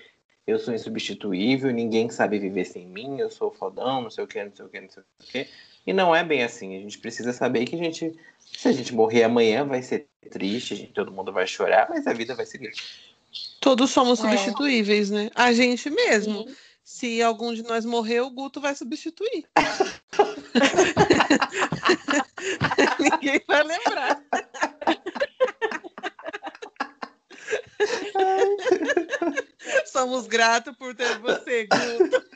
eu 0.47 0.59
sou 0.59 0.75
insubstituível, 0.75 1.73
ninguém 1.73 2.09
sabe 2.09 2.39
viver 2.39 2.65
sem 2.65 2.87
mim, 2.87 3.19
eu 3.19 3.31
sou 3.31 3.53
fodão, 3.53 4.03
não 4.03 4.11
sei 4.11 4.25
o 4.25 4.27
que, 4.27 4.43
não 4.43 4.53
sei 4.55 4.65
o 4.65 4.69
que, 4.69 4.81
não 4.81 4.91
sei 4.91 5.03
o 5.03 5.25
que. 5.25 5.49
E 5.87 5.93
não 5.93 6.15
é 6.15 6.25
bem 6.25 6.43
assim. 6.43 6.77
A 6.77 6.81
gente 6.81 6.99
precisa 6.99 7.33
saber 7.33 7.67
que 7.67 7.77
a 7.77 7.79
gente, 7.79 8.19
se 8.41 8.69
a 8.69 8.73
gente 8.73 8.95
morrer 8.95 9.25
amanhã, 9.25 9.65
vai 9.65 9.83
ser 9.83 10.07
triste, 10.31 10.75
gente, 10.75 10.93
todo 10.93 11.13
mundo 11.13 11.33
vai 11.33 11.47
chorar, 11.47 11.89
mas 11.89 12.07
a 12.07 12.13
vida 12.13 12.35
vai 12.35 12.47
seguir. 12.47 12.73
Todos 13.61 13.91
somos 13.91 14.19
é. 14.19 14.23
substituíveis, 14.23 15.11
né? 15.11 15.31
A 15.35 15.53
gente 15.53 15.91
mesmo. 15.91 16.49
Sim. 16.49 16.57
Se 16.83 17.21
algum 17.21 17.53
de 17.53 17.65
nós 17.65 17.85
morrer, 17.85 18.21
o 18.21 18.31
Guto 18.31 18.61
vai 18.61 18.75
substituir. 18.75 19.45
Ninguém 22.99 23.41
vai 23.47 23.63
lembrar. 23.65 24.23
Somos 29.87 30.27
gratos 30.27 30.77
por 30.77 30.95
ter 30.95 31.19
você, 31.19 31.67
Guto. 31.67 32.27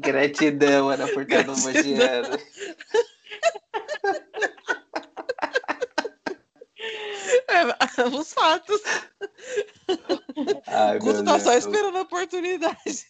Gratidão, 0.00 0.88
Ana, 0.88 1.08
por 1.08 1.26
ter 1.26 1.48
homogeado. 1.48 2.38
É, 7.48 8.04
os 8.06 8.32
fatos. 8.32 8.80
Ai, 10.66 10.98
Guto 10.98 11.24
tá 11.24 11.38
só 11.38 11.52
esperando 11.54 11.98
a 11.98 12.02
oportunidade. 12.02 13.06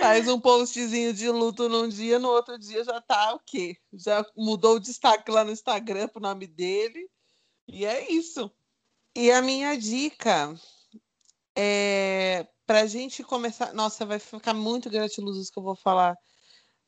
Faz 0.00 0.28
um 0.28 0.38
postzinho 0.40 1.12
de 1.14 1.30
luto 1.30 1.68
num 1.68 1.88
dia, 1.88 2.18
no 2.18 2.28
outro 2.28 2.58
dia 2.58 2.84
já 2.84 3.00
tá 3.00 3.34
o 3.34 3.40
quê? 3.40 3.76
Já 3.92 4.24
mudou 4.36 4.76
o 4.76 4.80
destaque 4.80 5.30
lá 5.30 5.44
no 5.44 5.52
Instagram 5.52 6.08
pro 6.08 6.20
nome 6.20 6.46
dele. 6.46 7.08
E 7.66 7.86
é 7.86 8.12
isso. 8.12 8.50
E 9.16 9.30
a 9.30 9.40
minha 9.40 9.76
dica 9.76 10.52
é 11.56 12.46
pra 12.66 12.84
gente 12.86 13.22
começar. 13.22 13.72
Nossa, 13.72 14.04
vai 14.04 14.18
ficar 14.18 14.52
muito 14.52 14.90
gratiloso 14.90 15.40
isso 15.40 15.52
que 15.52 15.58
eu 15.58 15.62
vou 15.62 15.76
falar. 15.76 16.16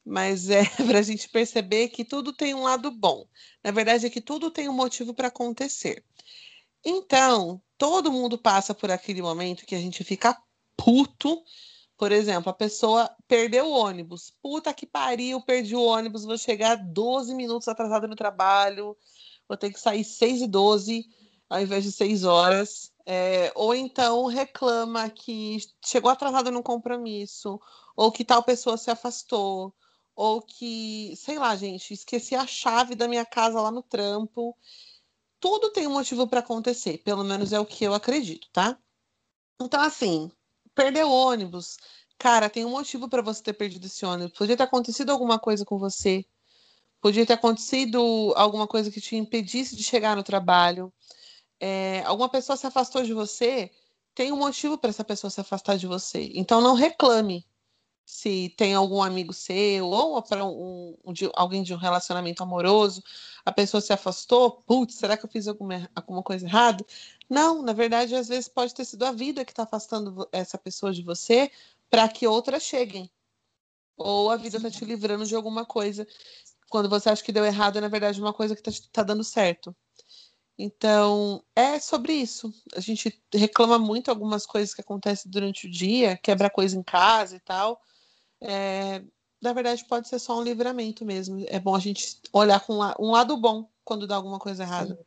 Mas 0.05 0.51
é 0.51 0.63
pra 0.87 1.03
gente 1.03 1.29
perceber 1.29 1.89
que 1.89 2.05
tudo 2.05 2.33
tem 2.33 2.53
um 2.53 2.63
lado 2.63 2.91
bom. 2.91 3.27
Na 3.63 3.71
verdade, 3.71 4.07
é 4.07 4.11
que 4.11 4.21
tudo 4.21 4.51
tem 4.51 4.69
um 4.69 4.73
motivo 4.73 5.15
para 5.15 5.29
acontecer. 5.29 6.05
Então, 6.85 7.63
todo 7.79 8.13
mundo 8.13 8.37
passa 8.37 8.75
por 8.75 8.91
aquele 8.91 9.23
momento 9.23 9.67
que 9.67 9.75
a 9.77 9.81
gente 9.81 10.03
fica 10.03 10.37
puto. 10.77 11.43
Por 11.97 12.11
exemplo, 12.11 12.51
a 12.51 12.55
pessoa 12.55 13.09
perdeu 13.29 13.67
o 13.67 13.73
ônibus. 13.73 14.33
Puta 14.43 14.75
que 14.75 14.87
pariu, 14.87 15.41
perdi 15.41 15.77
o 15.77 15.85
ônibus, 15.85 16.25
vou 16.25 16.37
chegar 16.37 16.75
12 16.77 17.35
minutos 17.35 17.69
atrasado 17.69 18.09
no 18.09 18.17
trabalho, 18.17 18.97
vou 19.49 19.57
ter 19.57 19.73
que 19.73 19.81
sair 19.81 20.05
6 20.05 20.43
e 20.43 20.47
12 20.47 21.09
ao 21.49 21.61
invés 21.61 21.85
de 21.85 21.93
6 21.93 22.25
horas. 22.25 22.93
É, 23.05 23.53
ou 23.55 23.75
então 23.75 24.27
reclama 24.27 25.09
que 25.09 25.59
chegou 25.85 26.11
atrasado 26.11 26.51
num 26.51 26.63
compromisso, 26.63 27.61
ou 27.97 28.11
que 28.11 28.25
tal 28.25 28.43
pessoa 28.43 28.77
se 28.77 28.91
afastou, 28.91 29.73
ou 30.15 30.43
que, 30.43 31.15
sei 31.17 31.39
lá, 31.39 31.55
gente, 31.55 31.95
esqueci 31.95 32.35
a 32.35 32.47
chave 32.47 32.95
da 32.95 33.07
minha 33.07 33.25
casa 33.25 33.61
lá 33.61 33.71
no 33.71 33.83
trampo. 33.83 34.57
Tudo 35.39 35.71
tem 35.71 35.87
um 35.87 35.93
motivo 35.93 36.27
para 36.27 36.41
acontecer, 36.41 36.99
pelo 36.99 37.23
menos 37.23 37.53
é 37.53 37.61
o 37.61 37.67
que 37.67 37.85
eu 37.85 37.95
acredito, 37.95 38.49
tá? 38.53 38.79
Então, 39.61 39.81
assim, 39.81 40.31
perdeu 40.75 41.09
o 41.09 41.13
ônibus. 41.13 41.77
Cara, 42.19 42.49
tem 42.49 42.65
um 42.65 42.71
motivo 42.71 43.09
para 43.09 43.23
você 43.23 43.43
ter 43.43 43.53
perdido 43.53 43.87
esse 43.87 44.05
ônibus. 44.05 44.37
Podia 44.37 44.57
ter 44.57 44.63
acontecido 44.63 45.11
alguma 45.11 45.39
coisa 45.39 45.65
com 45.65 45.79
você. 45.79 46.25
Podia 47.01 47.27
ter 47.27 47.35
acontecido 47.35 48.33
alguma 48.37 48.67
coisa 48.67 48.91
que 48.91 49.01
te 49.01 49.17
impedisse 49.17 49.77
de 49.77 49.83
chegar 49.83 50.17
no 50.17 50.23
trabalho. 50.23 50.93
É, 51.61 52.03
alguma 52.05 52.29
pessoa 52.29 52.57
se 52.57 52.67
afastou 52.67 53.03
de 53.03 53.15
você. 53.15 53.71
Tem 54.15 54.33
um 54.33 54.37
motivo 54.37 54.79
para 54.79 54.91
essa 54.91 55.05
pessoa 55.05 55.31
se 55.31 55.41
afastar 55.41 55.77
de 55.77 55.87
você. 55.87 56.31
Então 56.35 56.61
não 56.61 56.75
reclame 56.75 57.47
se 58.07 58.55
tem 58.57 58.73
algum 58.73 59.03
amigo 59.03 59.33
seu 59.33 59.89
ou 59.89 60.23
para 60.23 60.45
um, 60.45 60.97
um, 61.05 61.13
de, 61.13 61.29
alguém 61.35 61.65
de 61.65 61.75
um 61.75 61.77
relacionamento 61.77 62.41
amoroso, 62.41 63.03
a 63.45 63.51
pessoa 63.51 63.81
se 63.81 63.93
afastou, 63.93 64.63
putz, 64.63 64.95
será 64.95 65.17
que 65.17 65.27
eu 65.27 65.29
fiz 65.29 65.49
alguma, 65.49 65.91
alguma 65.95 66.23
coisa 66.23 66.47
errada? 66.47 66.87
Não, 67.29 67.63
na 67.63 67.73
verdade, 67.73 68.15
às 68.15 68.29
vezes 68.29 68.47
pode 68.49 68.73
ter 68.73 68.85
sido 68.85 69.05
a 69.05 69.11
vida 69.11 69.45
que 69.45 69.51
está 69.51 69.65
afastando 69.65 70.29
essa 70.31 70.57
pessoa 70.57 70.93
de 70.93 71.03
você 71.03 71.51
para 71.91 72.09
que 72.09 72.27
outras 72.29 72.63
cheguem. 72.63 73.11
Ou 73.97 74.31
a 74.31 74.37
vida 74.37 74.59
está 74.59 74.71
te 74.71 74.85
livrando 74.85 75.27
de 75.27 75.35
alguma 75.35 75.65
coisa. 75.65 76.07
Quando 76.71 76.89
você 76.89 77.09
acha 77.11 77.25
que 77.25 77.33
deu 77.33 77.45
errado, 77.45 77.79
é 77.79 77.81
na 77.81 77.89
verdade 77.89 78.21
uma 78.21 78.33
coisa 78.33 78.55
que 78.55 78.69
está 78.69 78.89
tá 78.93 79.03
dando 79.03 79.25
certo. 79.25 79.75
Então, 80.59 81.43
é 81.55 81.79
sobre 81.79 82.15
isso. 82.15 82.53
A 82.75 82.81
gente 82.81 83.21
reclama 83.33 83.79
muito 83.79 84.11
algumas 84.11 84.47
coisas 84.47 84.75
que 84.75 84.81
acontecem 84.81 85.31
durante 85.31 85.67
o 85.67 85.71
dia, 85.71 86.17
quebra 86.17 86.49
coisa 86.49 86.77
em 86.77 86.83
casa 86.83 87.37
e 87.37 87.41
tal 87.41 87.81
é, 88.41 89.03
na 89.41 89.53
verdade 89.53 89.85
pode 89.85 90.09
ser 90.09 90.19
só 90.19 90.39
um 90.39 90.43
livramento 90.43 91.05
mesmo. 91.05 91.45
É 91.49 91.59
bom 91.59 91.75
a 91.75 91.81
gente 91.81 92.19
olhar 92.33 92.61
com 92.61 92.75
um 92.99 93.11
lado 93.11 93.37
bom 93.37 93.69
quando 93.85 94.07
dá 94.07 94.17
alguma 94.17 94.39
coisa 94.39 94.63
errada. 94.63 94.99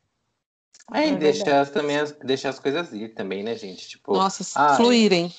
É, 0.94 1.08
e 1.08 1.12
é 1.12 1.16
deixar 1.16 1.70
também 1.70 1.98
as, 1.98 2.12
deixar 2.14 2.50
as 2.50 2.60
coisas 2.60 2.92
ir 2.94 3.10
também, 3.10 3.44
né, 3.44 3.56
gente? 3.56 3.88
Tipo, 3.88 4.14
Nossa, 4.14 4.44
ah, 4.56 4.76
fluírem. 4.76 5.34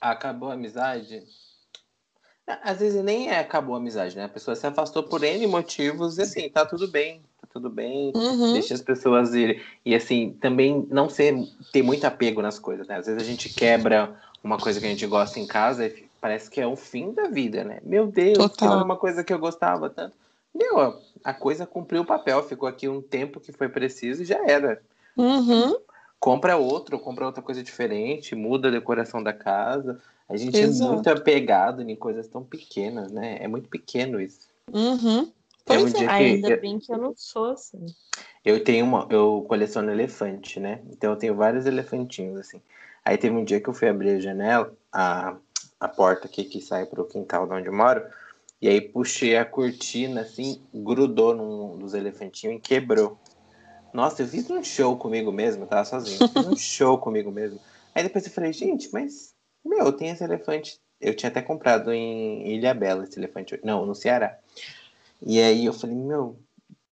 acabou 0.00 0.50
a 0.50 0.54
amizade. 0.54 1.22
Às 2.46 2.80
vezes 2.80 3.04
nem 3.04 3.28
é 3.28 3.38
acabou 3.38 3.74
a 3.74 3.78
amizade, 3.78 4.16
né? 4.16 4.24
A 4.24 4.28
pessoa 4.28 4.56
se 4.56 4.66
afastou 4.66 5.02
por 5.02 5.22
N 5.22 5.46
motivos 5.46 6.18
e 6.18 6.22
assim, 6.22 6.48
tá 6.48 6.64
tudo 6.64 6.88
bem, 6.88 7.22
tá 7.40 7.48
tudo 7.52 7.70
bem, 7.70 8.12
uhum. 8.14 8.52
deixa 8.52 8.74
as 8.74 8.82
pessoas 8.82 9.34
irem. 9.34 9.60
E 9.84 9.94
assim, 9.94 10.36
também 10.40 10.86
não 10.90 11.08
ser, 11.08 11.34
ter 11.72 11.82
muito 11.82 12.04
apego 12.04 12.42
nas 12.42 12.58
coisas, 12.58 12.86
né? 12.86 12.96
Às 12.96 13.06
vezes 13.06 13.22
a 13.22 13.24
gente 13.24 13.48
quebra 13.48 14.16
uma 14.42 14.58
coisa 14.58 14.80
que 14.80 14.86
a 14.86 14.90
gente 14.90 15.06
gosta 15.06 15.38
em 15.38 15.46
casa 15.46 15.86
e 15.86 16.08
parece 16.20 16.50
que 16.50 16.60
é 16.60 16.66
o 16.66 16.76
fim 16.76 17.12
da 17.12 17.28
vida, 17.28 17.64
né? 17.64 17.80
Meu 17.82 18.06
Deus, 18.06 18.38
Total. 18.38 18.56
que 18.56 18.64
é 18.64 18.84
uma 18.84 18.96
coisa 18.96 19.24
que 19.24 19.32
eu 19.32 19.38
gostava 19.38 19.88
tanto. 19.88 20.14
Meu, 20.54 21.00
a 21.22 21.34
coisa 21.34 21.66
cumpriu 21.66 22.02
o 22.02 22.06
papel, 22.06 22.42
ficou 22.42 22.68
aqui 22.68 22.88
um 22.88 23.00
tempo 23.00 23.38
que 23.38 23.52
foi 23.52 23.68
preciso 23.68 24.22
e 24.22 24.26
já 24.26 24.44
era. 24.46 24.80
Uhum. 25.16 25.76
Compra 26.18 26.56
outro, 26.56 26.98
compra 26.98 27.26
outra 27.26 27.42
coisa 27.42 27.62
diferente, 27.62 28.34
muda 28.34 28.68
a 28.68 28.72
decoração 28.72 29.22
da 29.22 29.32
casa. 29.32 30.00
A 30.28 30.36
gente 30.36 30.58
é 30.58 30.62
Exato. 30.62 30.90
é 30.90 30.94
muito 30.94 31.10
apegado 31.10 31.82
em 31.82 31.94
coisas 31.94 32.26
tão 32.26 32.42
pequenas, 32.42 33.12
né? 33.12 33.38
É 33.40 33.46
muito 33.46 33.68
pequeno 33.68 34.20
isso. 34.20 34.48
Uhum. 34.72 35.30
Pois 35.68 35.94
um 35.94 36.02
é. 36.02 36.06
Ainda 36.08 36.50
eu, 36.50 36.60
bem 36.60 36.78
que 36.78 36.90
eu 36.90 36.98
não 36.98 37.14
sou 37.16 37.50
assim. 37.50 37.84
Eu 38.44 38.64
tenho 38.64 38.84
uma, 38.86 39.06
eu 39.10 39.44
coleciono 39.46 39.90
elefante, 39.90 40.58
né? 40.58 40.80
Então 40.90 41.10
eu 41.10 41.16
tenho 41.16 41.34
vários 41.34 41.66
elefantinhos 41.66 42.38
assim. 42.38 42.60
Aí 43.04 43.16
teve 43.16 43.36
um 43.36 43.44
dia 43.44 43.60
que 43.60 43.68
eu 43.68 43.74
fui 43.74 43.88
abrir 43.88 44.10
a 44.10 44.20
janela, 44.20 44.74
a, 44.92 45.36
a 45.78 45.88
porta 45.88 46.26
aqui 46.26 46.44
que 46.44 46.60
sai 46.60 46.86
para 46.86 47.02
o 47.02 47.04
quintal 47.04 47.46
de 47.46 47.52
onde 47.52 47.68
eu 47.68 47.72
moro. 47.72 48.02
E 48.60 48.68
aí 48.68 48.80
puxei 48.80 49.36
a 49.36 49.44
cortina 49.44 50.22
assim, 50.22 50.62
grudou 50.74 51.34
num 51.34 51.78
dos 51.78 51.94
elefantinhos 51.94 52.56
e 52.56 52.60
quebrou. 52.60 53.18
Nossa, 53.92 54.22
eu 54.22 54.26
fiz 54.26 54.50
um 54.50 54.62
show 54.62 54.96
comigo 54.96 55.30
mesmo, 55.30 55.66
tava 55.66 55.84
sozinho. 55.84 56.18
Fiz 56.28 56.46
um 56.46 56.56
show 56.58 56.98
comigo 56.98 57.30
mesmo. 57.30 57.60
Aí 57.94 58.02
depois 58.02 58.26
eu 58.26 58.32
falei, 58.32 58.52
gente, 58.52 58.88
mas 58.92 59.34
meu, 59.64 59.92
tem 59.92 60.10
esse 60.10 60.24
elefante. 60.24 60.80
Eu 61.00 61.14
tinha 61.14 61.30
até 61.30 61.40
comprado 61.40 61.92
em 61.92 62.54
Ilha 62.54 62.74
Bela 62.74 63.04
esse 63.04 63.18
elefante. 63.18 63.58
Não, 63.62 63.86
no 63.86 63.94
Ceará. 63.94 64.38
E 65.20 65.40
aí 65.40 65.64
eu 65.64 65.72
falei, 65.72 65.96
meu, 65.96 66.38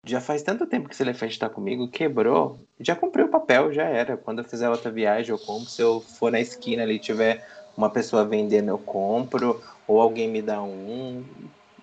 já 0.05 0.21
faz 0.21 0.43
tanto 0.43 0.67
tempo 0.67 0.89
que 0.89 0.95
esse 0.95 1.03
elefante 1.03 1.39
tá 1.39 1.49
comigo, 1.49 1.89
quebrou. 1.89 2.59
Já 2.81 2.97
comprei 2.97 3.25
o 3.25 3.31
papel, 3.31 3.73
já 3.73 3.85
era. 3.85 4.17
Quando 4.17 4.39
eu 4.41 4.45
fizer 4.45 4.69
outra 4.69 4.91
viagem, 4.91 5.31
eu 5.31 5.39
compro. 5.39 5.69
Se 5.69 5.83
eu 5.83 6.01
for 6.01 6.31
na 6.31 6.41
esquina 6.41 6.83
ali 6.83 6.99
tiver 6.99 7.47
uma 7.77 7.89
pessoa 7.91 8.25
vendendo, 8.25 8.69
eu 8.69 8.79
compro, 8.79 9.63
ou 9.87 10.01
alguém 10.01 10.29
me 10.29 10.43
dá 10.43 10.63
um. 10.63 11.25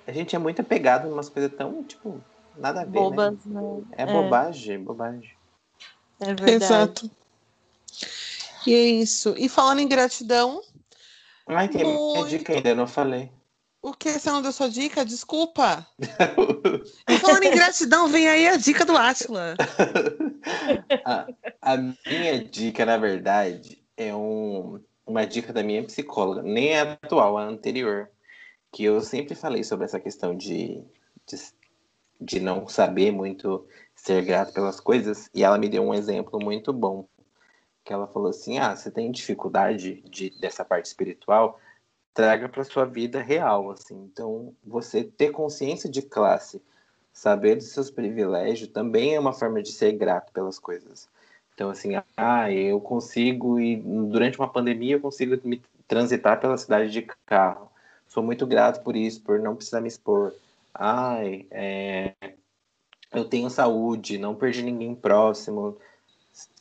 A 0.05 0.11
gente 0.11 0.35
é 0.35 0.39
muito 0.39 0.61
apegado 0.61 1.07
em 1.07 1.11
umas 1.11 1.29
coisas 1.29 1.51
tão, 1.55 1.83
tipo, 1.83 2.21
nada 2.57 2.81
a 2.81 2.85
ver. 2.85 2.91
Né? 2.91 3.09
Bobas, 3.09 3.45
né? 3.45 3.61
né? 3.61 3.83
É, 3.97 4.03
é 4.03 4.05
bobagem, 4.05 4.83
bobagem. 4.83 5.33
É 6.19 6.33
verdade. 6.33 6.63
Exato. 6.63 7.11
E 8.67 8.73
é 8.73 8.83
isso. 8.83 9.33
E 9.37 9.47
falando 9.47 9.79
em 9.79 9.87
gratidão. 9.87 10.61
Ai, 11.47 11.69
tem 11.69 11.83
muito... 11.83 12.27
dica 12.27 12.53
ainda, 12.53 12.69
eu 12.69 12.75
não 12.75 12.87
falei. 12.87 13.31
O 13.81 13.93
que? 13.93 14.11
Você 14.11 14.29
não 14.29 14.41
deu 14.41 14.51
sua 14.51 14.69
dica? 14.69 15.05
Desculpa. 15.05 15.87
e 17.09 17.17
falando 17.17 17.43
em 17.43 17.51
gratidão, 17.51 18.09
vem 18.09 18.27
aí 18.27 18.47
a 18.47 18.57
dica 18.57 18.83
do 18.83 18.95
Átila. 18.95 19.55
a, 21.05 21.27
a 21.61 21.77
minha 21.77 22.43
dica, 22.43 22.85
na 22.85 22.97
verdade, 22.97 23.81
é 23.95 24.13
um, 24.13 24.81
uma 25.05 25.25
dica 25.25 25.53
da 25.53 25.63
minha 25.63 25.83
psicóloga, 25.83 26.43
nem 26.43 26.73
é 26.73 26.81
atual, 26.81 27.37
a 27.37 27.43
anterior, 27.43 28.09
que 28.71 28.83
eu 28.83 28.99
sempre 29.01 29.33
falei 29.33 29.63
sobre 29.63 29.85
essa 29.85 29.99
questão 29.99 30.35
de, 30.35 30.83
de, 31.25 31.37
de 32.19 32.39
não 32.41 32.67
saber 32.67 33.11
muito 33.11 33.65
ser 33.95 34.23
grato 34.23 34.53
pelas 34.53 34.79
coisas, 34.79 35.29
e 35.33 35.43
ela 35.43 35.57
me 35.57 35.69
deu 35.69 35.83
um 35.83 35.93
exemplo 35.93 36.39
muito 36.41 36.73
bom, 36.73 37.07
que 37.83 37.93
ela 37.93 38.07
falou 38.07 38.29
assim, 38.29 38.59
ah, 38.59 38.75
você 38.75 38.91
tem 38.91 39.11
dificuldade 39.11 40.01
de, 40.09 40.29
dessa 40.39 40.63
parte 40.63 40.85
espiritual, 40.85 41.59
traga 42.19 42.49
para 42.49 42.65
sua 42.65 42.83
vida 42.83 43.21
real, 43.21 43.71
assim, 43.71 43.95
então 44.11 44.53
você 44.61 45.05
ter 45.05 45.31
consciência 45.31 45.89
de 45.89 46.01
classe, 46.01 46.61
saber 47.13 47.55
dos 47.55 47.71
seus 47.71 47.89
privilégios, 47.89 48.69
também 48.69 49.15
é 49.15 49.19
uma 49.19 49.31
forma 49.31 49.63
de 49.63 49.71
ser 49.71 49.93
grato 49.93 50.29
pelas 50.33 50.59
coisas. 50.59 51.07
Então, 51.55 51.69
assim, 51.69 51.93
ah, 52.17 52.51
eu 52.51 52.81
consigo, 52.81 53.57
e 53.57 53.77
durante 53.77 54.37
uma 54.37 54.51
pandemia, 54.51 54.95
eu 54.95 54.99
consigo 54.99 55.39
me 55.47 55.61
transitar 55.87 56.41
pela 56.41 56.57
cidade 56.57 56.91
de 56.91 57.07
carro. 57.25 57.71
Sou 58.05 58.21
muito 58.21 58.45
grato 58.45 58.83
por 58.83 58.97
isso, 58.97 59.21
por 59.21 59.39
não 59.39 59.55
precisar 59.55 59.79
me 59.79 59.87
expor. 59.87 60.33
Ai, 60.73 61.47
é, 61.49 62.13
eu 63.13 63.23
tenho 63.23 63.49
saúde, 63.49 64.17
não 64.17 64.35
perdi 64.35 64.61
ninguém 64.61 64.93
próximo. 64.93 65.77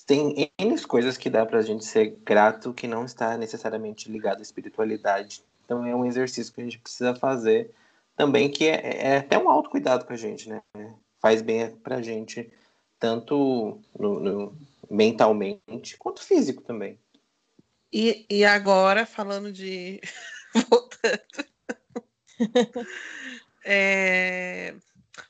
tem 0.06 0.52
N 0.56 0.80
coisas 0.82 1.16
que 1.16 1.28
dá 1.28 1.44
pra 1.44 1.62
gente 1.62 1.84
ser 1.84 2.16
grato 2.24 2.72
que 2.72 2.86
não 2.86 3.04
está 3.04 3.36
necessariamente 3.36 4.09
ligado 4.09 4.38
à 4.38 4.42
espiritualidade. 4.42 5.47
Então 5.68 5.84
é 5.84 5.94
um 5.94 6.06
exercício 6.06 6.50
que 6.54 6.62
a 6.62 6.64
gente 6.64 6.78
precisa 6.78 7.14
fazer 7.14 7.70
também, 8.16 8.50
que 8.50 8.64
é, 8.66 9.08
é 9.12 9.16
até 9.18 9.36
um 9.36 9.50
autocuidado 9.50 10.06
com 10.06 10.14
a 10.14 10.16
gente, 10.16 10.48
né? 10.48 10.62
Faz 11.20 11.42
bem 11.42 11.70
pra 11.76 12.00
gente, 12.00 12.50
tanto 12.98 13.78
no, 13.98 14.18
no, 14.18 14.58
mentalmente 14.90 15.98
quanto 15.98 16.24
físico 16.24 16.62
também. 16.62 16.98
E, 17.92 18.24
e 18.30 18.46
agora, 18.46 19.04
falando 19.04 19.52
de. 19.52 20.00
Voltando. 20.70 21.44
é... 23.62 24.74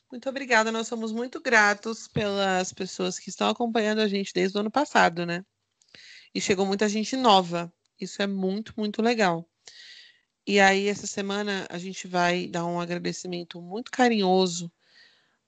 Muito 0.08 0.28
obrigada, 0.28 0.70
nós 0.70 0.86
somos 0.86 1.10
muito 1.10 1.40
gratos 1.40 2.06
pelas 2.06 2.72
pessoas 2.72 3.18
que 3.18 3.28
estão 3.28 3.48
acompanhando 3.48 3.98
a 3.98 4.06
gente 4.06 4.32
desde 4.32 4.56
o 4.56 4.60
ano 4.60 4.70
passado, 4.70 5.26
né? 5.26 5.44
E 6.32 6.40
chegou 6.40 6.64
muita 6.64 6.88
gente 6.88 7.16
nova. 7.16 7.72
Isso 8.00 8.22
é 8.22 8.26
muito, 8.28 8.72
muito 8.76 9.02
legal. 9.02 9.47
E 10.48 10.58
aí, 10.60 10.88
essa 10.88 11.06
semana, 11.06 11.66
a 11.68 11.76
gente 11.76 12.08
vai 12.08 12.46
dar 12.46 12.64
um 12.64 12.80
agradecimento 12.80 13.60
muito 13.60 13.90
carinhoso 13.90 14.72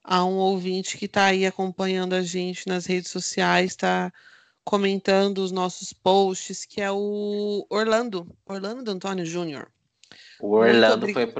a 0.03 0.23
um 0.23 0.35
ouvinte 0.35 0.95
que 0.95 1.05
está 1.05 1.25
aí 1.25 1.43
acompanhando 1.43 2.13
a 2.13 2.21
gente 2.21 2.67
nas 2.67 2.85
redes 2.85 3.09
sociais, 3.09 3.71
está 3.71 4.13
comentando 4.63 5.39
os 5.39 5.51
nossos 5.51 5.91
posts, 5.91 6.65
que 6.65 6.81
é 6.81 6.91
o 6.91 7.65
Orlando, 7.67 8.31
Orlando 8.45 8.91
Antônio 8.91 9.25
Júnior. 9.25 9.71
O 10.41 10.53
Orlando 10.53 11.07
foi, 11.09 11.31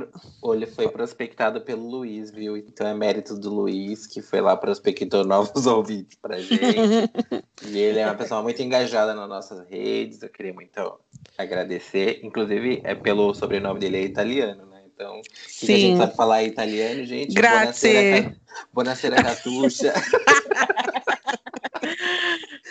ele 0.53 0.67
foi 0.67 0.87
prospectado 0.87 1.61
pelo 1.61 1.89
Luiz, 1.89 2.29
viu? 2.29 2.55
Então 2.55 2.85
é 2.85 2.93
mérito 2.93 3.35
do 3.35 3.49
Luiz, 3.49 4.05
que 4.05 4.21
foi 4.21 4.41
lá 4.41 4.55
prospectou 4.55 5.23
novos 5.25 5.65
ouvintes 5.65 6.17
pra 6.21 6.37
gente. 6.37 6.61
e 7.65 7.79
ele 7.79 7.99
é 7.99 8.05
uma 8.05 8.15
pessoa 8.15 8.43
muito 8.43 8.61
engajada 8.61 9.15
nas 9.15 9.27
nossas 9.27 9.67
redes. 9.67 10.21
Eu 10.21 10.29
queria 10.29 10.53
muito 10.53 10.99
agradecer. 11.37 12.19
Inclusive, 12.23 12.81
é 12.83 12.93
pelo 12.93 13.33
sobrenome 13.33 13.79
dele 13.79 13.97
é 13.97 14.03
italiano, 14.03 14.67
né? 14.67 14.83
Então, 14.93 15.19
se 15.47 15.73
a 15.73 15.77
gente 15.77 15.97
sabe 15.97 16.15
falar 16.15 16.43
italiano, 16.43 17.03
gente. 17.03 17.33
Grazie. 17.33 18.35
Buonasera, 18.71 19.23
Catuxa. 19.23 19.93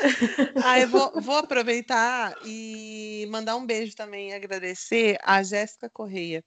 ah, 0.65 0.81
eu 0.81 0.89
vou, 0.89 1.13
vou, 1.21 1.37
aproveitar 1.37 2.35
e 2.45 3.27
mandar 3.31 3.57
um 3.57 3.67
beijo 3.67 3.95
também 3.95 4.31
e 4.31 4.35
agradecer 4.35 5.19
a 5.23 5.43
Jéssica 5.43 5.91
Correia, 5.91 6.45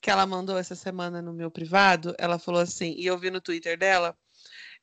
que 0.00 0.10
ela 0.10 0.26
mandou 0.26 0.58
essa 0.58 0.74
semana 0.74 1.20
no 1.20 1.32
meu 1.32 1.50
privado. 1.50 2.14
Ela 2.18 2.38
falou 2.38 2.60
assim, 2.60 2.94
e 2.96 3.06
eu 3.06 3.18
vi 3.18 3.30
no 3.30 3.40
Twitter 3.40 3.78
dela, 3.78 4.16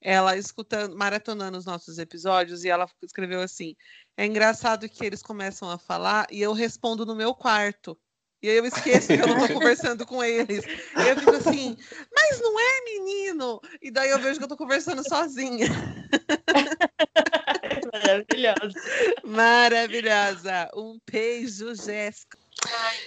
ela 0.01 0.35
escutando, 0.35 0.95
maratonando 0.95 1.57
os 1.57 1.65
nossos 1.65 1.97
episódios, 1.97 2.63
e 2.63 2.69
ela 2.69 2.89
escreveu 3.03 3.41
assim: 3.41 3.75
é 4.17 4.25
engraçado 4.25 4.89
que 4.89 5.05
eles 5.05 5.21
começam 5.21 5.69
a 5.69 5.77
falar 5.77 6.27
e 6.31 6.41
eu 6.41 6.53
respondo 6.53 7.05
no 7.05 7.15
meu 7.15 7.33
quarto. 7.33 7.97
E 8.43 8.49
aí 8.49 8.57
eu 8.57 8.65
esqueço 8.65 9.07
que 9.07 9.13
eu 9.13 9.27
não 9.27 9.47
tô 9.47 9.53
conversando 9.53 10.03
com 10.05 10.23
eles. 10.23 10.65
E 10.65 11.07
eu 11.07 11.15
fico 11.15 11.35
assim, 11.35 11.77
mas 12.11 12.39
não 12.39 12.59
é 12.59 12.81
menino? 12.85 13.61
E 13.79 13.91
daí 13.91 14.09
eu 14.09 14.17
vejo 14.17 14.39
que 14.39 14.43
eu 14.45 14.49
tô 14.49 14.57
conversando 14.57 15.07
sozinha. 15.07 15.67
Maravilhosa. 17.91 18.79
Maravilhosa. 19.23 20.69
Um 20.75 20.99
beijo, 21.09 21.75
Jéssica. 21.75 22.37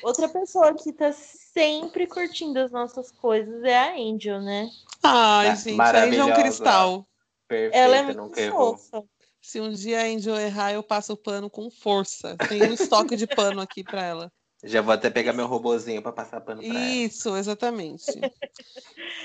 Outra 0.02 0.28
pessoa 0.28 0.74
que 0.74 0.92
tá 0.92 1.12
sempre 1.12 2.06
curtindo 2.06 2.58
as 2.58 2.72
nossas 2.72 3.10
coisas 3.10 3.62
é 3.62 3.78
a 3.78 3.94
Angel, 3.94 4.40
né? 4.40 4.68
Ai, 5.02 5.56
gente, 5.56 5.80
a 5.80 6.04
Angel 6.04 6.28
é 6.28 6.32
um 6.32 6.34
cristal. 6.34 7.08
Perfeita, 7.46 7.76
Ela 7.76 7.96
é 7.96 8.02
muito 8.02 8.50
fofa. 8.50 9.04
Se 9.40 9.60
um 9.60 9.70
dia 9.70 10.00
a 10.00 10.04
Angel 10.04 10.36
errar, 10.36 10.72
eu 10.72 10.82
passo 10.82 11.12
o 11.12 11.16
pano 11.16 11.50
com 11.50 11.70
força. 11.70 12.36
Tem 12.48 12.62
um 12.62 12.72
estoque 12.72 13.14
de 13.14 13.26
pano 13.26 13.60
aqui 13.60 13.84
para 13.84 14.02
ela. 14.02 14.32
Já 14.64 14.80
vou 14.80 14.94
até 14.94 15.10
pegar 15.10 15.34
meu 15.34 15.46
robozinho 15.46 16.00
para 16.00 16.12
passar 16.12 16.40
pano 16.40 16.62
Isso, 16.62 17.28
ela. 17.28 17.38
exatamente. 17.38 18.10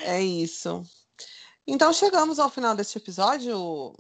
é 0.04 0.22
isso. 0.22 0.84
Então 1.66 1.94
chegamos 1.94 2.40
ao 2.40 2.50
final 2.50 2.76
deste 2.76 2.98
episódio. 2.98 3.96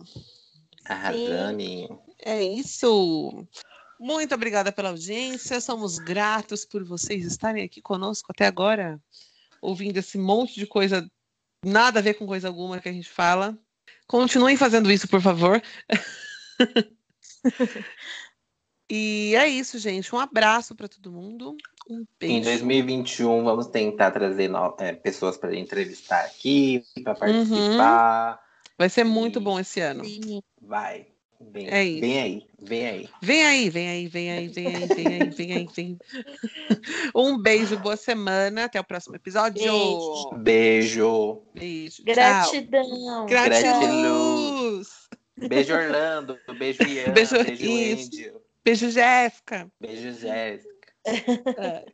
Arrasane. 0.89 1.87
É 2.19 2.43
isso. 2.43 3.45
Muito 3.99 4.33
obrigada 4.33 4.71
pela 4.71 4.89
audiência. 4.89 5.61
Somos 5.61 5.99
gratos 5.99 6.65
por 6.65 6.83
vocês 6.83 7.25
estarem 7.25 7.63
aqui 7.63 7.81
conosco 7.81 8.31
até 8.31 8.47
agora, 8.47 8.99
ouvindo 9.61 9.97
esse 9.97 10.17
monte 10.17 10.55
de 10.59 10.65
coisa, 10.65 11.09
nada 11.63 11.99
a 11.99 12.01
ver 12.01 12.15
com 12.15 12.25
coisa 12.25 12.47
alguma 12.47 12.79
que 12.79 12.89
a 12.89 12.93
gente 12.93 13.09
fala. 13.09 13.57
Continuem 14.07 14.57
fazendo 14.57 14.91
isso, 14.91 15.07
por 15.07 15.21
favor. 15.21 15.61
E 18.91 19.35
é 19.35 19.47
isso, 19.47 19.77
gente. 19.77 20.13
Um 20.15 20.17
abraço 20.17 20.73
para 20.73 20.87
todo 20.87 21.11
mundo. 21.11 21.55
Um 21.87 22.03
beijo. 22.19 22.35
Em 22.37 22.41
2021, 22.41 23.43
vamos 23.43 23.67
tentar 23.67 24.09
trazer 24.09 24.47
no... 24.47 24.75
é, 24.79 24.93
pessoas 24.93 25.37
para 25.37 25.55
entrevistar 25.55 26.25
aqui, 26.25 26.83
para 27.03 27.13
participar. 27.13 28.31
Uhum. 28.31 28.48
Vai 28.79 28.87
ser 28.87 29.03
muito 29.03 29.41
bom 29.41 29.59
esse 29.59 29.81
ano. 29.81 30.03
Vai. 30.61 31.05
Vem, 31.51 31.69
é 31.69 31.83
isso. 31.83 32.01
vem 32.01 32.19
aí, 32.19 32.47
vem 32.61 32.87
aí. 32.87 33.09
Vem 33.21 33.45
aí, 33.45 33.69
vem 33.69 33.89
aí, 33.89 34.07
vem 34.07 34.31
aí, 34.31 34.47
vem 34.47 34.67
aí, 34.67 34.87
vem 34.87 35.07
aí, 35.07 35.29
vem 35.29 35.53
aí, 35.53 35.67
vem. 35.73 35.97
Um 37.13 37.37
beijo, 37.37 37.77
boa 37.77 37.97
semana, 37.97 38.65
até 38.65 38.79
o 38.79 38.83
próximo 38.83 39.17
episódio. 39.17 39.61
Beijo. 39.61 40.37
Beijo. 40.37 41.43
Beijo. 41.53 42.03
Gratidão. 42.05 43.25
Gratidão. 43.25 44.81
Beijo, 45.37 45.73
Orlando. 45.73 46.37
Beijo, 46.57 46.83
Ian. 46.83 47.11
Beijo, 47.11 47.35
beijo 47.43 47.65
Índio. 47.65 48.41
Beijo, 48.63 48.89
Jéssica. 48.89 49.69
Beijo, 49.79 50.13
Jéssica. 50.13 51.85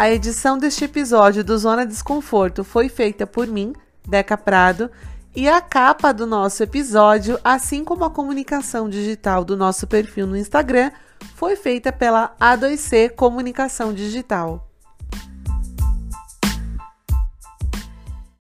A 0.00 0.10
edição 0.10 0.56
deste 0.56 0.86
episódio 0.86 1.44
do 1.44 1.58
Zona 1.58 1.84
Desconforto 1.84 2.64
foi 2.64 2.88
feita 2.88 3.26
por 3.26 3.46
mim, 3.46 3.74
Deca 4.08 4.34
Prado, 4.34 4.90
e 5.36 5.46
a 5.46 5.60
capa 5.60 6.10
do 6.10 6.26
nosso 6.26 6.62
episódio, 6.62 7.38
assim 7.44 7.84
como 7.84 8.02
a 8.06 8.10
comunicação 8.10 8.88
digital 8.88 9.44
do 9.44 9.58
nosso 9.58 9.86
perfil 9.86 10.26
no 10.26 10.38
Instagram, 10.38 10.90
foi 11.34 11.54
feita 11.54 11.92
pela 11.92 12.34
A2C 12.40 13.10
Comunicação 13.14 13.92
Digital. 13.92 14.69